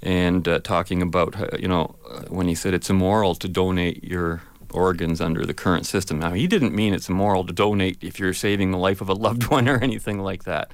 and 0.00 0.46
uh, 0.46 0.60
talking 0.60 1.02
about 1.02 1.38
uh, 1.38 1.56
you 1.58 1.68
know 1.68 1.96
uh, 2.08 2.22
when 2.28 2.46
he 2.46 2.54
said 2.54 2.74
it's 2.74 2.88
immoral 2.88 3.34
to 3.34 3.48
donate 3.48 4.04
your 4.04 4.42
organs 4.72 5.20
under 5.20 5.44
the 5.44 5.54
current 5.54 5.86
system. 5.86 6.18
Now 6.18 6.32
he 6.32 6.46
didn't 6.46 6.74
mean 6.74 6.94
it's 6.94 7.08
immoral 7.08 7.44
to 7.44 7.52
donate 7.52 7.98
if 8.00 8.18
you're 8.20 8.34
saving 8.34 8.70
the 8.70 8.78
life 8.78 9.00
of 9.00 9.08
a 9.08 9.14
loved 9.14 9.46
one 9.50 9.68
or 9.68 9.78
anything 9.78 10.20
like 10.20 10.44
that. 10.44 10.70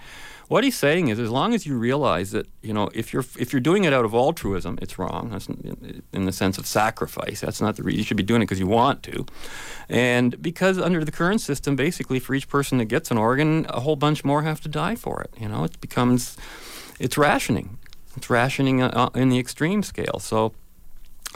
What 0.55 0.63
he's 0.63 0.79
saying 0.79 1.09
is, 1.09 1.19
as 1.19 1.31
long 1.31 1.53
as 1.53 1.67
you 1.67 1.77
realize 1.77 2.31
that 2.31 2.47
you 2.63 2.73
know 2.73 2.89
if 2.95 3.13
you're 3.13 3.25
if 3.37 3.53
you're 3.53 3.59
doing 3.59 3.83
it 3.83 3.93
out 3.93 4.05
of 4.05 4.15
altruism, 4.15 4.79
it's 4.81 5.01
wrong. 5.01 5.31
That's 5.31 5.49
in, 5.49 6.27
the 6.27 6.31
sense 6.31 6.59
of 6.59 6.67
sacrifice. 6.69 7.41
That's 7.41 7.61
not 7.61 7.75
the 7.75 7.83
reason 7.83 7.99
you 7.99 8.05
should 8.05 8.17
be 8.17 8.23
doing 8.23 8.41
it 8.41 8.45
because 8.45 8.61
you 8.61 8.69
want 8.69 9.03
to, 9.03 9.27
and 9.89 10.41
because 10.41 10.79
under 10.79 11.05
the 11.05 11.11
current 11.11 11.41
system, 11.41 11.75
basically 11.75 12.21
for 12.21 12.37
each 12.37 12.49
person 12.49 12.79
that 12.79 12.85
gets 12.85 13.11
an 13.11 13.19
organ, 13.19 13.67
a 13.69 13.81
whole 13.81 13.97
bunch 13.97 14.25
more 14.25 14.43
have 14.43 14.61
to 14.61 14.69
die 14.69 14.95
for 14.95 15.23
it. 15.23 15.35
You 15.41 15.49
know, 15.49 15.65
it 15.65 15.81
becomes 15.81 16.37
it's 17.01 17.19
rationing. 17.19 17.79
It's 18.17 18.31
rationing 18.31 18.81
uh, 18.81 19.11
in 19.17 19.31
the 19.31 19.41
extreme 19.41 19.83
scale. 19.83 20.21
So. 20.21 20.55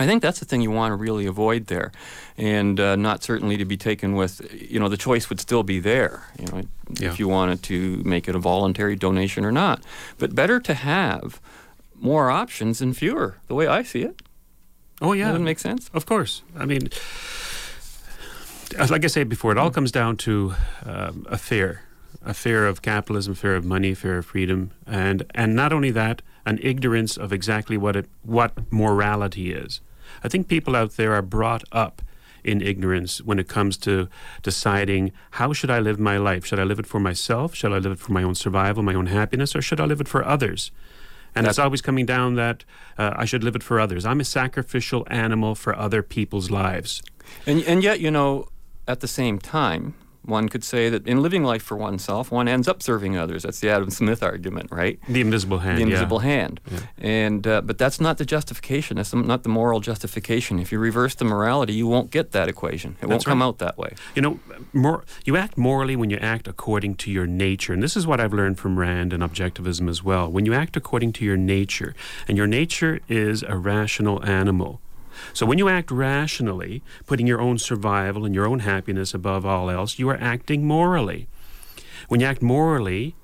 I 0.00 0.06
think 0.06 0.22
that's 0.22 0.38
the 0.38 0.44
thing 0.44 0.60
you 0.60 0.70
want 0.70 0.92
to 0.92 0.96
really 0.96 1.26
avoid 1.26 1.66
there, 1.66 1.90
and 2.36 2.78
uh, 2.78 2.94
not 2.96 3.22
certainly 3.24 3.56
to 3.56 3.64
be 3.64 3.76
taken 3.76 4.14
with. 4.14 4.40
You 4.54 4.78
know, 4.78 4.88
the 4.88 4.96
choice 4.96 5.28
would 5.28 5.40
still 5.40 5.62
be 5.64 5.80
there. 5.80 6.22
You 6.38 6.46
know, 6.46 6.62
Yeah. 7.00 7.08
if 7.10 7.18
you 7.18 7.26
wanted 7.28 7.62
to 7.64 8.02
make 8.04 8.28
it 8.28 8.34
a 8.36 8.38
voluntary 8.38 8.94
donation 8.96 9.44
or 9.44 9.50
not. 9.52 9.82
But 10.18 10.34
better 10.34 10.60
to 10.60 10.74
have 10.74 11.40
more 12.00 12.30
options 12.30 12.78
than 12.78 12.92
fewer. 12.94 13.38
The 13.48 13.54
way 13.54 13.66
I 13.66 13.82
see 13.82 14.02
it. 14.02 14.22
Oh, 15.00 15.12
yeah. 15.14 15.28
Doesn't 15.28 15.44
make 15.44 15.58
sense? 15.58 15.90
Of 15.92 16.06
course. 16.06 16.42
I 16.56 16.64
mean, 16.64 16.88
like 18.90 19.04
I 19.04 19.08
said 19.08 19.28
before, 19.28 19.52
it 19.52 19.58
all 19.58 19.70
comes 19.70 19.90
down 19.92 20.16
to 20.18 20.54
um, 20.84 21.26
a 21.28 21.38
fear, 21.38 21.82
a 22.24 22.34
fear 22.34 22.66
of 22.66 22.82
capitalism, 22.82 23.34
fear 23.34 23.56
of 23.56 23.64
money, 23.64 23.94
fear 23.94 24.18
of 24.18 24.26
freedom, 24.26 24.70
and 24.86 25.24
and 25.34 25.54
not 25.56 25.72
only 25.72 25.90
that, 25.92 26.22
an 26.46 26.58
ignorance 26.62 27.16
of 27.16 27.32
exactly 27.32 27.76
what 27.76 27.96
it 27.96 28.06
what 28.22 28.52
morality 28.72 29.52
is. 29.52 29.80
I 30.22 30.28
think 30.28 30.48
people 30.48 30.76
out 30.76 30.92
there 30.96 31.14
are 31.14 31.22
brought 31.22 31.64
up 31.72 32.02
in 32.44 32.60
ignorance 32.60 33.20
when 33.20 33.38
it 33.38 33.48
comes 33.48 33.76
to 33.76 34.08
deciding 34.42 35.12
how 35.32 35.52
should 35.52 35.70
I 35.70 35.80
live 35.80 35.98
my 35.98 36.18
life? 36.18 36.46
Should 36.46 36.58
I 36.60 36.64
live 36.64 36.78
it 36.78 36.86
for 36.86 37.00
myself? 37.00 37.54
Should 37.54 37.72
I 37.72 37.78
live 37.78 37.92
it 37.92 37.98
for 37.98 38.12
my 38.12 38.22
own 38.22 38.34
survival, 38.34 38.82
my 38.82 38.94
own 38.94 39.06
happiness, 39.06 39.54
or 39.54 39.62
should 39.62 39.80
I 39.80 39.84
live 39.84 40.00
it 40.00 40.08
for 40.08 40.24
others? 40.24 40.70
And 41.34 41.46
it's 41.46 41.58
always 41.58 41.82
coming 41.82 42.06
down 42.06 42.34
that 42.34 42.64
uh, 42.96 43.12
I 43.14 43.24
should 43.24 43.44
live 43.44 43.54
it 43.54 43.62
for 43.62 43.78
others. 43.78 44.04
I'm 44.04 44.20
a 44.20 44.24
sacrificial 44.24 45.06
animal 45.08 45.54
for 45.54 45.76
other 45.76 46.02
people's 46.02 46.50
lives. 46.50 47.02
And, 47.46 47.62
and 47.64 47.82
yet, 47.82 48.00
you 48.00 48.10
know, 48.10 48.48
at 48.88 49.00
the 49.00 49.08
same 49.08 49.38
time, 49.38 49.94
one 50.28 50.48
could 50.48 50.64
say 50.64 50.88
that 50.90 51.06
in 51.06 51.22
living 51.22 51.44
life 51.44 51.62
for 51.62 51.76
oneself, 51.76 52.30
one 52.30 52.48
ends 52.48 52.68
up 52.68 52.82
serving 52.82 53.16
others. 53.16 53.42
That's 53.42 53.60
the 53.60 53.70
Adam 53.70 53.90
Smith 53.90 54.22
argument, 54.22 54.70
right? 54.70 54.98
The 55.08 55.20
invisible 55.20 55.58
hand. 55.58 55.78
The 55.78 55.82
invisible 55.82 56.22
yeah. 56.22 56.28
hand. 56.28 56.60
Yeah. 56.70 56.78
And 56.98 57.46
uh, 57.46 57.60
but 57.62 57.78
that's 57.78 58.00
not 58.00 58.18
the 58.18 58.24
justification. 58.24 58.96
That's 58.96 59.14
not 59.14 59.42
the 59.42 59.48
moral 59.48 59.80
justification. 59.80 60.58
If 60.58 60.72
you 60.72 60.78
reverse 60.78 61.14
the 61.14 61.24
morality, 61.24 61.72
you 61.72 61.86
won't 61.86 62.10
get 62.10 62.32
that 62.32 62.48
equation. 62.48 62.96
It 63.00 63.06
won't 63.06 63.20
That's 63.20 63.24
come 63.24 63.42
out 63.42 63.58
that 63.58 63.78
way. 63.78 63.94
You 64.14 64.22
know, 64.22 64.40
more, 64.72 65.04
you 65.24 65.36
act 65.36 65.56
morally 65.56 65.96
when 65.96 66.10
you 66.10 66.18
act 66.18 66.46
according 66.48 66.96
to 66.96 67.10
your 67.10 67.26
nature. 67.26 67.72
And 67.72 67.82
this 67.82 67.96
is 67.96 68.06
what 68.06 68.20
I've 68.20 68.32
learned 68.32 68.58
from 68.58 68.78
Rand 68.78 69.12
and 69.12 69.22
objectivism 69.22 69.88
as 69.88 70.02
well. 70.02 70.30
When 70.30 70.46
you 70.46 70.54
act 70.54 70.76
according 70.76 71.12
to 71.14 71.24
your 71.24 71.36
nature, 71.36 71.94
and 72.26 72.36
your 72.36 72.46
nature 72.46 73.00
is 73.08 73.42
a 73.42 73.56
rational 73.56 74.24
animal. 74.24 74.80
So 75.32 75.46
when 75.46 75.58
you 75.58 75.68
act 75.68 75.90
rationally, 75.90 76.82
putting 77.06 77.26
your 77.26 77.40
own 77.40 77.58
survival 77.58 78.24
and 78.24 78.34
your 78.34 78.46
own 78.46 78.60
happiness 78.60 79.14
above 79.14 79.44
all 79.44 79.70
else, 79.70 79.98
you 79.98 80.08
are 80.08 80.20
acting 80.20 80.64
morally. 80.66 81.28
When 82.08 82.20
you 82.20 82.26
act 82.26 82.42
morally, 82.42 83.14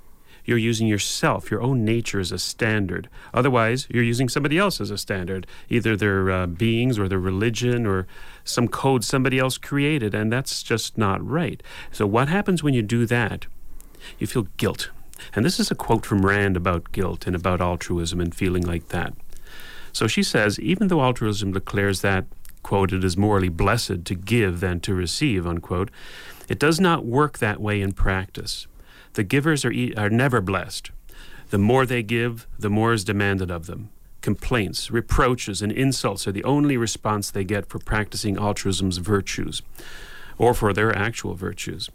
you're 0.44 0.58
using 0.58 0.86
yourself, 0.86 1.50
your 1.50 1.62
own 1.62 1.84
nature 1.84 2.20
as 2.20 2.30
a 2.30 2.38
standard. 2.38 3.08
Otherwise, 3.32 3.86
you're 3.88 4.04
using 4.04 4.28
somebody 4.28 4.58
else 4.58 4.80
as 4.80 4.90
a 4.90 4.98
standard, 4.98 5.46
either 5.70 5.96
their 5.96 6.30
uh, 6.30 6.46
beings 6.46 6.98
or 6.98 7.08
their 7.08 7.18
religion 7.18 7.86
or 7.86 8.06
some 8.44 8.68
code 8.68 9.04
somebody 9.04 9.38
else 9.38 9.56
created, 9.56 10.14
and 10.14 10.30
that's 10.30 10.62
just 10.62 10.98
not 10.98 11.26
right. 11.26 11.62
So, 11.90 12.06
what 12.06 12.28
happens 12.28 12.62
when 12.62 12.74
you 12.74 12.82
do 12.82 13.06
that? 13.06 13.46
You 14.18 14.26
feel 14.26 14.48
guilt. 14.58 14.90
And 15.34 15.44
this 15.44 15.58
is 15.58 15.70
a 15.70 15.74
quote 15.74 16.04
from 16.04 16.26
Rand 16.26 16.56
about 16.56 16.92
guilt 16.92 17.26
and 17.26 17.34
about 17.34 17.60
altruism 17.60 18.20
and 18.20 18.34
feeling 18.34 18.66
like 18.66 18.88
that. 18.88 19.14
So 19.94 20.08
she 20.08 20.24
says, 20.24 20.58
even 20.58 20.88
though 20.88 21.00
altruism 21.00 21.52
declares 21.52 22.00
that, 22.02 22.26
quote, 22.64 22.92
it 22.92 23.04
is 23.04 23.16
morally 23.16 23.48
blessed 23.48 24.04
to 24.04 24.14
give 24.14 24.58
than 24.58 24.80
to 24.80 24.92
receive, 24.92 25.46
unquote, 25.46 25.90
it 26.48 26.58
does 26.58 26.80
not 26.80 27.06
work 27.06 27.38
that 27.38 27.60
way 27.60 27.80
in 27.80 27.92
practice. 27.92 28.66
The 29.12 29.22
givers 29.22 29.64
are, 29.64 29.72
are 29.96 30.10
never 30.10 30.40
blessed. 30.40 30.90
The 31.50 31.58
more 31.58 31.86
they 31.86 32.02
give, 32.02 32.48
the 32.58 32.68
more 32.68 32.92
is 32.92 33.04
demanded 33.04 33.52
of 33.52 33.66
them. 33.66 33.90
Complaints, 34.20 34.90
reproaches, 34.90 35.62
and 35.62 35.70
insults 35.70 36.26
are 36.26 36.32
the 36.32 36.42
only 36.44 36.76
response 36.76 37.30
they 37.30 37.44
get 37.44 37.68
for 37.68 37.78
practicing 37.78 38.36
altruism's 38.36 38.96
virtues, 38.96 39.62
or 40.38 40.54
for 40.54 40.72
their 40.72 40.96
actual 40.96 41.34
virtues. 41.34 41.88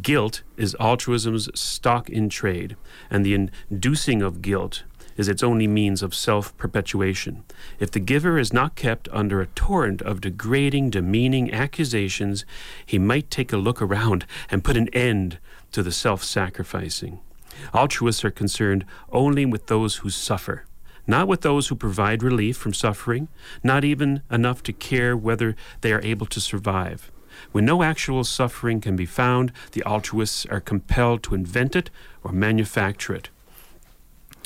Guilt 0.00 0.42
is 0.56 0.74
altruism's 0.80 1.50
stock 1.58 2.08
in 2.08 2.30
trade, 2.30 2.76
and 3.10 3.26
the 3.26 3.34
inducing 3.34 4.22
of 4.22 4.40
guilt 4.40 4.84
is 5.16 5.28
its 5.28 5.42
only 5.42 5.66
means 5.66 6.02
of 6.02 6.14
self 6.14 6.56
perpetuation. 6.56 7.44
If 7.78 7.90
the 7.90 8.00
giver 8.00 8.38
is 8.38 8.52
not 8.52 8.74
kept 8.74 9.08
under 9.12 9.40
a 9.40 9.46
torrent 9.46 10.02
of 10.02 10.20
degrading, 10.20 10.90
demeaning 10.90 11.52
accusations, 11.52 12.44
he 12.84 12.98
might 12.98 13.30
take 13.30 13.52
a 13.52 13.56
look 13.56 13.80
around 13.80 14.26
and 14.50 14.64
put 14.64 14.76
an 14.76 14.88
end 14.88 15.38
to 15.72 15.82
the 15.82 15.92
self 15.92 16.22
sacrificing. 16.22 17.20
Altruists 17.72 18.24
are 18.24 18.30
concerned 18.30 18.84
only 19.12 19.46
with 19.46 19.66
those 19.66 19.96
who 19.96 20.10
suffer, 20.10 20.64
not 21.06 21.28
with 21.28 21.42
those 21.42 21.68
who 21.68 21.74
provide 21.74 22.22
relief 22.22 22.56
from 22.56 22.74
suffering, 22.74 23.28
not 23.62 23.84
even 23.84 24.22
enough 24.30 24.62
to 24.64 24.72
care 24.72 25.16
whether 25.16 25.54
they 25.80 25.92
are 25.92 26.02
able 26.02 26.26
to 26.26 26.40
survive. 26.40 27.10
When 27.52 27.64
no 27.64 27.82
actual 27.82 28.24
suffering 28.24 28.80
can 28.80 28.96
be 28.96 29.06
found, 29.06 29.52
the 29.72 29.82
altruists 29.84 30.46
are 30.46 30.60
compelled 30.60 31.22
to 31.24 31.34
invent 31.34 31.76
it 31.76 31.90
or 32.22 32.32
manufacture 32.32 33.14
it. 33.14 33.28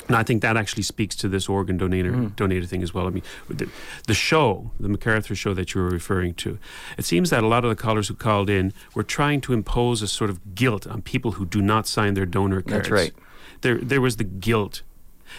And 0.09 0.17
I 0.17 0.23
think 0.23 0.41
that 0.41 0.57
actually 0.57 0.83
speaks 0.83 1.15
to 1.17 1.29
this 1.29 1.47
organ 1.47 1.77
donator 1.79 2.11
Mm. 2.13 2.31
donator 2.35 2.67
thing 2.67 2.83
as 2.83 2.93
well. 2.93 3.07
I 3.07 3.11
mean, 3.11 3.23
the, 3.47 3.69
the 4.07 4.13
show, 4.13 4.71
the 4.79 4.89
MacArthur 4.89 5.35
show 5.35 5.53
that 5.53 5.73
you 5.73 5.81
were 5.81 5.89
referring 5.89 6.33
to, 6.43 6.57
it 6.97 7.05
seems 7.05 7.29
that 7.29 7.43
a 7.43 7.47
lot 7.47 7.63
of 7.63 7.69
the 7.69 7.75
callers 7.75 8.07
who 8.09 8.15
called 8.15 8.49
in 8.49 8.73
were 8.95 9.03
trying 9.03 9.39
to 9.41 9.53
impose 9.53 10.01
a 10.01 10.07
sort 10.07 10.29
of 10.31 10.55
guilt 10.55 10.85
on 10.87 11.01
people 11.03 11.33
who 11.33 11.45
do 11.45 11.61
not 11.61 11.87
sign 11.87 12.15
their 12.15 12.25
donor 12.25 12.61
cards. 12.61 12.89
That's 12.89 12.89
right. 12.89 13.13
There, 13.61 13.77
there 13.77 14.01
was 14.01 14.15
the 14.17 14.23
guilt, 14.25 14.81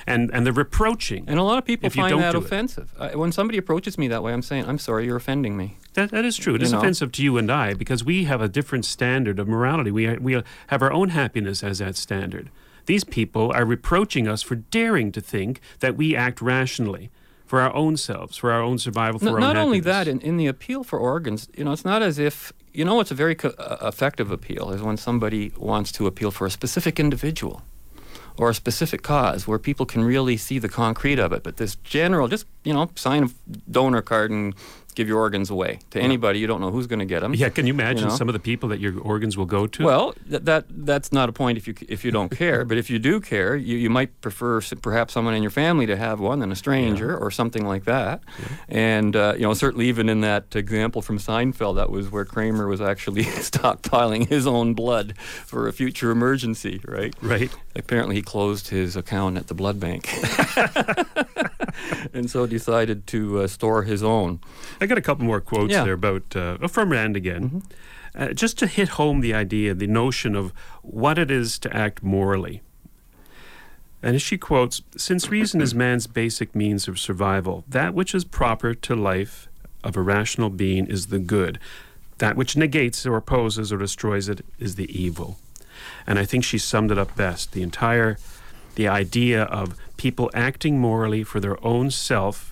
and 0.07 0.31
and 0.33 0.47
the 0.47 0.53
reproaching. 0.53 1.25
And 1.27 1.39
a 1.41 1.43
lot 1.43 1.59
of 1.59 1.65
people 1.65 1.89
if 1.89 1.95
find 1.95 2.21
that 2.21 2.37
offensive. 2.37 2.95
I, 2.99 3.17
when 3.17 3.33
somebody 3.33 3.59
approaches 3.59 3.99
me 3.99 4.07
that 4.09 4.23
way, 4.23 4.33
I'm 4.33 4.43
saying, 4.43 4.67
I'm 4.69 4.79
sorry, 4.79 5.05
you're 5.07 5.17
offending 5.17 5.57
me. 5.57 5.79
That, 5.95 6.13
that 6.13 6.25
is 6.25 6.37
true. 6.37 6.55
It 6.55 6.61
You 6.61 6.67
is 6.67 6.73
know? 6.73 6.79
offensive 6.79 7.11
to 7.13 7.23
you 7.25 7.37
and 7.39 7.51
I 7.51 7.75
because 7.75 8.05
we 8.05 8.25
have 8.25 8.41
a 8.41 8.49
different 8.49 8.85
standard 8.85 9.41
of 9.41 9.49
morality. 9.49 9.91
We, 9.91 10.17
we 10.19 10.41
have 10.69 10.81
our 10.83 10.93
own 10.93 11.09
happiness 11.09 11.65
as 11.65 11.79
that 11.81 11.97
standard. 11.97 12.51
These 12.91 13.05
people 13.05 13.53
are 13.53 13.65
reproaching 13.65 14.27
us 14.27 14.43
for 14.43 14.57
daring 14.57 15.13
to 15.13 15.21
think 15.21 15.61
that 15.79 15.97
we 15.97 16.17
act 16.17 16.43
rationally 16.43 17.09
for 17.47 17.61
our 17.61 17.73
own 17.73 17.97
selves, 17.97 18.37
for 18.37 18.51
our 18.51 18.61
own 18.61 18.79
survival, 18.79 19.21
for 19.21 19.27
No- 19.27 19.31
our 19.31 19.37
own 19.37 19.43
not 19.43 19.57
only 19.57 19.79
that, 19.79 20.09
in, 20.09 20.21
in 20.23 20.39
the 20.39 20.49
appeal 20.49 20.83
for 20.83 20.99
organs, 20.99 21.49
you 21.57 21.63
know, 21.63 21.71
it's 21.71 21.85
not 21.85 22.03
as 22.03 22.19
if 22.19 22.53
you 22.73 22.85
know 22.85 22.97
what's 22.97 23.13
a 23.13 23.15
very 23.15 23.37
co- 23.37 23.55
uh, 23.61 23.77
effective 23.83 24.33
appeal 24.33 24.73
is 24.73 24.83
when 24.83 24.97
somebody 24.97 25.53
wants 25.57 25.93
to 25.93 26.09
appeal 26.09 26.33
for 26.33 26.47
a 26.49 26.51
specific 26.51 26.99
individual 26.99 27.63
or 28.37 28.51
a 28.51 28.55
specific 28.55 29.03
cause 29.03 29.47
where 29.47 29.61
people 29.61 29.87
can 29.87 30.03
really 30.03 30.37
see 30.37 30.59
the 30.59 30.69
concrete 30.69 31.21
of 31.21 31.33
it. 31.33 31.45
But 31.45 31.59
this 31.59 31.77
general, 31.85 32.27
just 32.27 32.45
you 32.65 32.75
know, 32.75 32.91
sign 32.97 33.23
a 33.23 33.29
donor 33.71 34.03
card 34.03 34.33
and 34.33 34.53
give 34.95 35.09
your 35.09 35.19
organs 35.19 35.51
away 35.51 35.79
to 35.91 36.01
anybody. 36.01 36.39
You 36.39 36.47
don't 36.47 36.61
know 36.61 36.71
who's 36.71 36.87
going 36.87 36.99
to 36.99 37.05
get 37.05 37.21
them. 37.21 37.35
Yeah, 37.35 37.49
can 37.49 37.67
you 37.67 37.73
imagine 37.73 38.09
know? 38.09 38.15
some 38.15 38.29
of 38.29 38.33
the 38.33 38.41
people 38.41 38.69
that 38.71 38.81
your 38.81 38.99
organs 39.01 39.37
will 39.37 39.47
go 39.47 39.67
to? 39.67 39.85
Well, 39.85 40.15
th- 40.29 40.43
that 40.43 40.65
that's 40.69 41.13
not 41.13 41.29
a 41.29 41.33
point 41.33 41.59
if 41.59 41.67
you 41.67 41.75
if 41.89 42.05
you 42.05 42.11
don't 42.11 42.31
care. 42.31 42.65
but 42.65 42.77
if 42.79 42.91
you 42.91 42.99
do 42.99 43.21
care, 43.21 43.57
you, 43.57 43.77
you 43.77 43.91
might 43.91 44.21
prefer 44.21 44.61
perhaps 44.83 45.15
someone 45.15 45.35
in 45.35 45.43
your 45.43 45.51
family 45.51 45.87
to 45.87 45.97
have 45.97 46.21
one 46.21 46.41
than 46.41 46.53
a 46.53 46.57
stranger 46.57 47.17
or 47.17 47.31
something 47.31 47.67
like 47.67 47.85
that. 47.85 48.23
And 48.69 49.17
uh, 49.17 49.35
you 49.37 49.43
know, 49.43 49.55
certainly 49.55 49.87
even 49.89 50.09
in 50.09 50.21
that 50.23 50.55
example 50.55 51.03
from 51.03 51.19
Seinfeld, 51.19 51.77
that 51.77 51.91
was 51.91 52.11
where 52.11 52.25
Kramer 52.25 52.67
was 52.67 52.81
actually 52.81 53.25
stockpiling 53.51 54.29
his 54.29 54.47
own 54.47 54.75
blood 54.75 55.17
for 55.19 55.69
a 55.69 55.73
future 55.73 56.11
emergency. 56.11 56.81
Right. 56.87 57.15
Right. 57.23 57.51
Apparently, 57.77 58.17
he 58.17 58.23
closed 58.23 58.69
his 58.69 58.97
account 58.97 59.37
at 59.37 59.47
the 59.47 59.55
blood 59.55 59.79
bank, 59.79 60.09
and 62.13 62.31
so 62.31 62.47
decided 62.47 63.07
to 63.09 63.41
uh, 63.41 63.47
store 63.47 63.83
his 63.85 64.03
own. 64.03 64.41
I 64.81 64.87
got 64.87 64.99
a 64.99 65.03
couple 65.03 65.25
more 65.25 65.41
quotes 65.41 65.73
Yeah. 65.73 65.79
Mm-hmm. 65.79 65.85
there 65.85 65.95
about 65.95 66.37
uh, 66.37 66.69
from 66.69 66.91
Rand 66.93 67.17
again, 67.17 67.63
uh, 68.15 68.29
just 68.29 68.59
to 68.59 68.67
hit 68.67 68.91
home 68.91 69.21
the 69.21 69.35
idea, 69.35 69.75
the 69.75 69.87
notion 69.87 70.35
of 70.35 70.53
what 70.83 71.19
it 71.19 71.31
is 71.31 71.59
to 71.61 71.77
act 71.77 72.03
morally. 72.03 72.63
And 74.03 74.17
as 74.17 74.23
she 74.23 74.39
quotes, 74.39 74.81
since 74.97 75.29
reason 75.31 75.61
is 75.61 75.75
man's 75.87 76.07
basic 76.07 76.55
means 76.55 76.89
of 76.89 76.99
survival, 76.99 77.65
that 77.69 77.95
which 77.95 78.15
is 78.15 78.25
proper 78.25 78.75
to 78.75 78.97
life 78.97 79.49
of 79.85 79.97
a 79.97 80.03
rational 80.03 80.51
being 80.51 80.87
is 80.87 81.07
the 81.09 81.19
good. 81.19 81.59
That 82.19 82.37
which 82.37 82.57
negates 82.57 83.07
or 83.07 83.17
opposes 83.17 83.73
or 83.73 83.79
destroys 83.79 84.29
it 84.29 84.45
is 84.59 84.75
the 84.77 84.91
evil. 84.99 85.39
And 86.07 86.19
I 86.19 86.25
think 86.25 86.45
she 86.45 86.59
summed 86.59 86.91
it 86.91 86.99
up 86.99 87.17
best. 87.17 87.53
The 87.53 87.63
entire 87.63 88.19
the 88.75 88.89
idea 88.89 89.43
of 89.45 89.77
people 89.97 90.31
acting 90.33 90.79
morally 90.79 91.25
for 91.25 91.41
their 91.41 91.63
own 91.65 91.91
self 91.91 92.50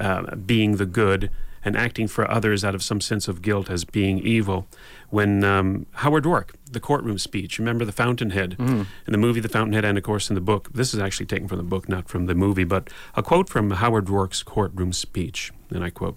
uh, 0.00 0.34
being 0.36 0.76
the 0.76 0.86
good 0.86 1.30
and 1.62 1.76
acting 1.76 2.08
for 2.08 2.28
others 2.30 2.64
out 2.64 2.74
of 2.74 2.82
some 2.82 3.02
sense 3.02 3.28
of 3.28 3.42
guilt 3.42 3.68
as 3.68 3.84
being 3.84 4.18
evil. 4.20 4.66
When 5.10 5.44
um, 5.44 5.84
Howard 5.96 6.24
Roark, 6.24 6.52
the 6.72 6.80
courtroom 6.80 7.18
speech, 7.18 7.58
remember 7.58 7.84
the 7.84 7.92
Fountainhead 7.92 8.56
Mhm. 8.58 8.86
in 9.06 9.12
the 9.12 9.18
movie 9.18 9.40
The 9.40 9.48
Fountainhead, 9.50 9.84
and 9.84 9.98
of 9.98 10.04
course 10.04 10.30
in 10.30 10.34
the 10.36 10.40
book. 10.40 10.70
This 10.72 10.94
is 10.94 11.00
actually 11.00 11.26
taken 11.26 11.48
from 11.48 11.58
the 11.58 11.62
book, 11.64 11.86
not 11.86 12.08
from 12.08 12.24
the 12.24 12.34
movie, 12.34 12.64
but 12.64 12.88
a 13.14 13.22
quote 13.22 13.50
from 13.50 13.70
Howard 13.72 14.06
Roark's 14.06 14.42
courtroom 14.42 14.92
speech, 14.94 15.52
and 15.70 15.84
I 15.84 15.90
quote 15.90 16.16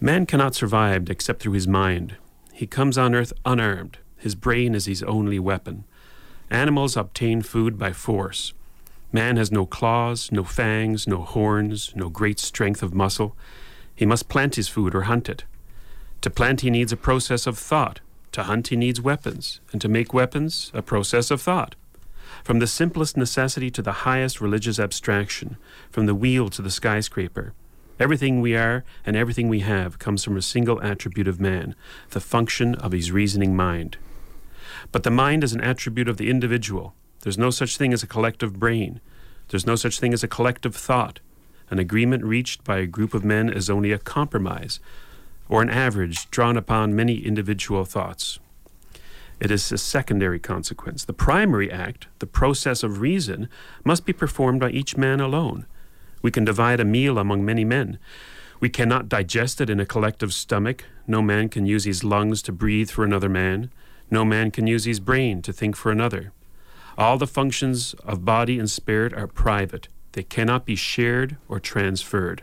Man 0.00 0.24
cannot 0.24 0.54
survive 0.54 1.10
except 1.10 1.42
through 1.42 1.52
his 1.52 1.68
mind. 1.68 2.16
He 2.54 2.66
comes 2.66 2.96
on 2.96 3.14
earth 3.14 3.34
unarmed. 3.44 3.98
His 4.16 4.34
brain 4.34 4.74
is 4.74 4.86
his 4.86 5.02
only 5.02 5.38
weapon. 5.38 5.84
Animals 6.50 6.96
obtain 6.96 7.42
food 7.42 7.78
by 7.78 7.92
force. 7.92 8.54
Man 9.12 9.36
has 9.36 9.50
no 9.50 9.66
claws, 9.66 10.30
no 10.30 10.44
fangs, 10.44 11.08
no 11.08 11.22
horns, 11.22 11.92
no 11.96 12.08
great 12.08 12.38
strength 12.38 12.82
of 12.82 12.94
muscle. 12.94 13.36
He 13.94 14.06
must 14.06 14.28
plant 14.28 14.54
his 14.54 14.68
food 14.68 14.94
or 14.94 15.02
hunt 15.02 15.28
it. 15.28 15.44
To 16.20 16.30
plant, 16.30 16.60
he 16.60 16.70
needs 16.70 16.92
a 16.92 16.96
process 16.96 17.46
of 17.46 17.58
thought. 17.58 18.00
To 18.32 18.44
hunt, 18.44 18.68
he 18.68 18.76
needs 18.76 19.00
weapons. 19.00 19.60
And 19.72 19.80
to 19.80 19.88
make 19.88 20.14
weapons, 20.14 20.70
a 20.74 20.82
process 20.82 21.30
of 21.30 21.42
thought. 21.42 21.74
From 22.44 22.60
the 22.60 22.68
simplest 22.68 23.16
necessity 23.16 23.70
to 23.72 23.82
the 23.82 24.06
highest 24.06 24.40
religious 24.40 24.78
abstraction, 24.78 25.56
from 25.90 26.06
the 26.06 26.14
wheel 26.14 26.48
to 26.50 26.62
the 26.62 26.70
skyscraper, 26.70 27.52
everything 27.98 28.40
we 28.40 28.54
are 28.54 28.84
and 29.04 29.16
everything 29.16 29.48
we 29.48 29.60
have 29.60 29.98
comes 29.98 30.22
from 30.22 30.36
a 30.36 30.42
single 30.42 30.80
attribute 30.82 31.26
of 31.26 31.40
man, 31.40 31.74
the 32.10 32.20
function 32.20 32.76
of 32.76 32.92
his 32.92 33.10
reasoning 33.10 33.56
mind. 33.56 33.98
But 34.92 35.02
the 35.02 35.10
mind 35.10 35.42
is 35.42 35.52
an 35.52 35.60
attribute 35.60 36.08
of 36.08 36.16
the 36.16 36.30
individual. 36.30 36.94
There's 37.22 37.38
no 37.38 37.50
such 37.50 37.76
thing 37.76 37.92
as 37.92 38.02
a 38.02 38.06
collective 38.06 38.58
brain. 38.58 39.00
There's 39.48 39.66
no 39.66 39.76
such 39.76 40.00
thing 40.00 40.12
as 40.12 40.22
a 40.22 40.28
collective 40.28 40.74
thought. 40.74 41.20
An 41.70 41.78
agreement 41.78 42.24
reached 42.24 42.64
by 42.64 42.78
a 42.78 42.86
group 42.86 43.14
of 43.14 43.24
men 43.24 43.48
is 43.48 43.70
only 43.70 43.92
a 43.92 43.98
compromise. 43.98 44.80
or 45.48 45.62
an 45.62 45.68
average 45.68 46.30
drawn 46.30 46.56
upon 46.56 46.94
many 46.94 47.26
individual 47.26 47.84
thoughts. 47.84 48.38
It 49.40 49.50
is 49.50 49.72
a 49.72 49.78
secondary 49.78 50.38
consequence. 50.38 51.04
The 51.04 51.12
primary 51.12 51.70
act, 51.72 52.06
the 52.20 52.26
process 52.26 52.84
of 52.84 53.00
reason, 53.00 53.48
must 53.84 54.06
be 54.06 54.12
performed 54.12 54.60
by 54.60 54.70
each 54.70 54.96
man 54.96 55.18
alone. 55.18 55.66
We 56.22 56.30
can 56.30 56.44
divide 56.44 56.78
a 56.78 56.84
meal 56.84 57.18
among 57.18 57.44
many 57.44 57.64
men. 57.64 57.98
We 58.60 58.68
cannot 58.68 59.08
digest 59.08 59.60
it 59.60 59.70
in 59.70 59.80
a 59.80 59.86
collective 59.86 60.32
stomach. 60.32 60.84
No 61.06 61.20
man 61.20 61.48
can 61.48 61.66
use 61.66 61.84
his 61.84 62.04
lungs 62.04 62.42
to 62.42 62.52
breathe 62.52 62.90
for 62.90 63.04
another 63.04 63.28
man. 63.28 63.70
No 64.10 64.24
man 64.24 64.50
can 64.50 64.68
use 64.68 64.84
his 64.84 65.00
brain 65.00 65.42
to 65.42 65.52
think 65.52 65.74
for 65.74 65.90
another. 65.90 66.32
All 67.00 67.16
the 67.18 67.26
functions 67.26 67.94
of 68.04 68.24
body 68.24 68.58
and 68.58 68.68
spirit 68.70 69.12
are 69.14 69.26
private. 69.26 69.88
They 70.12 70.22
cannot 70.22 70.64
be 70.66 70.76
shared 70.76 71.36
or 71.48 71.58
transferred. 71.58 72.42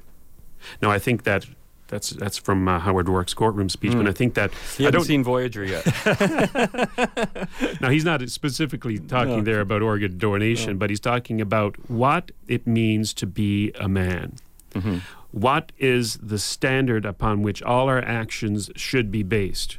Now, 0.82 0.90
I 0.90 1.00
think 1.00 1.24
that 1.24 1.46
that's 1.88 2.10
that's 2.10 2.38
from 2.38 2.68
uh, 2.68 2.80
Howard 2.80 3.06
Roark's 3.08 3.34
courtroom 3.34 3.70
speech, 3.70 3.94
Mm. 3.94 4.00
but 4.04 4.08
I 4.08 4.12
think 4.12 4.34
that 4.34 4.52
You 4.78 4.86
I 4.86 4.88
haven't 4.88 5.00
don't 5.00 5.06
seen 5.08 5.24
Voyager 5.24 5.64
yet. 5.64 5.86
now 7.82 7.90
he's 7.90 8.04
not 8.06 8.28
specifically 8.30 9.00
talking 9.00 9.38
No. 9.38 9.42
there 9.44 9.62
about 9.62 9.82
organ 9.82 10.18
donation, 10.18 10.74
No. 10.74 10.78
but 10.80 10.90
he's 10.90 11.00
talking 11.00 11.40
about 11.40 11.76
what 11.90 12.32
it 12.48 12.68
means 12.68 13.14
to 13.16 13.26
be 13.28 13.72
a 13.80 13.88
man. 13.88 14.34
Mm-hmm. 14.74 14.98
What 15.32 15.72
is 15.78 16.18
the 16.18 16.40
standard 16.40 17.06
upon 17.06 17.42
which 17.42 17.62
all 17.64 17.88
our 17.90 18.00
actions 18.04 18.70
should 18.76 19.12
be 19.12 19.24
based? 19.24 19.78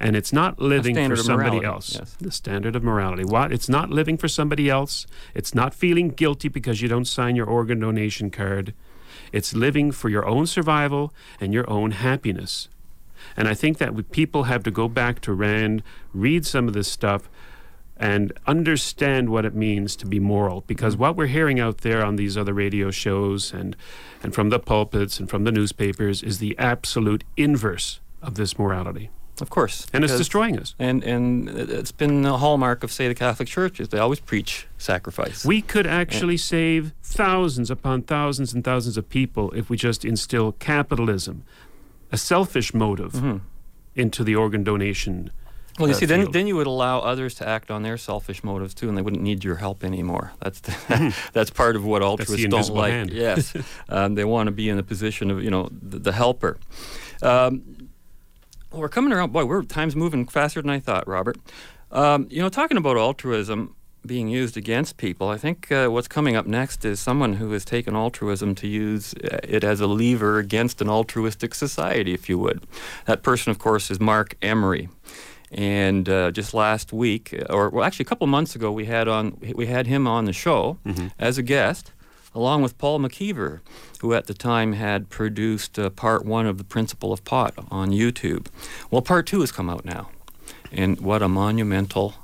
And 0.00 0.16
it's 0.16 0.32
not 0.32 0.60
living 0.60 0.94
for 0.94 1.16
somebody 1.16 1.58
morality, 1.58 1.66
else. 1.66 1.94
yes. 1.94 2.16
The 2.20 2.30
standard 2.30 2.76
of 2.76 2.82
morality. 2.82 3.24
What? 3.24 3.52
It's 3.52 3.68
not 3.68 3.90
living 3.90 4.16
for 4.16 4.28
somebody 4.28 4.68
else. 4.68 5.06
It's 5.34 5.54
not 5.54 5.74
feeling 5.74 6.10
guilty 6.10 6.48
because 6.48 6.80
you 6.82 6.88
don't 6.88 7.06
sign 7.06 7.36
your 7.36 7.46
organ 7.46 7.80
donation 7.80 8.30
card. 8.30 8.74
It's 9.32 9.54
living 9.54 9.92
for 9.92 10.08
your 10.08 10.26
own 10.26 10.46
survival 10.46 11.12
and 11.40 11.52
your 11.52 11.68
own 11.68 11.92
happiness. 11.92 12.68
And 13.36 13.48
I 13.48 13.54
think 13.54 13.78
that 13.78 13.94
we, 13.94 14.02
people 14.02 14.44
have 14.44 14.62
to 14.64 14.70
go 14.70 14.88
back 14.88 15.20
to 15.22 15.32
Rand, 15.32 15.82
read 16.12 16.46
some 16.46 16.68
of 16.68 16.74
this 16.74 16.88
stuff, 16.88 17.28
and 17.96 18.32
understand 18.46 19.28
what 19.28 19.44
it 19.44 19.54
means 19.54 19.96
to 19.96 20.06
be 20.06 20.20
moral. 20.20 20.62
Because 20.66 20.94
mm-hmm. 20.94 21.02
what 21.02 21.16
we're 21.16 21.26
hearing 21.26 21.58
out 21.58 21.78
there 21.78 22.04
on 22.04 22.16
these 22.16 22.36
other 22.36 22.54
radio 22.54 22.90
shows 22.90 23.52
and, 23.52 23.76
and 24.22 24.34
from 24.34 24.50
the 24.50 24.58
pulpits 24.58 25.18
and 25.18 25.28
from 25.28 25.44
the 25.44 25.52
newspapers 25.52 26.22
is 26.22 26.38
the 26.38 26.56
absolute 26.58 27.24
inverse 27.36 28.00
of 28.22 28.36
this 28.36 28.58
morality. 28.58 29.10
Of 29.40 29.50
course. 29.50 29.86
And 29.92 30.04
it's 30.04 30.16
destroying 30.16 30.58
us. 30.58 30.74
And 30.78 31.02
and 31.04 31.48
it's 31.48 31.92
been 31.92 32.22
the 32.22 32.38
hallmark 32.38 32.82
of, 32.82 32.92
say, 32.92 33.08
the 33.08 33.14
Catholic 33.14 33.48
Church 33.48 33.80
is 33.80 33.88
they 33.88 33.98
always 33.98 34.20
preach 34.20 34.66
sacrifice. 34.78 35.44
We 35.44 35.62
could 35.62 35.86
actually 35.86 36.36
save 36.36 36.92
thousands 37.02 37.70
upon 37.70 38.02
thousands 38.02 38.52
and 38.52 38.64
thousands 38.64 38.96
of 38.96 39.08
people 39.08 39.50
if 39.52 39.70
we 39.70 39.76
just 39.76 40.04
instill 40.04 40.52
capitalism, 40.52 41.44
a 42.12 42.16
selfish 42.16 42.74
motive, 42.74 43.40
into 43.94 44.24
the 44.24 44.34
organ 44.34 44.64
donation. 44.64 45.30
Well, 45.78 45.88
you 45.88 45.94
uh, 45.94 45.98
see, 45.98 46.06
then 46.06 46.22
field. 46.22 46.32
then 46.32 46.46
you 46.46 46.56
would 46.56 46.66
allow 46.66 46.98
others 47.00 47.34
to 47.34 47.48
act 47.48 47.70
on 47.70 47.82
their 47.82 47.96
selfish 47.96 48.42
motives 48.42 48.74
too, 48.74 48.88
and 48.88 48.98
they 48.98 49.02
wouldn't 49.02 49.22
need 49.22 49.44
your 49.44 49.56
help 49.56 49.84
anymore. 49.84 50.32
That's 50.40 50.60
the, 50.60 51.14
that's 51.32 51.50
part 51.50 51.76
of 51.76 51.84
what 51.84 52.02
altruists 52.02 52.46
don't 52.46 52.68
like. 52.70 52.92
hand. 52.92 53.10
Yes, 53.10 53.54
um, 53.88 54.14
they 54.14 54.24
want 54.24 54.48
to 54.48 54.50
be 54.50 54.68
in 54.68 54.76
the 54.76 54.82
position 54.82 55.30
of 55.30 55.42
you 55.42 55.50
know 55.50 55.68
the, 55.70 55.98
the 55.98 56.12
helper. 56.12 56.58
Um, 57.22 57.62
well, 58.70 58.80
we're 58.80 58.88
coming 58.88 59.12
around. 59.12 59.32
Boy, 59.32 59.44
we're 59.44 59.62
time's 59.62 59.96
moving 59.96 60.26
faster 60.26 60.60
than 60.60 60.70
I 60.70 60.78
thought, 60.78 61.06
Robert. 61.08 61.36
Um, 61.90 62.26
you 62.30 62.42
know, 62.42 62.48
talking 62.48 62.76
about 62.76 62.96
altruism 62.96 63.74
being 64.06 64.28
used 64.28 64.56
against 64.56 64.96
people, 64.96 65.28
I 65.28 65.38
think 65.38 65.70
uh, 65.72 65.88
what's 65.88 66.08
coming 66.08 66.36
up 66.36 66.46
next 66.46 66.84
is 66.84 67.00
someone 67.00 67.34
who 67.34 67.50
has 67.52 67.64
taken 67.64 67.96
altruism 67.96 68.54
to 68.56 68.66
use 68.68 69.14
uh, 69.14 69.38
it 69.42 69.64
as 69.64 69.80
a 69.80 69.86
lever 69.86 70.38
against 70.38 70.80
an 70.80 70.88
altruistic 70.88 71.54
society, 71.54 72.12
if 72.14 72.28
you 72.28 72.38
would. 72.38 72.66
That 73.06 73.22
person, 73.22 73.50
of 73.50 73.58
course, 73.58 73.90
is 73.90 74.00
Marc 74.00 74.36
Emery. 74.42 74.88
And 75.50 76.08
uh, 76.10 76.30
just 76.30 76.52
last 76.52 76.92
week, 76.92 77.34
or 77.48 77.70
well, 77.70 77.82
actually 77.84 78.04
a 78.04 78.08
couple 78.08 78.26
months 78.26 78.54
ago, 78.54 78.70
we 78.70 78.84
had 78.84 79.08
on 79.08 79.38
we 79.54 79.66
had 79.66 79.86
him 79.86 80.06
on 80.06 80.26
the 80.26 80.32
show 80.34 80.76
as 81.18 81.38
a 81.38 81.42
guest, 81.42 81.92
along 82.34 82.62
with 82.62 82.78
Paul 82.78 83.00
McKeever, 83.00 83.60
who 84.00 84.14
at 84.14 84.26
the 84.26 84.34
time 84.34 84.74
had 84.74 85.10
produced 85.10 85.78
uh, 85.78 85.90
part 85.90 86.24
one 86.24 86.46
of 86.46 86.58
the 86.58 86.64
Principle 86.64 87.12
of 87.12 87.24
Pot 87.24 87.54
on 87.70 87.90
YouTube. 87.90 88.46
Well, 88.90 89.02
part 89.02 89.26
two 89.26 89.40
has 89.40 89.52
come 89.52 89.70
out 89.70 89.84
now, 89.84 90.10
and 90.70 91.00
what 91.00 91.22
a 91.22 91.28
monumental, 91.28 92.14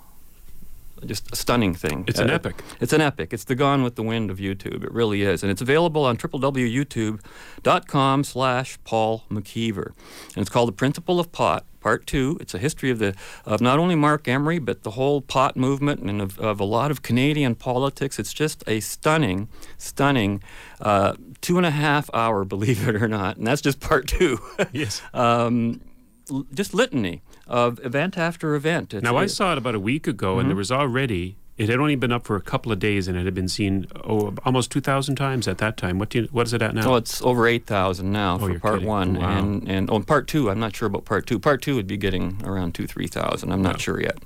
just 1.05 1.33
a 1.33 1.37
stunning 1.37 1.75
thing. 1.75 2.05
It's 2.07 2.21
an 2.21 2.31
epic. 2.31 2.63
It's 2.81 2.93
an 2.93 3.01
epic. 3.01 3.33
It's 3.33 3.45
the 3.45 3.55
Gone 3.55 3.83
with 3.83 3.97
the 3.97 4.03
Wind 4.03 4.31
of 4.31 4.39
YouTube. 4.39 4.85
It 4.85 4.93
really 4.93 5.23
is, 5.23 5.43
and 5.43 5.51
it's 5.51 5.63
available 5.63 6.05
on 6.05 6.17
www.youtube.com 6.17 8.25
slash 8.25 8.79
Paul 8.85 9.25
McKeever, 9.31 9.87
and 9.87 10.39
it's 10.39 10.51
called 10.51 10.69
The 10.69 10.73
Principle 10.73 11.21
of 11.21 11.33
Pot. 11.33 11.65
Part 11.85 12.07
two. 12.07 12.39
It's 12.41 12.55
a 12.55 12.59
history 12.59 12.89
of 12.91 12.99
the 12.99 13.15
of 13.45 13.61
not 13.61 13.79
only 13.79 13.95
Marc 13.95 14.27
Emery 14.27 14.59
but 14.59 14.85
the 14.85 14.93
whole 14.93 15.21
pot 15.21 15.55
movement 15.55 16.01
and 16.01 16.23
of, 16.23 16.39
of 16.39 16.59
a 16.59 16.65
lot 16.65 16.91
of 16.91 17.03
Canadian 17.03 17.55
politics. 17.57 18.19
It's 18.19 18.33
just 18.33 18.65
a 18.67 18.81
stunning, 18.81 19.49
stunning 19.77 20.43
uh, 20.81 21.13
two 21.43 21.59
and 21.59 21.67
a 21.67 21.71
half 21.71 22.09
hour, 22.15 22.43
believe 22.55 22.89
it 22.89 22.97
or 22.97 23.07
not, 23.07 23.37
and 23.37 23.47
that's 23.47 23.61
just 23.61 23.81
part 23.81 24.07
two. 24.09 24.39
yes. 24.73 25.03
Um, 25.13 25.83
l- 26.31 26.47
just 26.55 26.73
litany 26.73 27.21
of 27.47 27.79
event 27.85 28.17
after 28.17 28.55
event. 28.55 28.95
It's- 28.95 29.03
Now, 29.03 29.19
I 29.19 29.27
saw 29.27 29.53
it 29.53 29.59
about 29.59 29.75
a 29.75 29.81
week 29.81 30.07
ago, 30.07 30.39
and 30.39 30.49
there 30.49 30.55
Mhm. 30.55 30.65
was 30.65 30.73
already. 30.73 31.37
It 31.57 31.69
had 31.69 31.79
only 31.79 31.95
been 31.95 32.11
up 32.11 32.25
for 32.27 32.35
a 32.35 32.41
couple 32.41 32.73
of 32.73 32.81
days, 32.81 33.07
and 33.07 33.17
it 33.17 33.25
had 33.25 33.35
been 33.35 33.47
seen 33.49 33.87
oh, 34.03 34.35
almost 34.45 34.73
two 34.73 34.81
thousand 34.81 35.15
times 35.15 35.47
at 35.47 35.59
that 35.59 35.77
time. 35.77 36.01
What 36.01 36.09
do 36.09 36.23
you, 36.23 36.29
what 36.33 36.47
is 36.49 36.53
it 36.53 36.61
at 36.63 36.75
now? 36.75 36.93
Oh, 36.93 36.95
it's 36.97 37.23
over 37.23 37.47
eight 37.47 37.65
thousand 37.65 38.11
now 38.11 38.39
for 38.39 38.59
part 38.59 38.75
kidding. 38.75 38.89
one, 38.89 39.15
Wow. 39.21 39.39
and 39.39 39.69
and 39.69 39.89
on 39.89 40.03
part 40.03 40.27
two, 40.27 40.51
I'm 40.51 40.59
not 40.59 40.75
sure 40.75 40.87
about 40.89 41.05
part 41.05 41.27
two. 41.29 41.39
Part 41.39 41.63
two 41.63 41.77
would 41.77 41.87
be 41.87 41.97
getting 41.97 42.41
around 42.45 42.75
two 42.75 42.89
three 42.89 43.07
thousand. 43.07 43.53
I'm 43.53 43.63
not 43.63 43.81
sure 43.81 44.01
yet, 44.03 44.19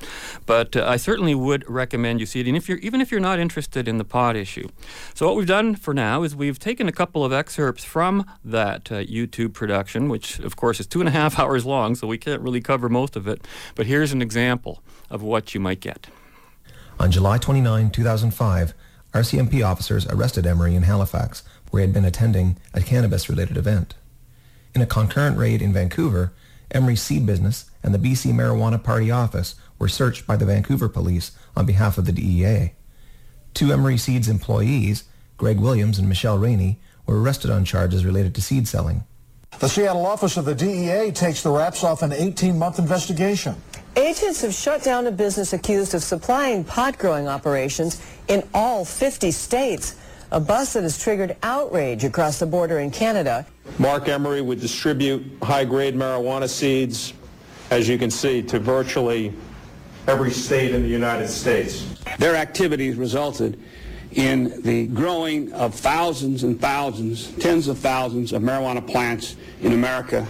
but 0.47 0.75
uh, 0.75 0.87
I 0.87 0.97
certainly 0.97 1.35
would 1.35 1.69
recommend 1.69 2.21
you 2.21 2.25
see 2.25 2.41
it. 2.41 2.47
And 2.49 2.57
if 2.57 2.67
you're 2.67 2.79
even 2.79 3.03
if 3.03 3.11
you're 3.11 3.21
not 3.21 3.39
interested 3.39 3.89
in 3.89 3.99
the 3.99 4.05
pot 4.05 4.35
issue, 4.35 4.69
so 5.13 5.27
what 5.27 5.37
we've 5.37 5.47
done 5.47 5.75
for 5.75 5.93
now 5.93 6.23
is 6.23 6.35
we've 6.35 6.59
taken 6.59 6.89
a 6.89 6.93
couple 6.93 7.27
of 7.27 7.33
excerpts 7.33 7.85
from 7.85 8.25
that 8.43 8.91
uh, 8.91 8.97
YouTube 9.03 9.53
production, 9.53 10.09
which 10.09 10.39
of 10.39 10.57
course 10.57 10.81
is 10.81 10.87
two 10.87 11.01
and 11.01 11.09
a 11.09 11.13
half 11.13 11.39
hours 11.43 11.67
long, 11.67 11.95
so 11.95 12.07
we 12.07 12.17
can't 12.17 12.41
really 12.41 12.63
cover 12.63 12.89
most 12.89 13.17
of 13.17 13.29
it. 13.29 13.47
But 13.75 13.85
here's 13.85 14.13
an 14.13 14.23
example 14.23 14.83
of 15.11 15.23
what 15.23 15.53
you 15.53 15.61
might 15.61 15.81
get. 15.81 16.07
On 17.01 17.13
July 17.13 17.39
29, 17.39 17.91
2005, 17.91 18.75
RCMP 19.15 19.65
officers 19.65 20.05
arrested 20.07 20.47
Emery 20.47 20.75
in 20.75 20.83
Halifax, 20.83 21.45
where 21.71 21.81
he 21.81 21.87
had 21.87 21.95
been 21.95 22.05
attending 22.05 22.57
a 22.75 22.83
cannabis-related 22.83 23.57
event. 23.57 23.95
In 24.75 24.83
a 24.83 24.87
concurrent 24.87 25.39
raid 25.39 25.63
in 25.63 25.73
Vancouver, 25.73 26.33
Emery's 26.73 27.01
seed 27.01 27.25
business 27.25 27.71
and 27.85 27.95
the 27.95 27.99
BC 27.99 28.33
Marijuana 28.33 28.83
Party 28.83 29.13
office 29.13 29.55
were 29.79 29.89
searched 29.89 30.27
by 30.27 30.37
the 30.37 30.45
Vancouver 30.45 30.89
police 30.89 31.31
on 31.57 31.67
behalf 31.67 31.99
of 31.99 32.05
the 32.05 32.13
DEA. 32.13 32.73
Two 33.55 33.73
Emery 33.73 33.97
Seeds 33.97 34.29
employees, 34.29 35.05
Greg 35.37 35.61
Williams 35.61 35.99
and 35.99 36.09
Michelle 36.09 36.39
Rainey, 36.39 36.81
were 37.07 37.21
arrested 37.21 37.51
on 37.51 37.65
charges 37.65 38.05
related 38.05 38.35
to 38.35 38.43
seed 38.43 38.67
selling. 38.67 39.05
The 39.59 39.69
Seattle 39.69 40.07
office 40.07 40.37
of 40.37 40.45
the 40.45 40.55
DEA 40.55 41.11
takes 41.11 41.43
the 41.43 41.51
wraps 41.51 41.83
off 41.83 42.03
an 42.03 42.13
18-month 42.13 42.79
investigation. 42.79 43.57
Agents 43.97 44.41
have 44.43 44.55
shut 44.55 44.85
down 44.85 45.09
a 45.09 45.11
business 45.11 45.53
accused 45.53 45.95
of 45.95 46.03
supplying 46.05 46.63
pot 46.63 46.97
growing 46.97 47.27
operations 47.27 48.01
in 48.29 48.49
all 48.55 48.85
50 48.85 49.33
states. 49.33 49.97
A 50.31 50.39
bust 50.39 50.75
that 50.75 50.85
has 50.85 50.97
triggered 51.03 51.37
outrage 51.43 52.05
across 52.05 52.39
the 52.39 52.47
border 52.47 52.79
in 52.79 52.93
Canada. 52.93 53.45
Marc 53.81 54.07
Emery 54.07 54.43
would 54.43 54.61
distribute 54.61 55.25
high-grade 55.43 55.97
marijuana 55.97 56.49
seeds, 56.49 57.13
as 57.73 57.89
you 57.89 57.99
can 57.99 58.13
see, 58.13 58.43
to 58.43 58.61
virtually 58.61 59.35
every 60.07 60.31
state 60.31 60.73
in 60.73 60.83
the 60.83 60.89
United 60.89 61.27
States. 61.27 61.85
Their 62.19 62.37
activities 62.37 62.95
resulted 62.95 63.61
in 64.13 64.63
the 64.63 64.87
growing 64.89 65.53
of 65.53 65.75
thousands 65.75 66.43
and 66.45 66.61
thousands, 66.61 67.31
tens 67.37 67.69
of 67.69 67.79
thousands 67.79 68.33
of 68.33 68.43
marijuana 68.43 68.87
plants 68.87 69.37
in 69.61 69.73
America. 69.73 70.27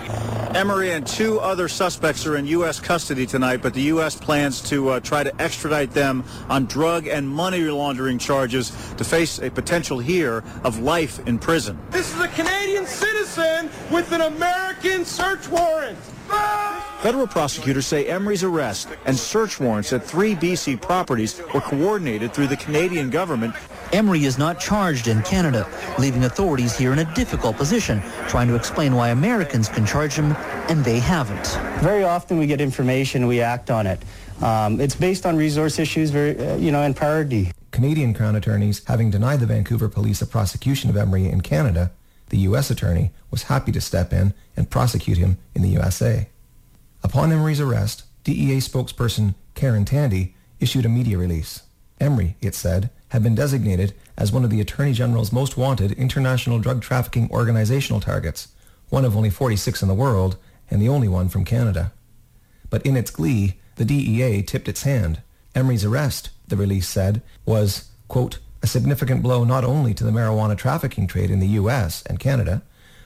Emery 0.55 0.93
and 0.93 1.07
two 1.07 1.39
other 1.41 1.68
suspects 1.68 2.26
are 2.26 2.37
in 2.37 2.47
U.S. 2.47 2.81
custody 2.81 3.26
tonight, 3.26 3.59
but 3.62 3.74
the 3.74 3.83
U.S. 3.83 4.16
plans 4.16 4.61
to 4.62 4.89
uh, 4.89 5.01
try 5.01 5.22
to 5.22 5.41
extradite 5.41 5.93
them 5.93 6.24
on 6.49 6.64
drug 6.66 7.07
and 7.07 7.29
money 7.29 7.61
laundering 7.61 8.18
charges 8.18 8.70
to 8.97 9.05
face 9.05 9.39
a 9.39 9.51
potential 9.51 9.99
here 9.99 10.43
of 10.64 10.81
life 10.81 11.24
in 11.26 11.39
prison. 11.39 11.79
This 11.91 12.12
is 12.14 12.20
a 12.20 12.29
Canadian 12.29 12.87
citizen 12.87 13.70
with 13.91 14.11
an 14.12 14.22
American 14.22 15.05
search 15.05 15.49
warrant. 15.49 15.99
Federal 17.01 17.29
prosecutors 17.29 17.87
say 17.87 18.07
Emery's 18.07 18.43
arrest 18.43 18.89
and 19.07 19.16
search 19.16 19.61
warrants 19.61 19.93
at 19.93 20.05
three 20.05 20.35
BC 20.35 20.81
properties 20.81 21.41
were 21.55 21.61
coordinated 21.61 22.35
through 22.35 22.49
the 22.49 22.57
Canadian 22.57 23.09
government. 23.09 23.55
Emery 23.93 24.24
is 24.24 24.37
not 24.37 24.59
charged 24.59 25.07
in 25.07 25.22
Canada, 25.22 25.66
leaving 25.99 26.24
authorities 26.24 26.76
here 26.76 26.93
in 26.93 26.99
a 26.99 27.14
difficult 27.14 27.57
position, 27.57 28.03
trying 28.26 28.49
to 28.49 28.57
explain 28.57 28.97
why 28.97 29.11
Americans 29.11 29.68
can 29.68 29.87
charge 29.87 30.14
him 30.14 30.33
and 30.68 30.85
they 30.85 30.99
haven't. 30.99 31.47
Very 31.83 32.03
often 32.03 32.37
we 32.37 32.49
get 32.49 32.61
information, 32.61 33.29
we 33.29 33.41
act 33.41 33.70
on 33.70 33.87
it. 33.87 34.01
Um, 34.43 34.81
it's 34.81 34.97
based 34.97 35.24
on 35.24 35.37
resource 35.37 35.79
issues, 35.79 36.11
very, 36.11 36.37
uh, 36.37 36.57
you 36.57 36.72
know, 36.72 36.83
and 36.83 36.97
priority. 36.97 37.53
Canadian 37.70 38.12
Crown 38.12 38.35
attorneys, 38.35 38.85
having 38.87 39.11
denied 39.11 39.39
the 39.39 39.47
Vancouver 39.47 39.89
police 39.89 40.20
a 40.20 40.26
prosecution 40.26 40.91
of 40.91 40.97
Emery 40.97 41.26
in 41.29 41.43
Canada, 41.43 41.93
the 42.31 42.39
U.S. 42.39 42.70
attorney 42.70 43.12
was 43.31 43.45
happy 43.45 43.72
to 43.72 43.81
step 43.81 44.12
in 44.12 44.35
and 44.57 44.70
prosecute 44.70 45.18
him 45.18 45.39
in 45.55 45.62
the 45.62 45.70
USA. 45.70 46.29
Upon 47.03 47.33
Emery's 47.33 47.61
arrest, 47.61 48.05
DEA 48.24 48.59
spokesperson 48.59 49.35
Karen 49.55 49.85
Tandy 49.85 50.35
issued 50.61 50.85
a 50.85 50.89
media 50.89 51.18
release. 51.18 51.62
Emery, 52.01 52.37
it 52.41 52.55
said, 52.55 52.91
had 53.09 53.22
been 53.22 53.35
designated 53.35 53.95
as 54.16 54.33
one 54.33 54.45
of 54.45 54.51
the 54.51 54.61
Attorney 54.61 54.93
General's 54.93 55.33
most 55.33 55.57
wanted 55.57 55.93
international 55.93 56.59
drug 56.59 56.83
trafficking 56.83 57.31
organizational 57.31 58.01
targets, 58.01 58.49
one 58.91 59.05
of 59.05 59.16
only 59.16 59.31
46 59.31 59.83
in 59.83 59.89
the 59.89 59.95
world 59.95 60.37
and 60.70 60.83
the 60.83 60.89
only 60.89 61.09
one 61.09 61.29
from 61.29 61.45
Canada. 61.45 61.93
But 62.70 62.85
in 62.85 62.97
its 62.97 63.11
glee, 63.11 63.59
the 63.76 63.85
DEA 63.85 64.43
tipped 64.43 64.68
its 64.68 64.83
hand. 64.83 65.22
Emery's 65.55 65.85
arrest, 65.85 66.31
the 66.49 66.57
release 66.57 66.89
said, 66.89 67.22
was, 67.47 67.91
quote, 68.09 68.39
a 68.62 68.66
significant 68.66 69.22
blow 69.22 69.44
not 69.44 69.64
only 69.64 69.94
to 69.94 70.04
the 70.04 70.11
marijuana 70.11 70.56
trafficking 70.56 71.06
trade 71.06 71.30
in 71.30 71.40
the 71.40 71.46
U.S. 71.48 72.02
and 72.06 72.18
Canada, 72.18 72.62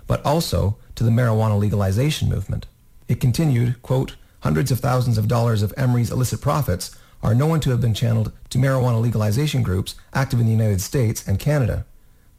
but 0.06 0.24
also 0.24 0.78
to 0.94 1.04
the 1.04 1.10
marijuana 1.10 1.58
legalization 1.58 2.28
movement. 2.28 2.66
It 3.08 3.20
continued, 3.20 3.80
quote, 3.82 4.16
hundreds 4.40 4.70
of 4.70 4.80
thousands 4.80 5.18
of 5.18 5.28
dollars 5.28 5.62
of 5.62 5.74
Emery's 5.76 6.10
illicit 6.10 6.40
profits 6.40 6.96
are 7.22 7.34
known 7.34 7.60
to 7.60 7.70
have 7.70 7.80
been 7.80 7.94
channeled 7.94 8.32
to 8.50 8.58
marijuana 8.58 9.00
legalization 9.00 9.62
groups 9.62 9.94
active 10.12 10.40
in 10.40 10.46
the 10.46 10.52
United 10.52 10.80
States 10.80 11.26
and 11.26 11.38
Canada. 11.38 11.84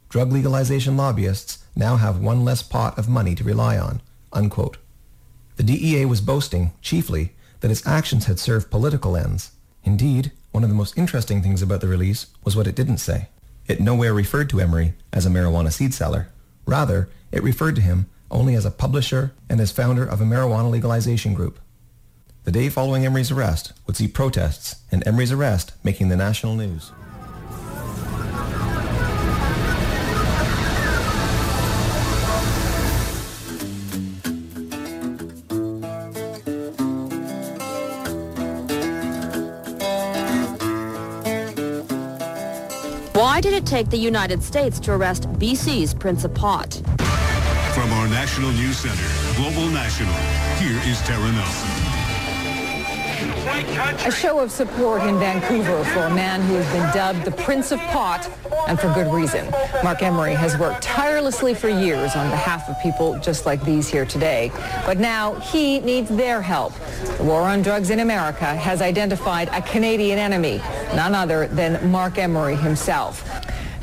Drug 0.08 0.30
legalization 0.30 0.96
lobbyists 0.96 1.64
now 1.74 1.96
have 1.96 2.20
one 2.20 2.44
less 2.44 2.62
pot 2.62 2.98
of 2.98 3.08
money 3.08 3.34
to 3.34 3.44
rely 3.44 3.78
on, 3.78 4.00
unquote. 4.32 4.76
The 5.56 5.62
DEA 5.62 6.04
was 6.04 6.20
boasting, 6.20 6.72
chiefly, 6.82 7.32
that 7.60 7.70
its 7.70 7.86
actions 7.86 8.26
had 8.26 8.38
served 8.38 8.70
political 8.70 9.16
ends. 9.16 9.52
Indeed, 9.84 10.32
one 10.54 10.62
of 10.62 10.70
the 10.70 10.76
most 10.76 10.96
interesting 10.96 11.42
things 11.42 11.62
about 11.62 11.80
the 11.80 11.88
release 11.88 12.28
was 12.44 12.54
what 12.54 12.68
it 12.68 12.76
didn't 12.76 12.98
say. 12.98 13.26
It 13.66 13.80
nowhere 13.80 14.14
referred 14.14 14.48
to 14.50 14.60
Emery 14.60 14.94
as 15.12 15.26
a 15.26 15.28
marijuana 15.28 15.72
seed 15.72 15.92
seller. 15.92 16.28
Rather, 16.64 17.08
it 17.32 17.42
referred 17.42 17.74
to 17.74 17.82
him 17.82 18.06
only 18.30 18.54
as 18.54 18.64
a 18.64 18.70
publisher 18.70 19.32
and 19.50 19.60
as 19.60 19.72
founder 19.72 20.06
of 20.06 20.20
a 20.20 20.24
marijuana 20.24 20.70
legalization 20.70 21.34
group. 21.34 21.58
The 22.44 22.52
day 22.52 22.68
following 22.68 23.04
Emery's 23.04 23.32
arrest 23.32 23.72
would 23.88 23.96
see 23.96 24.06
protests 24.06 24.76
and 24.92 25.04
Emery's 25.08 25.32
arrest 25.32 25.72
making 25.82 26.08
the 26.08 26.16
national 26.16 26.54
news. 26.54 26.92
Why 43.34 43.40
did 43.40 43.52
it 43.52 43.66
take 43.66 43.90
the 43.90 43.98
United 43.98 44.44
States 44.44 44.78
to 44.78 44.92
arrest 44.92 45.24
BC's 45.40 45.92
Prince 45.92 46.22
of 46.22 46.32
Pot? 46.34 46.74
From 47.74 47.92
our 47.94 48.06
National 48.06 48.52
News 48.52 48.76
Center, 48.76 49.34
Global 49.34 49.68
National, 49.70 50.14
here 50.62 50.80
is 50.88 51.00
Tara 51.02 51.32
Nelson. 51.32 52.13
A 53.16 54.10
show 54.10 54.40
of 54.40 54.50
support 54.50 55.02
in 55.02 55.18
Vancouver 55.20 55.84
for 55.84 56.00
a 56.00 56.14
man 56.14 56.42
who 56.42 56.54
has 56.54 56.66
been 56.72 56.94
dubbed 56.94 57.24
the 57.24 57.30
Prince 57.30 57.70
of 57.70 57.78
Pot, 57.78 58.28
and 58.66 58.78
for 58.78 58.92
good 58.92 59.12
reason. 59.12 59.48
Marc 59.84 60.02
Emery 60.02 60.34
has 60.34 60.58
worked 60.58 60.82
tirelessly 60.82 61.54
for 61.54 61.68
years 61.68 62.16
on 62.16 62.28
behalf 62.30 62.68
of 62.68 62.76
people 62.82 63.16
just 63.20 63.46
like 63.46 63.62
these 63.64 63.88
here 63.88 64.04
today. 64.04 64.50
But 64.84 64.98
now 64.98 65.34
he 65.34 65.78
needs 65.80 66.08
their 66.08 66.42
help. 66.42 66.72
The 67.18 67.24
war 67.24 67.42
on 67.42 67.62
drugs 67.62 67.90
in 67.90 68.00
America 68.00 68.46
has 68.46 68.82
identified 68.82 69.48
a 69.52 69.62
Canadian 69.62 70.18
enemy, 70.18 70.58
none 70.96 71.14
other 71.14 71.46
than 71.46 71.88
Marc 71.90 72.18
Emery 72.18 72.56
himself. 72.56 73.22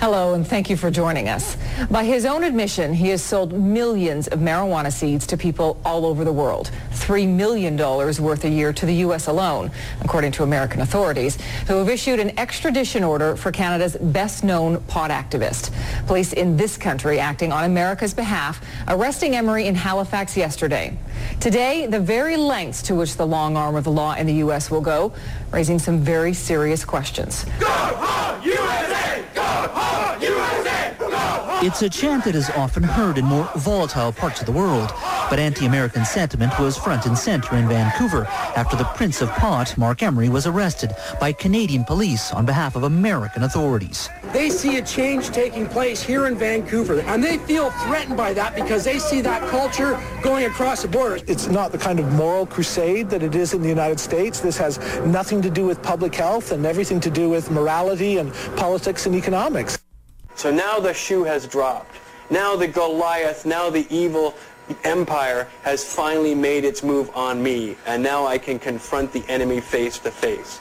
Hello, 0.01 0.33
and 0.33 0.47
thank 0.47 0.67
you 0.67 0.75
for 0.75 0.89
joining 0.89 1.29
us. 1.29 1.55
By 1.91 2.03
his 2.03 2.25
own 2.25 2.43
admission, 2.43 2.91
he 2.91 3.09
has 3.09 3.21
sold 3.21 3.53
millions 3.53 4.27
of 4.29 4.39
marijuana 4.39 4.91
seeds 4.91 5.27
to 5.27 5.37
people 5.37 5.79
all 5.85 6.07
over 6.07 6.25
the 6.25 6.33
world. 6.33 6.71
$3 6.93 7.27
million 7.27 7.77
worth 7.77 8.43
a 8.43 8.49
year 8.49 8.73
to 8.73 8.87
the 8.87 8.95
U.S. 8.95 9.27
alone, 9.27 9.69
according 10.03 10.31
to 10.31 10.43
American 10.43 10.81
authorities, 10.81 11.37
who 11.67 11.75
have 11.75 11.87
issued 11.87 12.19
an 12.19 12.37
extradition 12.39 13.03
order 13.03 13.35
for 13.35 13.51
Canada's 13.51 13.95
best-known 13.95 14.81
pot 14.85 15.11
activist. 15.11 15.71
Police 16.07 16.33
in 16.33 16.57
this 16.57 16.77
country 16.77 17.19
acting 17.19 17.51
on 17.51 17.65
America's 17.65 18.15
behalf, 18.15 18.65
arresting 18.87 19.35
Emery 19.35 19.67
in 19.67 19.75
Halifax 19.75 20.35
yesterday. 20.35 20.97
Today, 21.39 21.85
the 21.85 21.99
very 21.99 22.37
lengths 22.37 22.81
to 22.83 22.95
which 22.95 23.17
the 23.17 23.27
long 23.27 23.55
arm 23.55 23.75
of 23.75 23.83
the 23.83 23.91
law 23.91 24.15
in 24.15 24.25
the 24.25 24.33
U.S. 24.45 24.71
will 24.71 24.81
go, 24.81 25.13
raising 25.51 25.77
some 25.77 25.99
very 25.99 26.33
serious 26.33 26.83
questions. 26.83 27.45
Go 27.59 27.67
home, 27.67 28.41
USA! 28.43 29.10
Go 29.61 29.67
home! 29.67 30.10
It's 31.63 31.83
a 31.83 31.89
chant 31.91 32.23
that 32.25 32.33
is 32.33 32.49
often 32.49 32.81
heard 32.81 33.19
in 33.19 33.25
more 33.25 33.47
volatile 33.57 34.11
parts 34.11 34.39
of 34.39 34.47
the 34.47 34.51
world, 34.51 34.91
but 35.29 35.37
anti-American 35.37 36.05
sentiment 36.05 36.57
was 36.57 36.75
front 36.75 37.05
and 37.05 37.15
center 37.15 37.55
in 37.55 37.67
Vancouver 37.67 38.25
after 38.55 38.75
the 38.75 38.83
Prince 38.95 39.21
of 39.21 39.29
Pot, 39.29 39.77
Marc 39.77 40.01
Emery, 40.01 40.27
was 40.27 40.47
arrested 40.47 40.89
by 41.19 41.31
Canadian 41.31 41.83
police 41.83 42.33
on 42.33 42.47
behalf 42.47 42.75
of 42.75 42.81
American 42.81 43.43
authorities. 43.43 44.09
They 44.33 44.49
see 44.49 44.77
a 44.77 44.81
change 44.81 45.29
taking 45.29 45.67
place 45.67 46.01
here 46.01 46.25
in 46.25 46.35
Vancouver, 46.35 47.01
and 47.01 47.23
they 47.23 47.37
feel 47.37 47.69
threatened 47.85 48.17
by 48.17 48.33
that 48.33 48.55
because 48.55 48.83
they 48.83 48.97
see 48.97 49.21
that 49.21 49.47
culture 49.51 50.01
going 50.23 50.45
across 50.45 50.81
the 50.81 50.87
border. 50.87 51.19
It's 51.27 51.45
not 51.45 51.71
the 51.71 51.77
kind 51.77 51.99
of 51.99 52.11
moral 52.13 52.47
crusade 52.47 53.07
that 53.11 53.21
it 53.21 53.35
is 53.35 53.53
in 53.53 53.61
the 53.61 53.69
United 53.69 53.99
States. 53.99 54.39
This 54.39 54.57
has 54.57 54.79
nothing 55.05 55.43
to 55.43 55.49
do 55.51 55.67
with 55.67 55.79
public 55.83 56.15
health 56.15 56.53
and 56.53 56.65
everything 56.65 56.99
to 57.01 57.11
do 57.11 57.29
with 57.29 57.51
morality 57.51 58.17
and 58.17 58.33
politics 58.57 59.05
and 59.05 59.13
economics. 59.13 59.77
So 60.41 60.49
now 60.49 60.79
the 60.79 60.91
shoe 60.91 61.23
has 61.25 61.45
dropped. 61.45 61.97
Now 62.31 62.55
the 62.55 62.67
Goliath, 62.67 63.45
now 63.45 63.69
the 63.69 63.85
evil 63.91 64.33
empire 64.83 65.47
has 65.61 65.83
finally 65.83 66.33
made 66.33 66.65
its 66.65 66.81
move 66.81 67.11
on 67.15 67.43
me, 67.43 67.77
and 67.85 68.01
now 68.01 68.25
I 68.25 68.39
can 68.39 68.57
confront 68.57 69.13
the 69.13 69.23
enemy 69.27 69.61
face 69.61 69.99
to 69.99 70.09
face. 70.09 70.59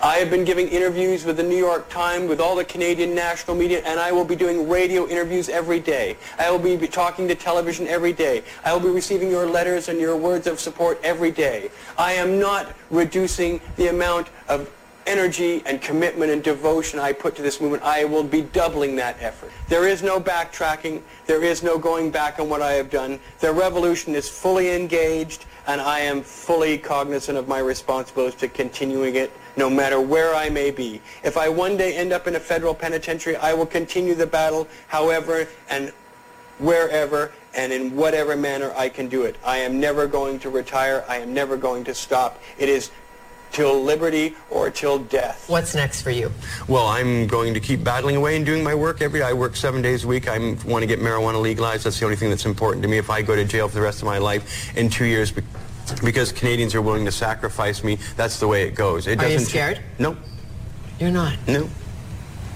I 0.00 0.18
have 0.18 0.30
been 0.30 0.44
giving 0.44 0.68
interviews 0.68 1.24
with 1.24 1.38
the 1.38 1.42
New 1.42 1.56
York 1.56 1.88
Times, 1.88 2.28
with 2.28 2.38
all 2.38 2.54
the 2.54 2.64
Canadian 2.64 3.16
national 3.16 3.56
media, 3.56 3.82
and 3.84 3.98
I 3.98 4.12
will 4.12 4.24
be 4.24 4.36
doing 4.36 4.68
radio 4.68 5.08
interviews 5.08 5.48
every 5.48 5.80
day. 5.80 6.16
I 6.38 6.48
will 6.48 6.60
be 6.60 6.86
talking 6.86 7.26
to 7.26 7.34
television 7.34 7.88
every 7.88 8.12
day. 8.12 8.44
I 8.64 8.72
will 8.72 8.80
be 8.80 8.90
receiving 8.90 9.28
your 9.28 9.46
letters 9.46 9.88
and 9.88 9.98
your 9.98 10.16
words 10.16 10.46
of 10.46 10.60
support 10.60 11.00
every 11.02 11.32
day. 11.32 11.70
I 11.98 12.12
am 12.12 12.38
not 12.38 12.76
reducing 12.90 13.60
the 13.74 13.88
amount 13.88 14.28
of 14.48 14.70
energy 15.06 15.62
and 15.66 15.80
commitment 15.80 16.30
and 16.30 16.42
devotion 16.42 16.98
I 16.98 17.12
put 17.12 17.36
to 17.36 17.42
this 17.42 17.60
movement, 17.60 17.82
I 17.82 18.04
will 18.04 18.24
be 18.24 18.42
doubling 18.42 18.96
that 18.96 19.16
effort. 19.20 19.50
There 19.68 19.86
is 19.86 20.02
no 20.02 20.20
backtracking. 20.20 21.02
There 21.26 21.42
is 21.42 21.62
no 21.62 21.78
going 21.78 22.10
back 22.10 22.38
on 22.38 22.48
what 22.48 22.62
I 22.62 22.72
have 22.72 22.90
done. 22.90 23.18
The 23.40 23.52
revolution 23.52 24.14
is 24.14 24.28
fully 24.28 24.74
engaged, 24.74 25.46
and 25.66 25.80
I 25.80 26.00
am 26.00 26.22
fully 26.22 26.78
cognizant 26.78 27.38
of 27.38 27.48
my 27.48 27.58
responsibilities 27.58 28.38
to 28.40 28.48
continuing 28.48 29.16
it 29.16 29.32
no 29.56 29.70
matter 29.70 30.00
where 30.00 30.34
I 30.34 30.50
may 30.50 30.70
be. 30.70 31.00
If 31.24 31.36
I 31.36 31.48
one 31.48 31.76
day 31.76 31.96
end 31.96 32.12
up 32.12 32.26
in 32.26 32.36
a 32.36 32.40
federal 32.40 32.74
penitentiary, 32.74 33.36
I 33.36 33.54
will 33.54 33.66
continue 33.66 34.14
the 34.14 34.26
battle 34.26 34.68
however 34.88 35.48
and 35.70 35.92
wherever 36.58 37.32
and 37.54 37.72
in 37.72 37.96
whatever 37.96 38.36
manner 38.36 38.72
I 38.76 38.88
can 38.88 39.08
do 39.08 39.22
it. 39.22 39.36
I 39.44 39.58
am 39.58 39.80
never 39.80 40.06
going 40.06 40.38
to 40.40 40.50
retire. 40.50 41.04
I 41.08 41.18
am 41.18 41.32
never 41.32 41.56
going 41.56 41.84
to 41.84 41.94
stop. 41.94 42.40
It 42.58 42.68
is 42.68 42.90
till 43.52 43.82
liberty 43.82 44.34
or 44.50 44.70
till 44.70 44.98
death. 44.98 45.48
What's 45.48 45.74
next 45.74 46.02
for 46.02 46.10
you? 46.10 46.30
Well, 46.68 46.86
I'm 46.86 47.26
going 47.26 47.54
to 47.54 47.60
keep 47.60 47.82
battling 47.82 48.16
away 48.16 48.36
and 48.36 48.44
doing 48.44 48.62
my 48.62 48.74
work 48.74 49.02
every 49.02 49.22
I 49.22 49.32
work 49.32 49.56
seven 49.56 49.82
days 49.82 50.04
a 50.04 50.08
week. 50.08 50.28
I 50.28 50.38
want 50.66 50.82
to 50.82 50.86
get 50.86 51.00
marijuana 51.00 51.40
legalized. 51.40 51.84
That's 51.84 51.98
the 51.98 52.04
only 52.04 52.16
thing 52.16 52.30
that's 52.30 52.46
important 52.46 52.82
to 52.82 52.88
me. 52.88 52.98
If 52.98 53.10
I 53.10 53.22
go 53.22 53.34
to 53.34 53.44
jail 53.44 53.68
for 53.68 53.74
the 53.74 53.82
rest 53.82 53.98
of 53.98 54.06
my 54.06 54.18
life 54.18 54.76
in 54.76 54.88
two 54.88 55.06
years 55.06 55.32
because 56.02 56.32
Canadians 56.32 56.74
are 56.74 56.82
willing 56.82 57.04
to 57.04 57.12
sacrifice 57.12 57.84
me, 57.84 57.98
that's 58.16 58.40
the 58.40 58.48
way 58.48 58.62
it 58.64 58.74
goes. 58.74 59.06
It 59.06 59.20
Are 59.20 59.28
you 59.28 59.34
doesn't 59.34 59.48
scared? 59.48 59.80
No. 59.98 60.16
You're 60.98 61.10
not? 61.10 61.36
No. 61.46 61.68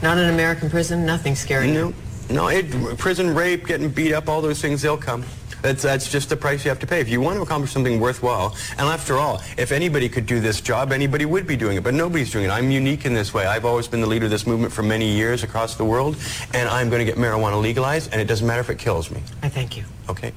Not 0.02 0.18
in 0.18 0.30
American 0.30 0.70
prison? 0.70 1.04
Nothing 1.04 1.34
scary. 1.34 1.70
No. 1.70 1.92
No, 2.30 2.48
it, 2.48 2.70
prison, 2.96 3.34
rape, 3.34 3.66
getting 3.66 3.88
beat 3.88 4.12
up, 4.12 4.28
all 4.28 4.40
those 4.40 4.62
things, 4.62 4.82
they'll 4.82 4.96
come. 4.96 5.24
That's, 5.62 5.82
that's 5.82 6.10
just 6.10 6.28
the 6.28 6.36
price 6.36 6.64
you 6.64 6.70
have 6.70 6.78
to 6.80 6.86
pay. 6.86 7.00
If 7.00 7.08
you 7.08 7.20
want 7.20 7.36
to 7.36 7.42
accomplish 7.42 7.72
something 7.72 8.00
worthwhile, 8.00 8.56
and 8.72 8.88
after 8.88 9.16
all, 9.16 9.42
if 9.58 9.72
anybody 9.72 10.08
could 10.08 10.26
do 10.26 10.40
this 10.40 10.60
job, 10.60 10.92
anybody 10.92 11.24
would 11.24 11.46
be 11.46 11.56
doing 11.56 11.76
it, 11.76 11.84
but 11.84 11.94
nobody's 11.94 12.30
doing 12.30 12.46
it. 12.46 12.50
I'm 12.50 12.70
unique 12.70 13.04
in 13.06 13.14
this 13.14 13.34
way. 13.34 13.46
I've 13.46 13.64
always 13.64 13.88
been 13.88 14.00
the 14.00 14.06
leader 14.06 14.26
of 14.26 14.30
this 14.30 14.46
movement 14.46 14.72
for 14.72 14.82
many 14.82 15.10
years 15.10 15.42
across 15.42 15.76
the 15.76 15.84
world, 15.84 16.16
and 16.54 16.68
I'm 16.68 16.88
going 16.88 17.04
to 17.04 17.10
get 17.10 17.16
marijuana 17.16 17.60
legalized, 17.60 18.12
and 18.12 18.20
it 18.20 18.26
doesn't 18.26 18.46
matter 18.46 18.60
if 18.60 18.70
it 18.70 18.78
kills 18.78 19.10
me. 19.10 19.22
I 19.42 19.48
thank 19.48 19.76
you. 19.76 19.84
Okay. 20.08 20.32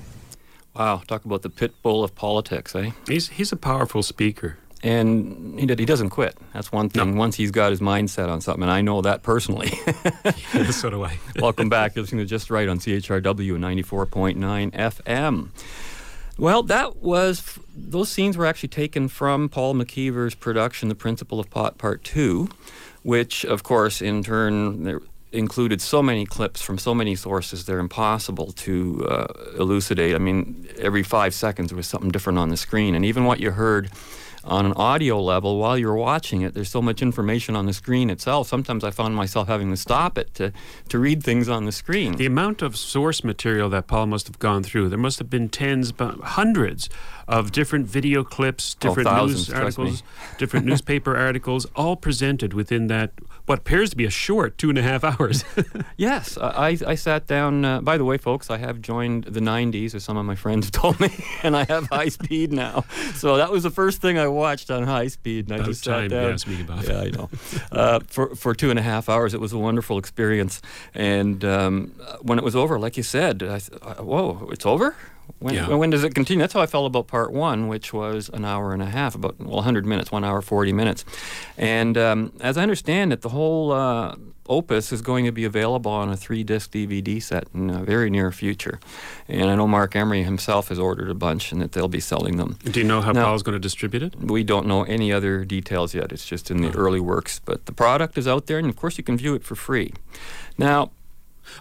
Wow, 0.75 1.03
talk 1.07 1.23
about 1.23 1.43
the 1.43 1.51
pit 1.51 1.73
bull 1.83 2.03
of 2.03 2.15
politics, 2.15 2.75
eh? 2.75 2.91
He's 3.07 3.29
he's 3.29 3.51
a 3.51 3.55
powerful 3.55 4.01
speaker. 4.01 4.57
And 4.83 5.57
he, 5.57 5.65
did, 5.65 5.79
he 5.79 5.85
doesn't 5.85 6.09
quit. 6.09 6.37
That's 6.53 6.69
one 6.69 6.89
thing. 6.89 7.15
Once 7.15 7.37
he's 7.37 7.51
got 7.51 7.71
his 7.71 7.79
mind 7.79 8.11
set 8.11 8.27
on 8.27 8.41
something, 8.41 8.63
and 8.63 8.71
I 8.71 8.81
know 8.81 9.01
that 9.01 9.23
personally. 9.23 9.69
so 10.71 10.89
do 10.89 11.05
I. 11.05 11.17
Welcome 11.39 11.69
back. 11.69 11.95
You're 11.95 12.03
listening 12.03 12.25
to 12.25 12.29
Just 12.29 12.49
Right 12.49 12.67
on 12.67 12.79
CHRW 12.79 13.57
94.9 13.57 14.71
FM. 14.71 15.49
Well, 16.37 16.63
that 16.63 16.97
was, 16.97 17.59
those 17.73 18.09
scenes 18.09 18.35
were 18.35 18.45
actually 18.45 18.69
taken 18.69 19.07
from 19.07 19.47
Paul 19.47 19.75
McKeever's 19.75 20.35
production, 20.35 20.89
The 20.89 20.95
Principle 20.95 21.39
of 21.39 21.49
Pot 21.49 21.77
Part 21.77 22.03
2, 22.03 22.49
which, 23.03 23.45
of 23.45 23.63
course, 23.63 24.01
in 24.01 24.21
turn, 24.21 24.99
included 25.31 25.81
so 25.81 26.03
many 26.03 26.25
clips 26.25 26.61
from 26.61 26.77
so 26.77 26.93
many 26.93 27.15
sources 27.15 27.65
they're 27.65 27.79
impossible 27.79 28.51
to 28.51 29.05
uh, 29.07 29.27
elucidate. 29.57 30.13
I 30.13 30.17
mean, 30.17 30.67
every 30.77 31.03
five 31.03 31.33
seconds 31.33 31.69
there 31.69 31.77
was 31.77 31.87
something 31.87 32.11
different 32.11 32.39
on 32.39 32.49
the 32.49 32.57
screen, 32.57 32.95
and 32.95 33.05
even 33.05 33.23
what 33.23 33.39
you 33.39 33.51
heard 33.51 33.89
on 34.43 34.65
an 34.65 34.73
audio 34.73 35.21
level 35.21 35.57
while 35.57 35.77
you're 35.77 35.95
watching 35.95 36.41
it 36.41 36.53
there's 36.53 36.69
so 36.69 36.81
much 36.81 37.01
information 37.01 37.55
on 37.55 37.65
the 37.65 37.73
screen 37.73 38.09
itself 38.09 38.47
sometimes 38.47 38.83
i 38.83 38.91
found 38.91 39.15
myself 39.15 39.47
having 39.47 39.69
to 39.69 39.77
stop 39.77 40.17
it 40.17 40.33
to, 40.33 40.51
to 40.89 40.99
read 40.99 41.23
things 41.23 41.47
on 41.47 41.65
the 41.65 41.71
screen 41.71 42.15
the 42.17 42.25
amount 42.25 42.61
of 42.61 42.75
source 42.75 43.23
material 43.23 43.69
that 43.69 43.87
paul 43.87 44.05
must 44.05 44.27
have 44.27 44.39
gone 44.39 44.63
through 44.63 44.89
there 44.89 44.97
must 44.97 45.19
have 45.19 45.29
been 45.29 45.47
tens 45.47 45.91
but 45.91 46.15
hundreds 46.19 46.89
of 47.27 47.51
different 47.51 47.87
video 47.87 48.23
clips 48.23 48.75
different 48.75 49.07
oh, 49.07 49.11
thousands, 49.11 49.49
news 49.49 49.57
articles 49.57 50.03
different 50.37 50.65
newspaper 50.65 51.15
articles 51.27 51.65
all 51.75 51.95
presented 51.95 52.53
within 52.53 52.87
that 52.87 53.11
what 53.45 53.59
appears 53.59 53.89
to 53.89 53.97
be 53.97 54.05
a 54.05 54.09
short 54.09 54.57
two 54.57 54.69
and 54.69 54.77
a 54.77 54.81
half 54.81 55.03
hours. 55.03 55.43
yes, 55.97 56.37
I, 56.37 56.77
I 56.85 56.95
sat 56.95 57.27
down. 57.27 57.65
Uh, 57.65 57.81
by 57.81 57.97
the 57.97 58.05
way, 58.05 58.17
folks, 58.17 58.49
I 58.49 58.57
have 58.57 58.81
joined 58.81 59.25
the 59.25 59.41
90s, 59.41 59.93
as 59.95 60.03
some 60.03 60.17
of 60.17 60.25
my 60.25 60.35
friends 60.35 60.71
told 60.71 60.99
me, 60.99 61.09
and 61.43 61.55
I 61.55 61.65
have 61.65 61.87
high 61.87 62.09
speed 62.09 62.51
now. 62.51 62.85
So 63.15 63.37
that 63.37 63.51
was 63.51 63.63
the 63.63 63.69
first 63.69 64.01
thing 64.01 64.17
I 64.17 64.27
watched 64.33 64.71
on 64.71 64.83
high 64.83 65.07
speed. 65.07 65.49
And 65.49 65.61
I 65.61 65.65
just 65.65 65.83
time 65.83 66.09
sat 66.09 66.45
down. 66.45 66.53
me 66.53 66.61
about. 66.61 66.87
Yeah, 66.87 67.01
I 67.01 67.09
know. 67.09 67.29
uh, 67.71 67.99
for 68.07 68.35
for 68.35 68.53
two 68.53 68.69
and 68.69 68.79
a 68.79 68.81
half 68.81 69.09
hours, 69.09 69.33
it 69.33 69.39
was 69.39 69.53
a 69.53 69.57
wonderful 69.57 69.97
experience. 69.97 70.61
And 70.93 71.43
um, 71.45 71.93
when 72.21 72.37
it 72.37 72.43
was 72.43 72.55
over, 72.55 72.79
like 72.79 72.97
you 72.97 73.03
said, 73.03 73.43
I, 73.43 73.59
whoa, 74.01 74.49
it's 74.51 74.65
over. 74.65 74.95
When, 75.39 75.55
yeah. 75.55 75.67
when 75.69 75.89
does 75.89 76.03
it 76.03 76.15
continue? 76.15 76.41
That's 76.41 76.53
how 76.53 76.61
I 76.61 76.65
felt 76.65 76.85
about 76.85 77.07
part 77.07 77.31
one, 77.31 77.67
which 77.67 77.93
was 77.93 78.29
an 78.29 78.45
hour 78.45 78.73
and 78.73 78.81
a 78.81 78.87
half, 78.87 79.15
about 79.15 79.39
well, 79.39 79.55
100 79.55 79.85
minutes, 79.85 80.11
one 80.11 80.23
hour 80.23 80.41
40 80.41 80.73
minutes. 80.73 81.05
And 81.57 81.97
um, 81.97 82.33
as 82.41 82.57
I 82.57 82.63
understand 82.63 83.13
it, 83.13 83.21
the 83.21 83.29
whole 83.29 83.71
uh, 83.71 84.15
opus 84.47 84.91
is 84.91 85.01
going 85.01 85.25
to 85.25 85.31
be 85.31 85.45
available 85.45 85.91
on 85.91 86.09
a 86.09 86.17
three-disc 86.17 86.71
DVD 86.71 87.21
set 87.21 87.47
in 87.53 87.69
a 87.69 87.83
very 87.83 88.09
near 88.09 88.31
future. 88.31 88.79
And 89.27 89.49
I 89.49 89.55
know 89.55 89.67
Marc 89.67 89.95
Emery 89.95 90.23
himself 90.23 90.69
has 90.69 90.79
ordered 90.79 91.09
a 91.09 91.13
bunch, 91.13 91.51
and 91.51 91.61
that 91.61 91.71
they'll 91.71 91.87
be 91.87 91.99
selling 91.99 92.37
them. 92.37 92.57
Do 92.63 92.79
you 92.79 92.85
know 92.85 93.01
how 93.01 93.11
now, 93.11 93.25
Paul's 93.25 93.43
going 93.43 93.53
to 93.53 93.59
distribute 93.59 94.03
it? 94.03 94.15
We 94.19 94.43
don't 94.43 94.67
know 94.67 94.83
any 94.83 95.11
other 95.11 95.45
details 95.45 95.93
yet. 95.93 96.11
It's 96.11 96.25
just 96.25 96.51
in 96.51 96.61
the 96.61 96.69
oh. 96.69 96.75
early 96.75 96.99
works, 96.99 97.39
but 97.39 97.65
the 97.65 97.73
product 97.73 98.17
is 98.17 98.27
out 98.27 98.47
there, 98.47 98.59
and 98.59 98.67
of 98.67 98.75
course 98.75 98.97
you 98.97 99.03
can 99.03 99.17
view 99.17 99.35
it 99.35 99.43
for 99.43 99.55
free. 99.55 99.93
Now. 100.57 100.91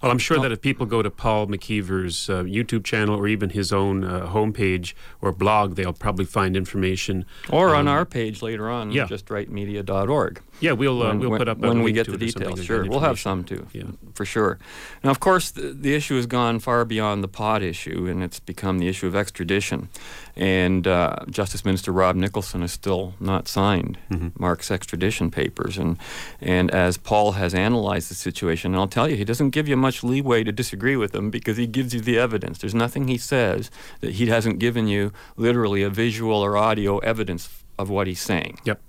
Well, 0.03 0.11
I'm 0.11 0.19
sure 0.19 0.39
that 0.41 0.53
if 0.53 0.61
people 0.61 0.87
go 0.87 1.03
to 1.03 1.11
Paul 1.11 1.47
McKeever's 1.47 2.29
uh, 2.29 2.43
YouTube 2.43 2.85
channel 2.85 3.17
or 3.17 3.27
even 3.29 3.51
his 3.51 3.73
own 3.73 4.05
uh, 4.05 4.27
homepage 4.27 4.95
or 5.21 5.33
blog, 5.33 5.75
they'll 5.75 5.93
probably 5.93 6.25
find 6.25 6.57
information. 6.57 7.25
Or 7.51 7.71
um, 7.71 7.81
on 7.81 7.89
our 7.89 8.05
page 8.05 8.43
later 8.43 8.71
on, 8.71 8.91
yeah. 8.91 9.07
justrightmedia.org. 9.07 10.43
Yeah, 10.61 10.73
we'll 10.73 11.03
uh, 11.03 11.09
when, 11.09 11.19
we'll 11.19 11.39
put 11.39 11.49
up 11.49 11.59
when 11.59 11.83
we 11.83 11.91
get 11.93 12.07
the 12.07 12.17
details. 12.17 12.65
Sure, 12.65 12.85
we'll 12.85 13.01
have 13.01 13.19
some 13.19 13.43
too, 13.43 13.67
yeah. 13.73 13.85
for 14.15 14.25
sure. 14.25 14.59
Now, 15.03 15.11
of 15.11 15.19
course, 15.19 15.51
the, 15.51 15.73
the, 15.73 15.93
issue 15.93 16.15
has 16.15 16.27
gone 16.27 16.61
far 16.61 16.85
beyond 16.85 17.25
the 17.25 17.29
pot 17.29 17.63
issue, 17.63 18.07
and 18.07 18.23
it's 18.23 18.39
become 18.39 18.79
the 18.79 18.87
issue 18.87 19.09
of 19.09 19.17
extradition. 19.17 19.89
And 20.35 20.87
uh, 20.87 21.17
Justice 21.29 21.65
Minister 21.65 21.93
Rob 21.93 22.17
Nicholson 22.17 22.63
has 22.63 22.73
still 22.73 23.15
not 23.21 23.49
signed 23.49 23.99
mm-hmm. 24.11 24.29
Marc's 24.39 24.71
extradition 24.71 25.31
papers. 25.31 25.77
And 25.77 25.99
and 26.41 26.71
as 26.71 26.97
Paul 26.97 27.33
has 27.33 27.55
analyzed 27.55 28.11
the 28.11 28.15
situation, 28.15 28.73
and 28.73 28.81
I'll 28.81 28.89
tell 28.89 29.09
you, 29.09 29.17
he 29.17 29.25
doesn't 29.25 29.51
give 29.51 29.69
you 29.69 29.77
much 29.77 30.03
leeway 30.03 30.45
to 30.45 30.53
disagree 30.53 30.97
with 30.97 31.15
him 31.15 31.31
because 31.31 31.57
he 31.57 31.67
gives 31.67 31.95
you 31.95 32.01
the 32.01 32.19
evidence. 32.19 32.59
There's 32.59 32.75
nothing 32.75 33.09
he 33.09 33.19
says 33.19 33.71
that 34.01 34.13
he 34.13 34.27
hasn't 34.27 34.59
given 34.59 34.89
you 34.89 35.13
literally 35.37 35.83
a 35.83 35.91
visual 35.91 36.41
or 36.41 36.57
audio 36.57 36.99
evidence 36.99 37.63
of 37.79 37.91
what 37.91 38.07
he's 38.07 38.21
saying. 38.21 38.59
Yep. 38.65 38.81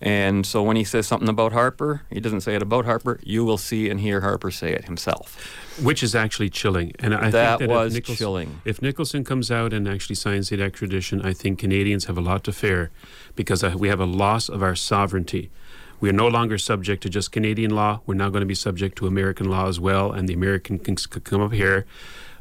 And 0.00 0.46
so 0.46 0.62
when 0.62 0.76
he 0.76 0.84
says 0.84 1.06
something 1.06 1.28
about 1.28 1.52
Harper, 1.52 2.02
he 2.10 2.20
doesn't 2.20 2.40
say 2.40 2.54
it 2.54 2.62
about 2.62 2.84
Harper. 2.84 3.20
You 3.22 3.44
will 3.44 3.58
see 3.58 3.88
and 3.88 4.00
hear 4.00 4.20
Harper 4.20 4.50
say 4.50 4.72
it 4.72 4.84
himself. 4.86 5.36
Which 5.82 6.02
is 6.02 6.14
actually 6.14 6.50
chilling. 6.50 6.92
And 6.98 7.14
I 7.14 7.30
that 7.30 7.58
think 7.58 7.70
that 7.70 7.74
was 7.74 7.94
if 7.94 8.02
Nicholson, 8.02 8.16
chilling. 8.16 8.60
If 8.64 8.82
Nicholson 8.82 9.24
comes 9.24 9.50
out 9.50 9.72
and 9.72 9.88
actually 9.88 10.16
signs 10.16 10.48
the 10.48 10.62
extradition, 10.62 11.22
I 11.22 11.32
think 11.32 11.58
Canadians 11.58 12.06
have 12.06 12.18
a 12.18 12.20
lot 12.20 12.44
to 12.44 12.52
fear 12.52 12.90
because 13.36 13.62
uh, 13.62 13.74
we 13.76 13.88
have 13.88 14.00
a 14.00 14.06
loss 14.06 14.48
of 14.48 14.62
our 14.62 14.74
sovereignty. 14.74 15.50
We 16.00 16.08
are 16.08 16.14
no 16.14 16.28
longer 16.28 16.58
subject 16.58 17.02
to 17.02 17.08
just 17.08 17.30
Canadian 17.30 17.70
law. 17.70 18.00
We're 18.06 18.14
now 18.14 18.30
going 18.30 18.40
to 18.40 18.46
be 18.46 18.54
subject 18.54 18.96
to 18.98 19.06
American 19.06 19.50
law 19.50 19.68
as 19.68 19.78
well, 19.78 20.12
and 20.12 20.28
the 20.28 20.34
American 20.34 20.78
could 20.78 21.24
come 21.24 21.42
up 21.42 21.52
here. 21.52 21.86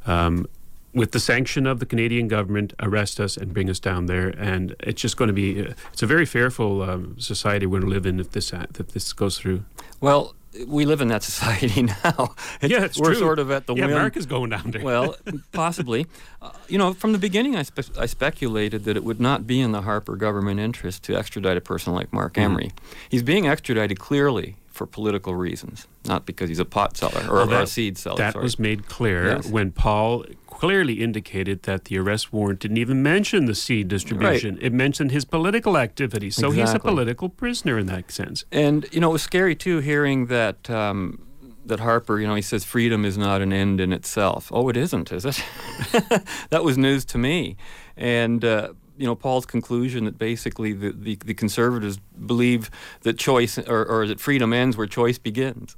Um, 0.05 0.47
with 0.93 1.11
the 1.11 1.19
sanction 1.19 1.67
of 1.67 1.79
the 1.79 1.85
Canadian 1.85 2.27
government, 2.27 2.73
arrest 2.79 3.19
us 3.19 3.37
and 3.37 3.53
bring 3.53 3.69
us 3.69 3.79
down 3.79 4.07
there. 4.07 4.29
And 4.29 4.75
it's 4.79 5.01
just 5.01 5.17
going 5.17 5.27
to 5.27 5.33
be, 5.33 5.61
uh, 5.61 5.73
it's 5.93 6.01
a 6.01 6.07
very 6.07 6.25
fearful 6.25 6.81
um, 6.81 7.19
society 7.19 7.65
we're 7.65 7.81
going 7.81 7.89
to 7.89 7.95
live 7.95 8.05
in 8.05 8.19
if 8.19 8.31
this, 8.31 8.51
if 8.53 8.87
this 8.89 9.13
goes 9.13 9.37
through. 9.37 9.65
Well, 10.01 10.35
we 10.67 10.85
live 10.85 11.01
in 11.01 11.07
that 11.09 11.23
society 11.31 11.83
now. 11.83 12.35
It's, 12.61 12.71
yeah, 12.71 12.83
it's 12.83 12.99
we're 12.99 13.11
true. 13.11 13.19
sort 13.19 13.39
of 13.39 13.51
at 13.51 13.67
the 13.67 13.75
yeah, 13.75 13.85
whim. 13.85 13.93
America's 13.95 14.25
going 14.25 14.49
down 14.49 14.71
there. 14.71 14.83
well, 14.83 15.15
possibly. 15.51 16.07
Uh, 16.41 16.51
you 16.67 16.77
know, 16.77 16.93
from 16.93 17.11
the 17.11 17.17
beginning, 17.19 17.55
I, 17.55 17.63
spe- 17.63 17.97
I, 17.97 18.05
speculated 18.05 18.83
that 18.85 18.95
it 18.97 19.03
would 19.03 19.19
not 19.19 19.45
be 19.45 19.59
in 19.61 19.71
the 19.71 19.81
Harper 19.81 20.15
government 20.15 20.59
interest 20.59 21.03
to 21.03 21.15
extradite 21.15 21.57
a 21.57 21.61
person 21.61 21.93
like 21.93 22.11
Marc 22.13 22.33
Mm-hmm. 22.33 22.41
Emery. 22.41 22.71
He's 23.09 23.23
being 23.23 23.47
extradited 23.47 23.99
clearly 23.99 24.55
for 24.79 24.85
political 24.87 25.35
reasons, 25.35 25.87
not 26.05 26.25
because 26.25 26.47
he's 26.47 26.57
a 26.59 26.63
pot 26.77 26.95
seller 26.95 27.23
or, 27.29 27.45
Well, 27.45 27.53
or 27.53 27.61
a 27.63 27.67
seed 27.67 27.97
seller. 27.97 28.15
That 28.15 28.31
sorry. 28.33 28.43
was 28.43 28.57
made 28.57 28.87
clear 28.87 29.25
Yes. 29.25 29.45
when 29.51 29.71
Paul 29.71 30.23
clearly 30.47 31.01
indicated 31.03 31.63
that 31.63 31.85
the 31.85 31.97
arrest 31.97 32.31
warrant 32.31 32.59
didn't 32.61 32.77
even 32.77 33.03
mention 33.03 33.43
the 33.45 33.55
seed 33.55 33.89
distribution. 33.89 34.57
It 34.61 34.71
mentioned 34.71 35.11
his 35.11 35.25
political 35.25 35.77
activity. 35.77 36.29
So 36.31 36.51
he's 36.51 36.73
a 36.73 36.79
political 36.79 37.27
prisoner 37.27 37.77
in 37.77 37.87
that 37.87 38.09
sense. 38.09 38.45
And 38.53 38.87
you 38.93 39.01
know, 39.01 39.09
it 39.09 39.17
was 39.19 39.21
scary 39.23 39.53
too 39.55 39.79
hearing 39.79 40.27
that 40.27 40.69
um, 40.69 41.19
that 41.65 41.81
Harper. 41.81 42.17
You 42.21 42.27
know, 42.27 42.35
he 42.35 42.41
says 42.41 42.63
freedom 42.63 43.03
is 43.03 43.17
not 43.17 43.41
an 43.41 43.51
end 43.51 43.81
in 43.81 43.91
itself. 43.91 44.49
Oh, 44.53 44.69
it 44.69 44.77
isn't, 44.77 45.11
is 45.11 45.25
it? 45.25 45.43
that 46.51 46.63
was 46.63 46.77
news 46.77 47.03
to 47.05 47.17
me. 47.17 47.57
And 47.97 48.45
uh, 48.45 48.69
you 48.99 49.05
know, 49.05 49.15
Paul's 49.15 49.45
conclusion 49.45 50.03
that 50.03 50.17
basically 50.17 50.73
the, 50.73 50.91
the, 50.91 51.15
the 51.23 51.33
conservatives 51.33 51.99
believe 52.25 52.69
that 53.01 53.17
choice 53.17 53.57
or, 53.57 53.85
or 53.85 54.05
that 54.05 54.19
freedom 54.19 54.51
ends 54.51 54.75
where 54.75 54.87
choice 54.87 55.17
begins. 55.17 55.77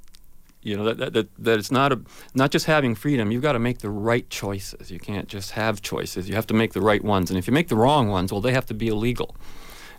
You 0.62 0.76
know 0.76 0.84
that, 0.84 0.98
that, 0.98 1.12
that, 1.12 1.44
that 1.44 1.58
it's 1.58 1.70
not 1.70 1.92
a 1.92 2.00
not 2.34 2.50
just 2.50 2.66
having 2.66 2.94
freedom. 2.94 3.32
You've 3.32 3.42
got 3.42 3.52
to 3.52 3.58
make 3.58 3.78
the 3.78 3.90
right 3.90 4.28
choices. 4.28 4.90
You 4.90 4.98
can't 4.98 5.28
just 5.28 5.52
have 5.52 5.82
choices. 5.82 6.28
You 6.28 6.34
have 6.34 6.46
to 6.48 6.54
make 6.54 6.72
the 6.72 6.80
right 6.80 7.02
ones. 7.02 7.30
And 7.30 7.38
if 7.38 7.46
you 7.46 7.52
make 7.52 7.68
the 7.68 7.76
wrong 7.76 8.08
ones, 8.08 8.32
well, 8.32 8.40
they 8.40 8.52
have 8.52 8.66
to 8.66 8.74
be 8.74 8.88
illegal. 8.88 9.36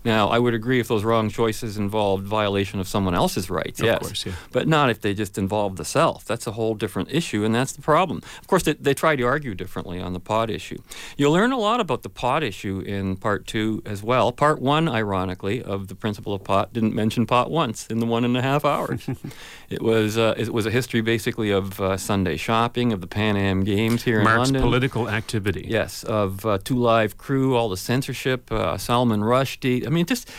Now, 0.05 0.27
I 0.29 0.39
would 0.39 0.53
agree 0.53 0.79
if 0.79 0.87
those 0.87 1.03
wrong 1.03 1.29
choices 1.29 1.77
involved 1.77 2.25
violation 2.25 2.79
of 2.79 2.87
someone 2.87 3.15
else's 3.15 3.49
rights, 3.49 3.79
Of 3.79 3.85
yes. 3.85 3.99
course, 3.99 4.25
yeah. 4.25 4.33
But 4.51 4.67
not 4.67 4.89
if 4.89 5.01
they 5.01 5.13
just 5.13 5.37
involve 5.37 5.77
the 5.77 5.85
self. 5.85 6.25
That's 6.25 6.45
a 6.47 6.51
whole 6.51 6.75
different 6.75 7.11
issue, 7.11 7.43
and 7.45 7.53
that's 7.55 7.71
the 7.71 7.81
problem. 7.81 8.21
Of 8.41 8.47
course, 8.47 8.63
they, 8.63 8.73
they 8.73 8.93
try 8.93 9.15
to 9.15 9.23
argue 9.23 9.55
differently 9.55 9.99
on 9.99 10.13
the 10.13 10.19
pot 10.19 10.49
issue. 10.49 10.77
You'll 11.17 11.31
learn 11.33 11.51
a 11.51 11.57
lot 11.57 11.79
about 11.79 12.03
the 12.03 12.09
pot 12.09 12.43
issue 12.43 12.79
in 12.85 13.15
part 13.15 13.47
two 13.47 13.81
as 13.85 14.03
well. 14.03 14.31
Part 14.31 14.61
one, 14.61 14.89
ironically, 14.89 15.61
of 15.63 15.87
the 15.87 15.95
principle 15.95 16.33
of 16.33 16.43
pot 16.43 16.73
didn't 16.73 16.93
mention 16.93 17.25
pot 17.25 17.49
once 17.49 17.87
in 17.87 17.99
the 17.99 18.05
one 18.05 18.25
and 18.25 18.35
a 18.35 18.41
half 18.41 18.65
hours. 18.65 19.07
it 19.69 19.81
was 19.81 20.17
uh, 20.17 20.33
it 20.37 20.53
was 20.53 20.65
a 20.65 20.71
history 20.71 21.01
basically 21.01 21.49
of 21.51 21.79
uh, 21.79 21.95
Sunday 21.97 22.35
shopping, 22.37 22.91
of 22.91 22.99
the 22.99 23.07
Pan 23.07 23.37
Am 23.37 23.63
Games 23.63 24.03
here 24.03 24.21
Marc's 24.21 24.49
in 24.49 24.55
London. 24.55 24.61
political 24.61 25.09
activity. 25.09 25.65
Yes, 25.69 26.03
of 26.03 26.45
uh, 26.45 26.57
Two 26.63 26.75
Live 26.77 27.17
Crew, 27.17 27.55
all 27.55 27.69
the 27.69 27.77
censorship, 27.77 28.51
uh, 28.51 28.77
Salman 28.77 29.21
Rushdie. 29.21 29.85
I 29.85 29.89
mean, 29.89 29.92
just 30.03 30.29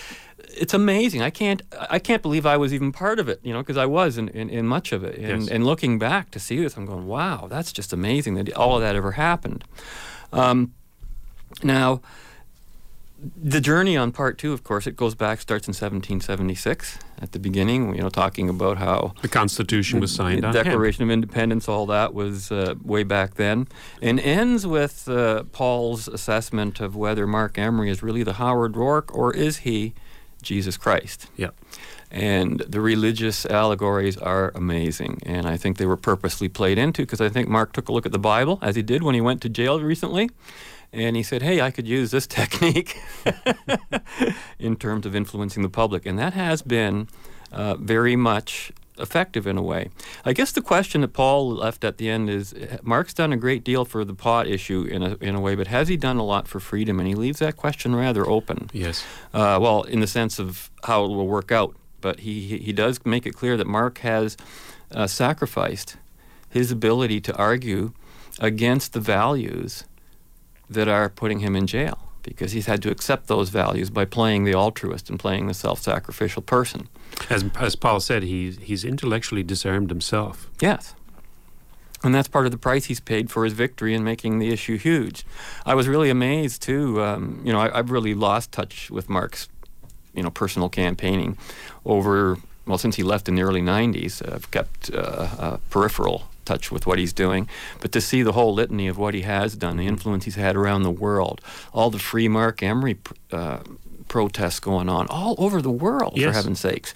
it's 0.57 0.75
amazing. 0.75 1.23
I 1.23 1.31
can't 1.31 1.63
I 1.91 1.99
can't 1.99 2.23
believe 2.23 2.45
I 2.47 2.57
was 2.57 2.73
even 2.75 2.93
part 2.93 3.19
of 3.19 3.29
it. 3.29 3.41
You 3.43 3.53
know, 3.53 3.61
because 3.61 3.77
I 3.77 3.87
was 3.87 4.19
in, 4.19 4.29
in, 4.31 4.51
in 4.51 4.67
much 4.67 4.93
of 4.93 5.05
it. 5.05 5.17
And, 5.19 5.43
Yes. 5.43 5.51
and 5.51 5.65
looking 5.65 5.99
back 5.99 6.31
to 6.33 6.41
see 6.41 6.61
this, 6.61 6.77
I'm 6.77 6.87
going, 6.87 7.07
wow, 7.07 7.47
that's 7.49 7.73
just 7.73 7.93
amazing 7.93 8.35
that 8.35 8.53
all 8.55 8.77
of 8.77 8.83
that 8.83 8.97
ever 8.97 9.13
happened. 9.13 9.65
Um, 10.33 10.73
now. 11.63 12.01
The 13.37 13.61
journey 13.61 13.97
on 13.97 14.13
part 14.13 14.39
two, 14.39 14.53
of 14.53 14.65
course, 14.65 14.87
it 14.87 14.97
goes 14.97 15.15
back, 15.15 15.41
starts 15.41 15.67
in 15.67 15.73
1776 15.73 16.99
at 17.21 17.33
the 17.33 17.39
beginning, 17.39 17.95
you 17.95 18.03
know, 18.03 18.11
talking 18.11 18.49
about 18.49 18.79
how 18.79 19.15
The 19.23 19.29
Constitution 19.29 20.01
was 20.01 20.15
signed 20.15 20.45
the. 20.45 20.53
Declaration 20.53 21.05
of 21.05 21.11
Independence, 21.11 21.69
all 21.69 21.87
that 21.87 22.13
was 22.13 22.53
uh, 22.53 22.75
way 22.83 23.03
back 23.03 23.35
then, 23.35 23.69
and 24.03 24.21
ends 24.21 24.67
with 24.67 25.09
uh, 25.09 25.45
Paul's 25.45 26.09
assessment 26.09 26.81
of 26.81 26.97
whether 26.97 27.27
Marc 27.27 27.59
Emery 27.59 27.91
is 27.91 28.03
really 28.03 28.23
the 28.23 28.35
Howard 28.35 28.75
Roark 28.75 29.15
or 29.15 29.35
is 29.35 29.59
he 29.59 29.95
Jesus 30.43 30.77
Christ. 30.77 31.29
Yeah. 31.37 31.51
And 32.11 32.61
the 32.61 32.81
religious 32.81 33.45
allegories 33.47 34.17
are 34.17 34.53
amazing, 34.55 35.21
and 35.27 35.49
I 35.49 35.57
think 35.57 35.79
they 35.79 35.87
were 35.87 35.97
purposely 35.97 36.49
played 36.49 36.79
into 36.79 37.03
because 37.03 37.21
I 37.21 37.29
think 37.29 37.49
Marc 37.49 37.73
took 37.73 37.89
a 37.89 37.93
look 37.93 38.07
at 38.07 38.13
the 38.13 38.21
Bible 38.21 38.61
as 38.63 38.77
he 38.77 38.83
did 38.83 39.03
when 39.03 39.17
he 39.17 39.21
went 39.21 39.41
to 39.43 39.49
jail 39.49 39.81
recently. 39.81 40.31
And 40.95 41.17
he 41.17 41.23
said, 41.23 41.43
"Hey, 41.43 41.61
I 41.61 41.71
could 41.71 41.89
use 41.89 42.11
this 42.11 42.27
technique 42.39 43.01
in 44.59 44.77
terms 44.77 45.05
of 45.07 45.15
influencing 45.15 45.63
the 45.63 45.69
public," 45.69 46.07
and 46.07 46.19
that 46.19 46.35
has 46.35 46.63
been 46.63 47.09
uh, 47.53 47.75
very 47.75 48.17
much 48.17 48.73
effective 48.99 49.45
in 49.47 49.59
a 49.59 49.63
way. 49.63 49.91
I 50.25 50.33
guess 50.33 50.53
the 50.53 50.63
question 50.63 51.01
that 51.01 51.13
Paul 51.13 51.51
left 51.51 51.85
at 51.85 51.99
the 51.99 52.09
end 52.09 52.31
is: 52.31 52.55
Marc's 52.83 53.13
done 53.13 53.33
a 53.33 53.37
great 53.37 53.65
deal 53.65 53.85
for 53.85 54.05
the 54.05 54.15
pot 54.15 54.47
issue 54.47 54.83
in 54.83 55.03
a 55.03 55.17
in 55.17 55.35
a 55.35 55.41
way, 55.41 55.55
but 55.55 55.67
has 55.67 55.89
he 55.89 55.97
done 55.97 56.17
a 56.17 56.25
lot 56.25 56.47
for 56.47 56.61
freedom? 56.61 57.01
And 57.01 57.09
he 57.09 57.15
leaves 57.15 57.41
that 57.41 57.57
question 57.57 57.97
rather 57.97 58.27
open. 58.27 58.71
Yes. 58.73 59.05
Uh, 59.33 59.59
well, 59.61 59.83
in 59.83 60.01
the 60.01 60.07
sense 60.07 60.39
of 60.39 60.71
how 60.85 61.05
it 61.05 61.09
will 61.09 61.27
work 61.27 61.51
out, 61.51 61.77
but 62.01 62.21
he 62.21 62.59
he, 62.59 62.73
does 62.73 63.05
make 63.05 63.27
it 63.27 63.33
clear 63.33 63.57
that 63.57 63.67
Marc 63.67 63.99
has 63.99 64.37
uh, 64.93 65.07
sacrificed 65.07 65.97
his 66.49 66.71
ability 66.71 67.21
to 67.21 67.35
argue 67.37 67.93
against 68.39 68.93
the 68.93 69.01
values 69.01 69.85
that 70.69 70.89
are 70.89 71.09
putting 71.09 71.41
him 71.41 71.55
in 71.57 71.67
jail 71.67 71.99
because 72.23 72.53
he's 72.53 72.67
had 72.67 72.83
to 72.83 72.91
accept 72.91 73.27
those 73.29 73.51
values 73.51 73.91
by 73.91 74.05
playing 74.05 74.45
the 74.45 74.55
altruist 74.55 75.11
and 75.11 75.19
playing 75.19 75.47
the 75.47 75.55
self-sacrificial 75.55 76.43
person. 76.43 76.89
As, 77.31 77.45
as 77.59 77.77
Paul 77.77 78.01
said, 78.01 78.23
he, 78.23 78.53
he's 78.53 78.85
intellectually 78.85 79.43
disarmed 79.43 79.91
himself. 79.91 80.51
Yes. 80.61 80.95
And 82.03 82.15
that's 82.15 82.29
part 82.29 82.45
of 82.45 82.53
the 82.53 82.59
price 82.59 82.87
he's 82.87 83.01
paid 83.01 83.31
for 83.31 83.45
his 83.45 83.55
victory 83.55 83.95
in 83.95 84.05
making 84.05 84.39
the 84.39 84.51
issue 84.51 84.77
huge. 84.77 85.25
I 85.65 85.75
was 85.75 85.89
really 85.89 86.11
amazed 86.11 86.63
too. 86.63 87.03
Um, 87.03 87.41
you 87.45 87.53
know, 87.53 87.61
I, 87.61 87.77
have 87.77 87.91
really 87.91 88.15
lost 88.15 88.53
touch 88.53 88.91
with 88.91 89.09
Marc's, 89.09 89.49
you 90.13 90.23
know, 90.23 90.31
personal 90.31 90.69
campaigning 90.69 91.39
over 91.85 92.37
well 92.67 92.79
since 92.79 92.97
he 92.97 93.03
left 93.03 93.27
in 93.27 93.37
the 93.37 93.43
early 93.43 93.63
'90s. 93.63 94.21
I've 94.31 94.51
kept 94.51 94.93
uh, 94.93 95.29
a 95.39 95.59
peripheral 95.71 96.29
touch 96.45 96.71
with 96.71 96.87
what 96.87 96.99
he's 96.99 97.13
doing, 97.13 97.49
but 97.81 97.93
to 97.93 98.01
see 98.01 98.23
the 98.23 98.33
whole 98.33 98.55
litany 98.55 98.89
of 98.89 98.99
what 98.99 99.15
he 99.15 99.23
has 99.23 99.57
done, 99.57 99.77
the 99.77 99.87
influence 99.87 100.25
he's 100.25 100.37
had 100.37 100.57
around 100.57 100.83
the 100.83 100.91
world, 100.91 101.41
all 101.73 101.91
the 101.91 101.99
free 101.99 102.29
Marc 102.29 102.63
Emery 102.63 102.99
uh, 103.33 103.61
protests 104.09 104.61
going 104.61 104.89
on 104.89 105.07
all 105.09 105.35
over 105.39 105.61
the 105.61 105.71
world, 105.71 106.15
yes. 106.17 106.29
for 106.29 106.33
heaven's 106.33 106.61
sakes. 106.61 106.95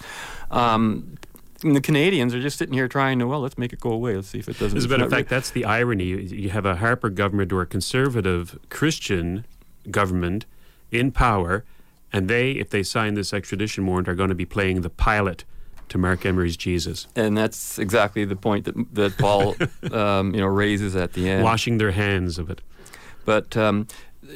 Um, 0.51 1.17
the 1.61 1.81
Canadians 1.81 2.33
are 2.33 2.41
just 2.41 2.57
sitting 2.57 2.73
here 2.73 2.87
trying 2.87 3.19
to, 3.19 3.27
well, 3.27 3.41
let's 3.41 3.57
make 3.57 3.73
it 3.73 3.81
go 3.81 3.91
away. 3.91 4.15
Let's 4.15 4.29
see 4.29 4.39
if 4.39 4.47
it 4.47 4.57
doesn't. 4.57 4.77
As 4.77 4.85
a 4.85 4.87
matter 4.87 5.03
of 5.03 5.09
fact, 5.09 5.29
that's 5.29 5.51
the 5.51 5.65
irony. 5.65 6.05
You 6.05 6.49
have 6.51 6.65
a 6.65 6.77
Harper 6.77 7.09
government 7.09 7.51
or 7.51 7.61
a 7.61 7.65
conservative 7.65 8.57
Christian 8.69 9.45
government 9.91 10.45
in 10.91 11.11
power, 11.11 11.65
and 12.13 12.29
they, 12.29 12.51
if 12.51 12.69
they 12.69 12.81
sign 12.81 13.15
this 13.15 13.33
extradition 13.33 13.85
warrant, 13.85 14.07
are 14.07 14.15
going 14.15 14.29
to 14.29 14.35
be 14.35 14.45
playing 14.45 14.81
the 14.81 14.89
Pilate 14.89 15.43
to 15.89 15.97
Marc 15.97 16.25
Emery's 16.25 16.57
Jesus. 16.57 17.07
And 17.15 17.37
that's 17.37 17.77
exactly 17.79 18.25
the 18.25 18.35
point 18.35 18.65
that 18.65 18.75
that 18.95 19.17
Paul, 19.17 19.55
um, 19.91 20.33
you 20.33 20.41
know, 20.41 20.47
raises 20.47 20.95
at 20.95 21.13
the 21.13 21.29
end. 21.29 21.43
Washing 21.43 21.77
their 21.77 21.91
hands 21.91 22.37
of 22.39 22.49
it. 22.49 22.61
But 23.25 23.55
um, 23.57 23.87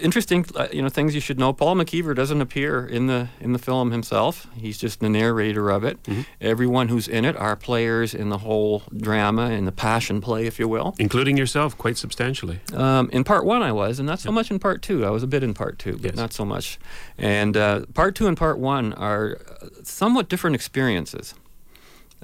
interesting, 0.01 0.45
uh, 0.55 0.67
you 0.71 0.81
know, 0.81 0.89
things 0.89 1.15
you 1.15 1.21
should 1.21 1.39
know. 1.39 1.51
Paul 1.53 1.75
McKeever 1.75 2.15
doesn't 2.15 2.41
appear 2.41 2.85
in 2.85 3.07
the 3.07 3.29
in 3.39 3.53
the 3.53 3.59
film 3.59 3.91
himself. 3.91 4.47
He's 4.55 4.77
just 4.77 4.99
the 4.99 5.09
narrator 5.09 5.69
of 5.71 5.83
it. 5.83 6.01
Mm-hmm. 6.03 6.21
Everyone 6.41 6.89
who's 6.89 7.07
in 7.07 7.25
it 7.25 7.35
are 7.37 7.55
players 7.55 8.13
in 8.13 8.29
the 8.29 8.39
whole 8.39 8.83
drama, 8.95 9.49
in 9.51 9.65
the 9.65 9.71
passion 9.71 10.21
play, 10.21 10.45
if 10.45 10.59
you 10.59 10.67
will. 10.67 10.95
Including 10.99 11.37
yourself, 11.37 11.77
quite 11.77 11.97
substantially. 11.97 12.59
Um, 12.73 13.09
in 13.11 13.23
part 13.23 13.45
one, 13.45 13.61
I 13.63 13.71
was, 13.71 13.99
and 13.99 14.07
not 14.07 14.19
so 14.19 14.31
much 14.31 14.51
in 14.51 14.59
part 14.59 14.81
two. 14.81 15.05
I 15.05 15.09
was 15.09 15.23
a 15.23 15.27
bit 15.27 15.43
in 15.43 15.53
part 15.53 15.79
two, 15.79 15.93
but 15.93 16.03
Yes. 16.11 16.15
not 16.15 16.33
so 16.33 16.45
much. 16.45 16.77
And 17.17 17.57
uh, 17.57 17.85
part 17.93 18.15
two 18.15 18.27
and 18.27 18.37
part 18.37 18.59
one 18.59 18.93
are 18.93 19.39
somewhat 19.83 20.29
different 20.29 20.55
experiences. 20.55 21.33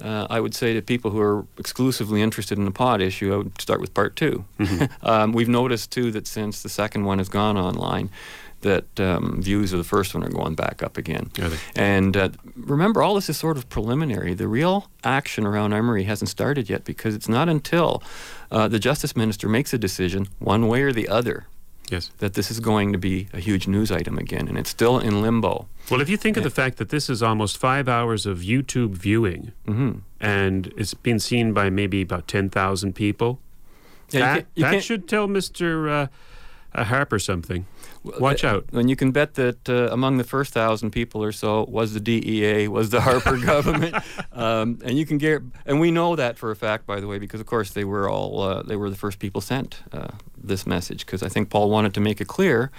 Uh, 0.02 0.26
I 0.30 0.40
would 0.40 0.54
say 0.54 0.74
to 0.74 0.82
people 0.82 1.10
who 1.10 1.20
are 1.20 1.44
exclusively 1.58 2.22
interested 2.22 2.58
in 2.58 2.64
the 2.64 2.70
pod 2.70 3.00
issue, 3.00 3.32
I 3.34 3.36
would 3.38 3.60
start 3.60 3.80
with 3.80 3.92
part 3.94 4.16
2 4.16 4.44
um, 5.02 5.32
we've 5.32 5.48
noticed 5.48 5.90
too 5.92 6.10
that 6.12 6.26
since 6.26 6.62
the 6.62 6.68
second 6.68 7.04
one 7.04 7.18
has 7.18 7.28
gone 7.28 7.56
online, 7.56 8.10
that 8.62 9.00
um, 9.00 9.40
views 9.40 9.72
of 9.72 9.78
the 9.78 9.84
first 9.84 10.14
one 10.14 10.22
are 10.22 10.28
going 10.28 10.54
back 10.54 10.82
up 10.82 10.96
again. 10.98 11.30
And 11.74 12.16
uh, 12.16 12.28
remember, 12.56 13.02
all 13.02 13.14
this 13.14 13.30
is 13.30 13.38
sort 13.38 13.56
of 13.56 13.68
preliminary. 13.68 14.34
The 14.34 14.48
real 14.48 14.90
action 15.02 15.46
around 15.46 15.72
Emery 15.72 16.04
hasn't 16.04 16.28
started 16.28 16.68
yet 16.68 16.84
because 16.84 17.14
it's 17.14 17.28
not 17.28 17.48
until 17.48 18.02
uh, 18.50 18.68
the 18.68 18.78
justice 18.78 19.16
minister 19.16 19.48
makes 19.48 19.72
a 19.72 19.78
decision, 19.78 20.28
one 20.38 20.68
way 20.68 20.82
or 20.82 20.92
the 20.92 21.08
other, 21.08 21.46
Yes. 21.90 22.10
that 22.18 22.34
this 22.34 22.50
is 22.50 22.60
going 22.60 22.92
to 22.92 22.98
be 22.98 23.28
a 23.32 23.40
huge 23.40 23.66
news 23.66 23.90
item 23.90 24.16
again, 24.18 24.48
and 24.48 24.56
it's 24.56 24.70
still 24.70 24.98
in 24.98 25.20
limbo. 25.22 25.66
Well, 25.90 26.00
if 26.00 26.08
you 26.08 26.16
think 26.16 26.36
of 26.36 26.44
the 26.44 26.50
fact 26.50 26.76
that 26.78 26.88
this 26.90 27.10
is 27.10 27.22
almost 27.22 27.58
five 27.58 27.88
hours 27.88 28.26
of 28.26 28.38
YouTube 28.38 28.90
viewing, 28.92 29.52
Mm-hmm. 29.66 29.98
and 30.20 30.72
it's 30.76 30.94
been 30.94 31.18
seen 31.18 31.52
by 31.52 31.68
maybe 31.70 32.02
about 32.02 32.28
10,000 32.28 32.94
people, 32.94 33.40
Yeah, 34.10 34.18
you 34.18 34.20
that, 34.24 34.34
can't- 34.34 34.46
you 34.54 34.62
that 34.64 34.84
should 34.84 35.08
tell 35.08 35.26
Mr. 35.28 35.88
Uh, 35.88 36.06
uh, 36.74 36.84
Harper 36.84 37.18
something. 37.18 37.66
Watch 38.02 38.44
out. 38.44 38.64
And 38.72 38.88
you 38.88 38.96
can 38.96 39.12
bet 39.12 39.34
that 39.34 39.68
uh, 39.68 39.88
among 39.92 40.16
the 40.16 40.24
first 40.24 40.52
thousand 40.54 40.90
people 40.90 41.22
or 41.22 41.32
so 41.32 41.64
was 41.68 41.92
the 41.92 42.00
DEA, 42.00 42.66
was 42.68 42.88
the 42.90 43.02
Harper 43.02 43.36
government, 43.44 43.94
um, 44.32 44.78
and 44.84 44.96
you 44.98 45.04
can 45.04 45.18
get, 45.18 45.42
and 45.66 45.80
we 45.80 45.90
know 45.90 46.16
that 46.16 46.38
for 46.38 46.50
a 46.50 46.56
fact, 46.56 46.86
by 46.86 46.98
the 47.00 47.06
way, 47.06 47.18
because 47.18 47.40
of 47.40 47.46
course 47.46 47.70
they 47.72 47.84
were 47.84 48.08
all 48.08 48.40
uh, 48.42 48.62
they 48.62 48.76
were 48.76 48.88
the 48.88 48.96
first 48.96 49.18
people 49.18 49.42
sent 49.42 49.82
uh, 49.92 50.08
this 50.42 50.66
message, 50.66 51.04
because 51.04 51.22
I 51.22 51.28
think 51.28 51.50
Paul 51.50 51.68
wanted 51.68 51.92
to 51.94 52.00
make 52.00 52.22
it 52.22 52.28
clear 52.28 52.70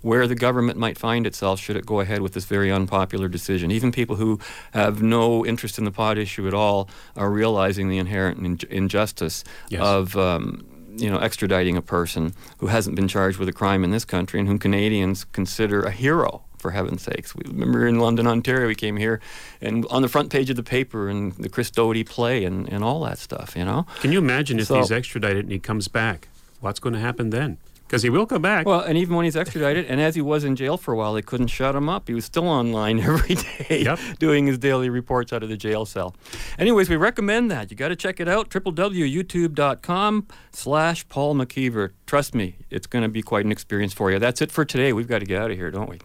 where 0.00 0.28
the 0.28 0.36
government 0.36 0.78
might 0.78 0.96
find 0.96 1.26
itself 1.26 1.58
should 1.58 1.74
it 1.76 1.84
go 1.84 1.98
ahead 1.98 2.22
with 2.22 2.32
this 2.32 2.44
very 2.44 2.70
unpopular 2.70 3.26
decision. 3.26 3.72
Even 3.72 3.90
people 3.90 4.14
who 4.14 4.38
have 4.72 5.02
no 5.02 5.44
interest 5.44 5.76
in 5.76 5.84
the 5.84 5.90
pot 5.90 6.16
issue 6.16 6.46
at 6.46 6.54
all 6.54 6.88
are 7.16 7.32
realizing 7.32 7.88
the 7.88 7.98
inherent 7.98 8.38
in- 8.38 8.70
injustice 8.70 9.42
Yes. 9.70 9.82
of. 9.82 10.16
Um, 10.16 10.64
you 10.98 11.10
know, 11.10 11.18
extraditing 11.18 11.76
a 11.76 11.82
person 11.82 12.34
who 12.58 12.66
hasn't 12.66 12.96
been 12.96 13.08
charged 13.08 13.38
with 13.38 13.48
a 13.48 13.52
crime 13.52 13.84
in 13.84 13.90
this 13.90 14.04
country 14.04 14.38
and 14.40 14.48
whom 14.48 14.58
Canadians 14.58 15.24
consider 15.32 15.82
a 15.82 15.90
hero, 15.90 16.42
for 16.58 16.72
heaven's 16.72 17.02
sakes. 17.02 17.34
We 17.36 17.42
remember 17.46 17.86
in 17.86 17.98
London, 18.00 18.26
Ontario, 18.26 18.66
we 18.66 18.74
came 18.74 18.96
here 18.96 19.20
and 19.60 19.86
on 19.90 20.02
the 20.02 20.08
front 20.08 20.30
page 20.30 20.50
of 20.50 20.56
the 20.56 20.62
paper 20.62 21.08
and 21.08 21.32
the 21.34 21.48
Chris 21.48 21.70
Doty 21.70 22.04
play 22.04 22.44
and, 22.44 22.68
and 22.68 22.82
all 22.82 23.00
that 23.04 23.18
stuff, 23.18 23.54
you 23.56 23.64
know? 23.64 23.86
Can 24.00 24.10
you 24.12 24.18
imagine 24.18 24.58
if 24.58 24.66
So- 24.66 24.76
he's 24.76 24.90
extradited 24.90 25.44
and 25.44 25.52
he 25.52 25.58
comes 25.58 25.88
back? 25.88 26.28
What's 26.60 26.80
going 26.80 26.94
to 26.94 27.00
happen 27.00 27.30
then? 27.30 27.58
Because 27.88 28.02
he 28.02 28.10
will 28.10 28.26
come 28.26 28.42
back. 28.42 28.66
Well, 28.66 28.80
and 28.80 28.98
even 28.98 29.16
when 29.16 29.24
he's 29.24 29.34
extradited, 29.34 29.86
and 29.86 29.98
as 29.98 30.14
he 30.14 30.20
was 30.20 30.44
in 30.44 30.56
jail 30.56 30.76
for 30.76 30.92
a 30.92 30.96
while, 30.98 31.14
they 31.14 31.22
couldn't 31.22 31.46
shut 31.46 31.74
him 31.74 31.88
up. 31.88 32.06
He 32.06 32.12
was 32.12 32.26
still 32.26 32.46
online 32.46 33.00
every 33.08 33.36
day 33.36 33.82
Yep. 33.84 33.98
doing 34.18 34.46
his 34.46 34.58
daily 34.58 34.90
reports 34.90 35.32
out 35.32 35.42
of 35.42 35.48
the 35.48 35.56
jail 35.56 35.86
cell. 35.86 36.14
Anyways, 36.58 36.90
we 36.90 36.96
recommend 36.96 37.50
that. 37.50 37.70
You 37.70 37.78
got 37.78 37.88
to 37.88 37.96
check 37.96 38.20
it 38.20 38.28
out, 38.28 38.50
www.youtube.com 38.50 40.26
slash 40.52 41.08
Paul 41.08 41.34
McKeever. 41.36 41.92
Trust 42.06 42.34
me, 42.34 42.56
it's 42.68 42.86
going 42.86 43.04
to 43.04 43.08
be 43.08 43.22
quite 43.22 43.46
an 43.46 43.52
experience 43.52 43.94
for 43.94 44.10
you. 44.10 44.18
That's 44.18 44.42
it 44.42 44.50
for 44.52 44.66
today. 44.66 44.92
We've 44.92 45.08
got 45.08 45.20
to 45.20 45.24
get 45.26 45.40
out 45.40 45.50
of 45.50 45.56
here, 45.56 45.70
don't 45.70 45.88
we? 45.88 45.98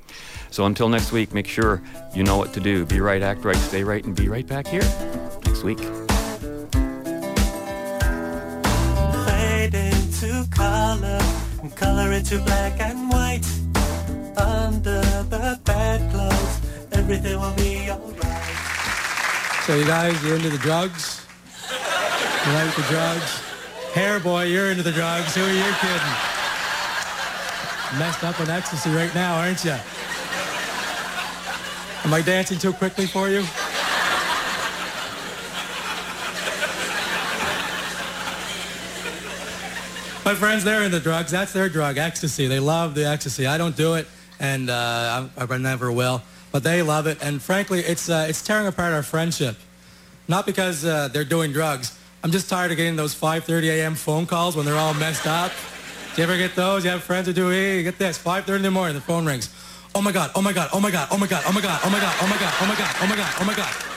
So 0.51 0.65
until 0.65 0.87
next 0.87 1.11
week, 1.11 1.33
make 1.33 1.47
sure 1.47 1.81
you 2.15 2.23
know 2.23 2.37
what 2.37 2.53
to 2.53 2.61
do. 2.61 2.85
Be 2.85 3.01
right, 3.01 3.21
act 3.21 3.43
right, 3.43 3.57
stay 3.57 3.83
right, 3.83 4.03
and 4.05 4.15
be 4.15 4.29
right 4.29 4.47
back 4.47 4.67
here 4.67 4.83
next 5.45 5.63
week. 5.63 5.79
fade 9.25 9.73
into 9.75 10.47
color 10.51 11.19
and 11.63 11.75
color 11.77 12.11
into 12.11 12.39
black 12.39 12.79
and 12.81 13.09
white. 13.09 13.45
Under 14.37 15.01
the 15.31 15.59
bedclothes, 15.63 16.59
everything 16.91 17.39
will 17.39 17.53
be 17.55 17.89
alright. 17.89 18.57
So 19.65 19.75
you 19.75 19.85
guys, 19.85 20.21
you're 20.23 20.35
into 20.35 20.49
the 20.49 20.57
drugs? 20.57 21.25
You 22.45 22.51
like 22.51 22.75
the 22.75 22.83
drugs? 22.89 23.41
Hair 23.93 24.19
boy, 24.19 24.43
you're 24.43 24.71
into 24.71 24.83
the 24.83 24.91
drugs. 24.91 25.33
Who 25.35 25.41
are 25.41 25.51
you 25.51 25.73
kidding? 25.79 26.13
Messed 27.97 28.23
up 28.23 28.39
on 28.41 28.49
ecstasy 28.49 28.89
right 28.89 29.13
now, 29.15 29.39
aren't 29.39 29.63
you? 29.63 29.77
Am 32.03 32.13
I 32.13 32.21
dancing 32.21 32.57
too 32.57 32.73
quickly 32.73 33.07
for 33.07 33.29
you? 33.29 33.45
My 40.25 40.33
friends, 40.35 40.63
they're 40.63 40.83
into 40.83 41.01
drugs. 41.01 41.31
That's 41.31 41.51
their 41.51 41.67
drug, 41.67 41.97
ecstasy. 41.97 42.47
They 42.47 42.61
love 42.61 42.95
the 42.95 43.05
ecstasy. 43.05 43.45
I 43.45 43.57
don't 43.57 43.75
do 43.75 43.95
it, 43.95 44.07
and 44.39 44.69
uh, 44.69 45.27
I, 45.37 45.43
I 45.43 45.57
never 45.57 45.91
will. 45.91 46.21
But 46.53 46.63
they 46.63 46.81
love 46.81 47.07
it, 47.07 47.17
and 47.21 47.41
frankly, 47.41 47.81
it's 47.81 48.09
uh, 48.09 48.27
it's 48.29 48.41
tearing 48.41 48.65
apart 48.65 48.93
our 48.93 49.03
friendship. 49.03 49.57
Not 50.29 50.45
because 50.45 50.85
uh, 50.85 51.09
they're 51.09 51.25
doing 51.25 51.51
drugs. 51.51 51.99
I'm 52.23 52.31
just 52.31 52.49
tired 52.49 52.71
of 52.71 52.77
getting 52.77 52.95
those 52.95 53.13
5:30 53.13 53.63
a.m. 53.63 53.95
phone 53.95 54.25
calls 54.25 54.55
when 54.55 54.65
they're 54.65 54.77
all 54.77 54.93
messed 54.93 55.27
up. 55.27 55.51
Do 56.15 56.21
you 56.21 56.23
ever 56.23 56.37
get 56.37 56.55
those? 56.55 56.85
You 56.85 56.91
have 56.91 57.03
friends 57.03 57.27
who 57.27 57.33
do. 57.33 57.49
Hey, 57.49 57.83
get 57.83 57.97
this. 57.97 58.17
5:30 58.17 58.55
in 58.55 58.61
the 58.61 58.71
morning, 58.71 58.95
the 58.95 59.01
phone 59.01 59.25
rings. 59.25 59.53
Oh 59.93 60.01
my 60.01 60.13
God! 60.13 60.31
Oh 60.35 60.41
my 60.41 60.53
God! 60.53 60.69
Oh 60.71 60.79
my 60.79 60.89
God! 60.89 61.09
Oh 61.11 61.17
my 61.17 61.27
God! 61.27 61.43
Oh 61.45 61.51
my 61.51 61.59
God! 61.59 61.81
Oh 61.83 61.89
my 61.89 61.99
God! 61.99 62.15
Oh 62.21 62.27
my 62.27 62.37
God! 62.37 62.53
Oh 62.61 62.65
my 62.65 62.75
God! 62.75 62.95
Oh 63.01 63.07
my 63.07 63.15
God! 63.17 63.35
Oh 63.39 63.45
my 63.45 63.55
God! 63.55 63.55
Oh 63.55 63.55
my 63.55 63.55
god, 63.55 63.92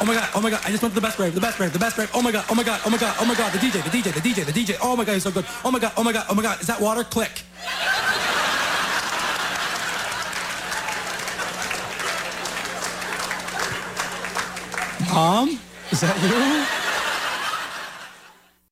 oh 0.00 0.04
my 0.04 0.14
god, 0.14 0.28
oh 0.34 0.40
my 0.40 0.50
god, 0.50 0.60
I 0.64 0.70
just 0.70 0.82
went 0.82 0.94
to 0.94 1.00
the 1.00 1.06
best 1.06 1.18
rave, 1.18 1.34
the 1.34 1.40
best 1.40 1.58
rave, 1.58 1.72
the 1.72 1.78
best 1.78 1.98
rave. 1.98 2.10
Oh 2.14 2.22
my 2.22 2.32
god, 2.32 2.44
oh 2.50 2.54
my 2.54 2.62
god, 2.62 2.80
oh 2.84 2.90
my 2.90 2.98
god, 2.98 3.16
oh 3.20 3.24
my 3.24 3.34
god, 3.34 3.52
the 3.52 3.58
DJ, 3.58 3.82
the 3.82 3.90
DJ, 3.90 4.12
the 4.12 4.20
DJ, 4.20 4.44
the 4.44 4.52
DJ. 4.52 4.78
Oh 4.82 4.96
my 4.96 5.04
god, 5.04 5.14
he's 5.14 5.22
so 5.22 5.30
good. 5.30 5.44
Oh 5.64 5.70
my 5.70 5.78
god, 5.78 5.92
oh 5.96 6.04
my 6.04 6.12
god, 6.12 6.26
oh 6.28 6.34
my 6.34 6.42
god. 6.42 6.60
Is 6.60 6.66
that 6.66 6.80
water? 6.80 7.04
Click. 7.04 7.42
Mom? 15.12 15.58
Is 15.90 16.00
that 16.00 16.80
you? 16.80 16.85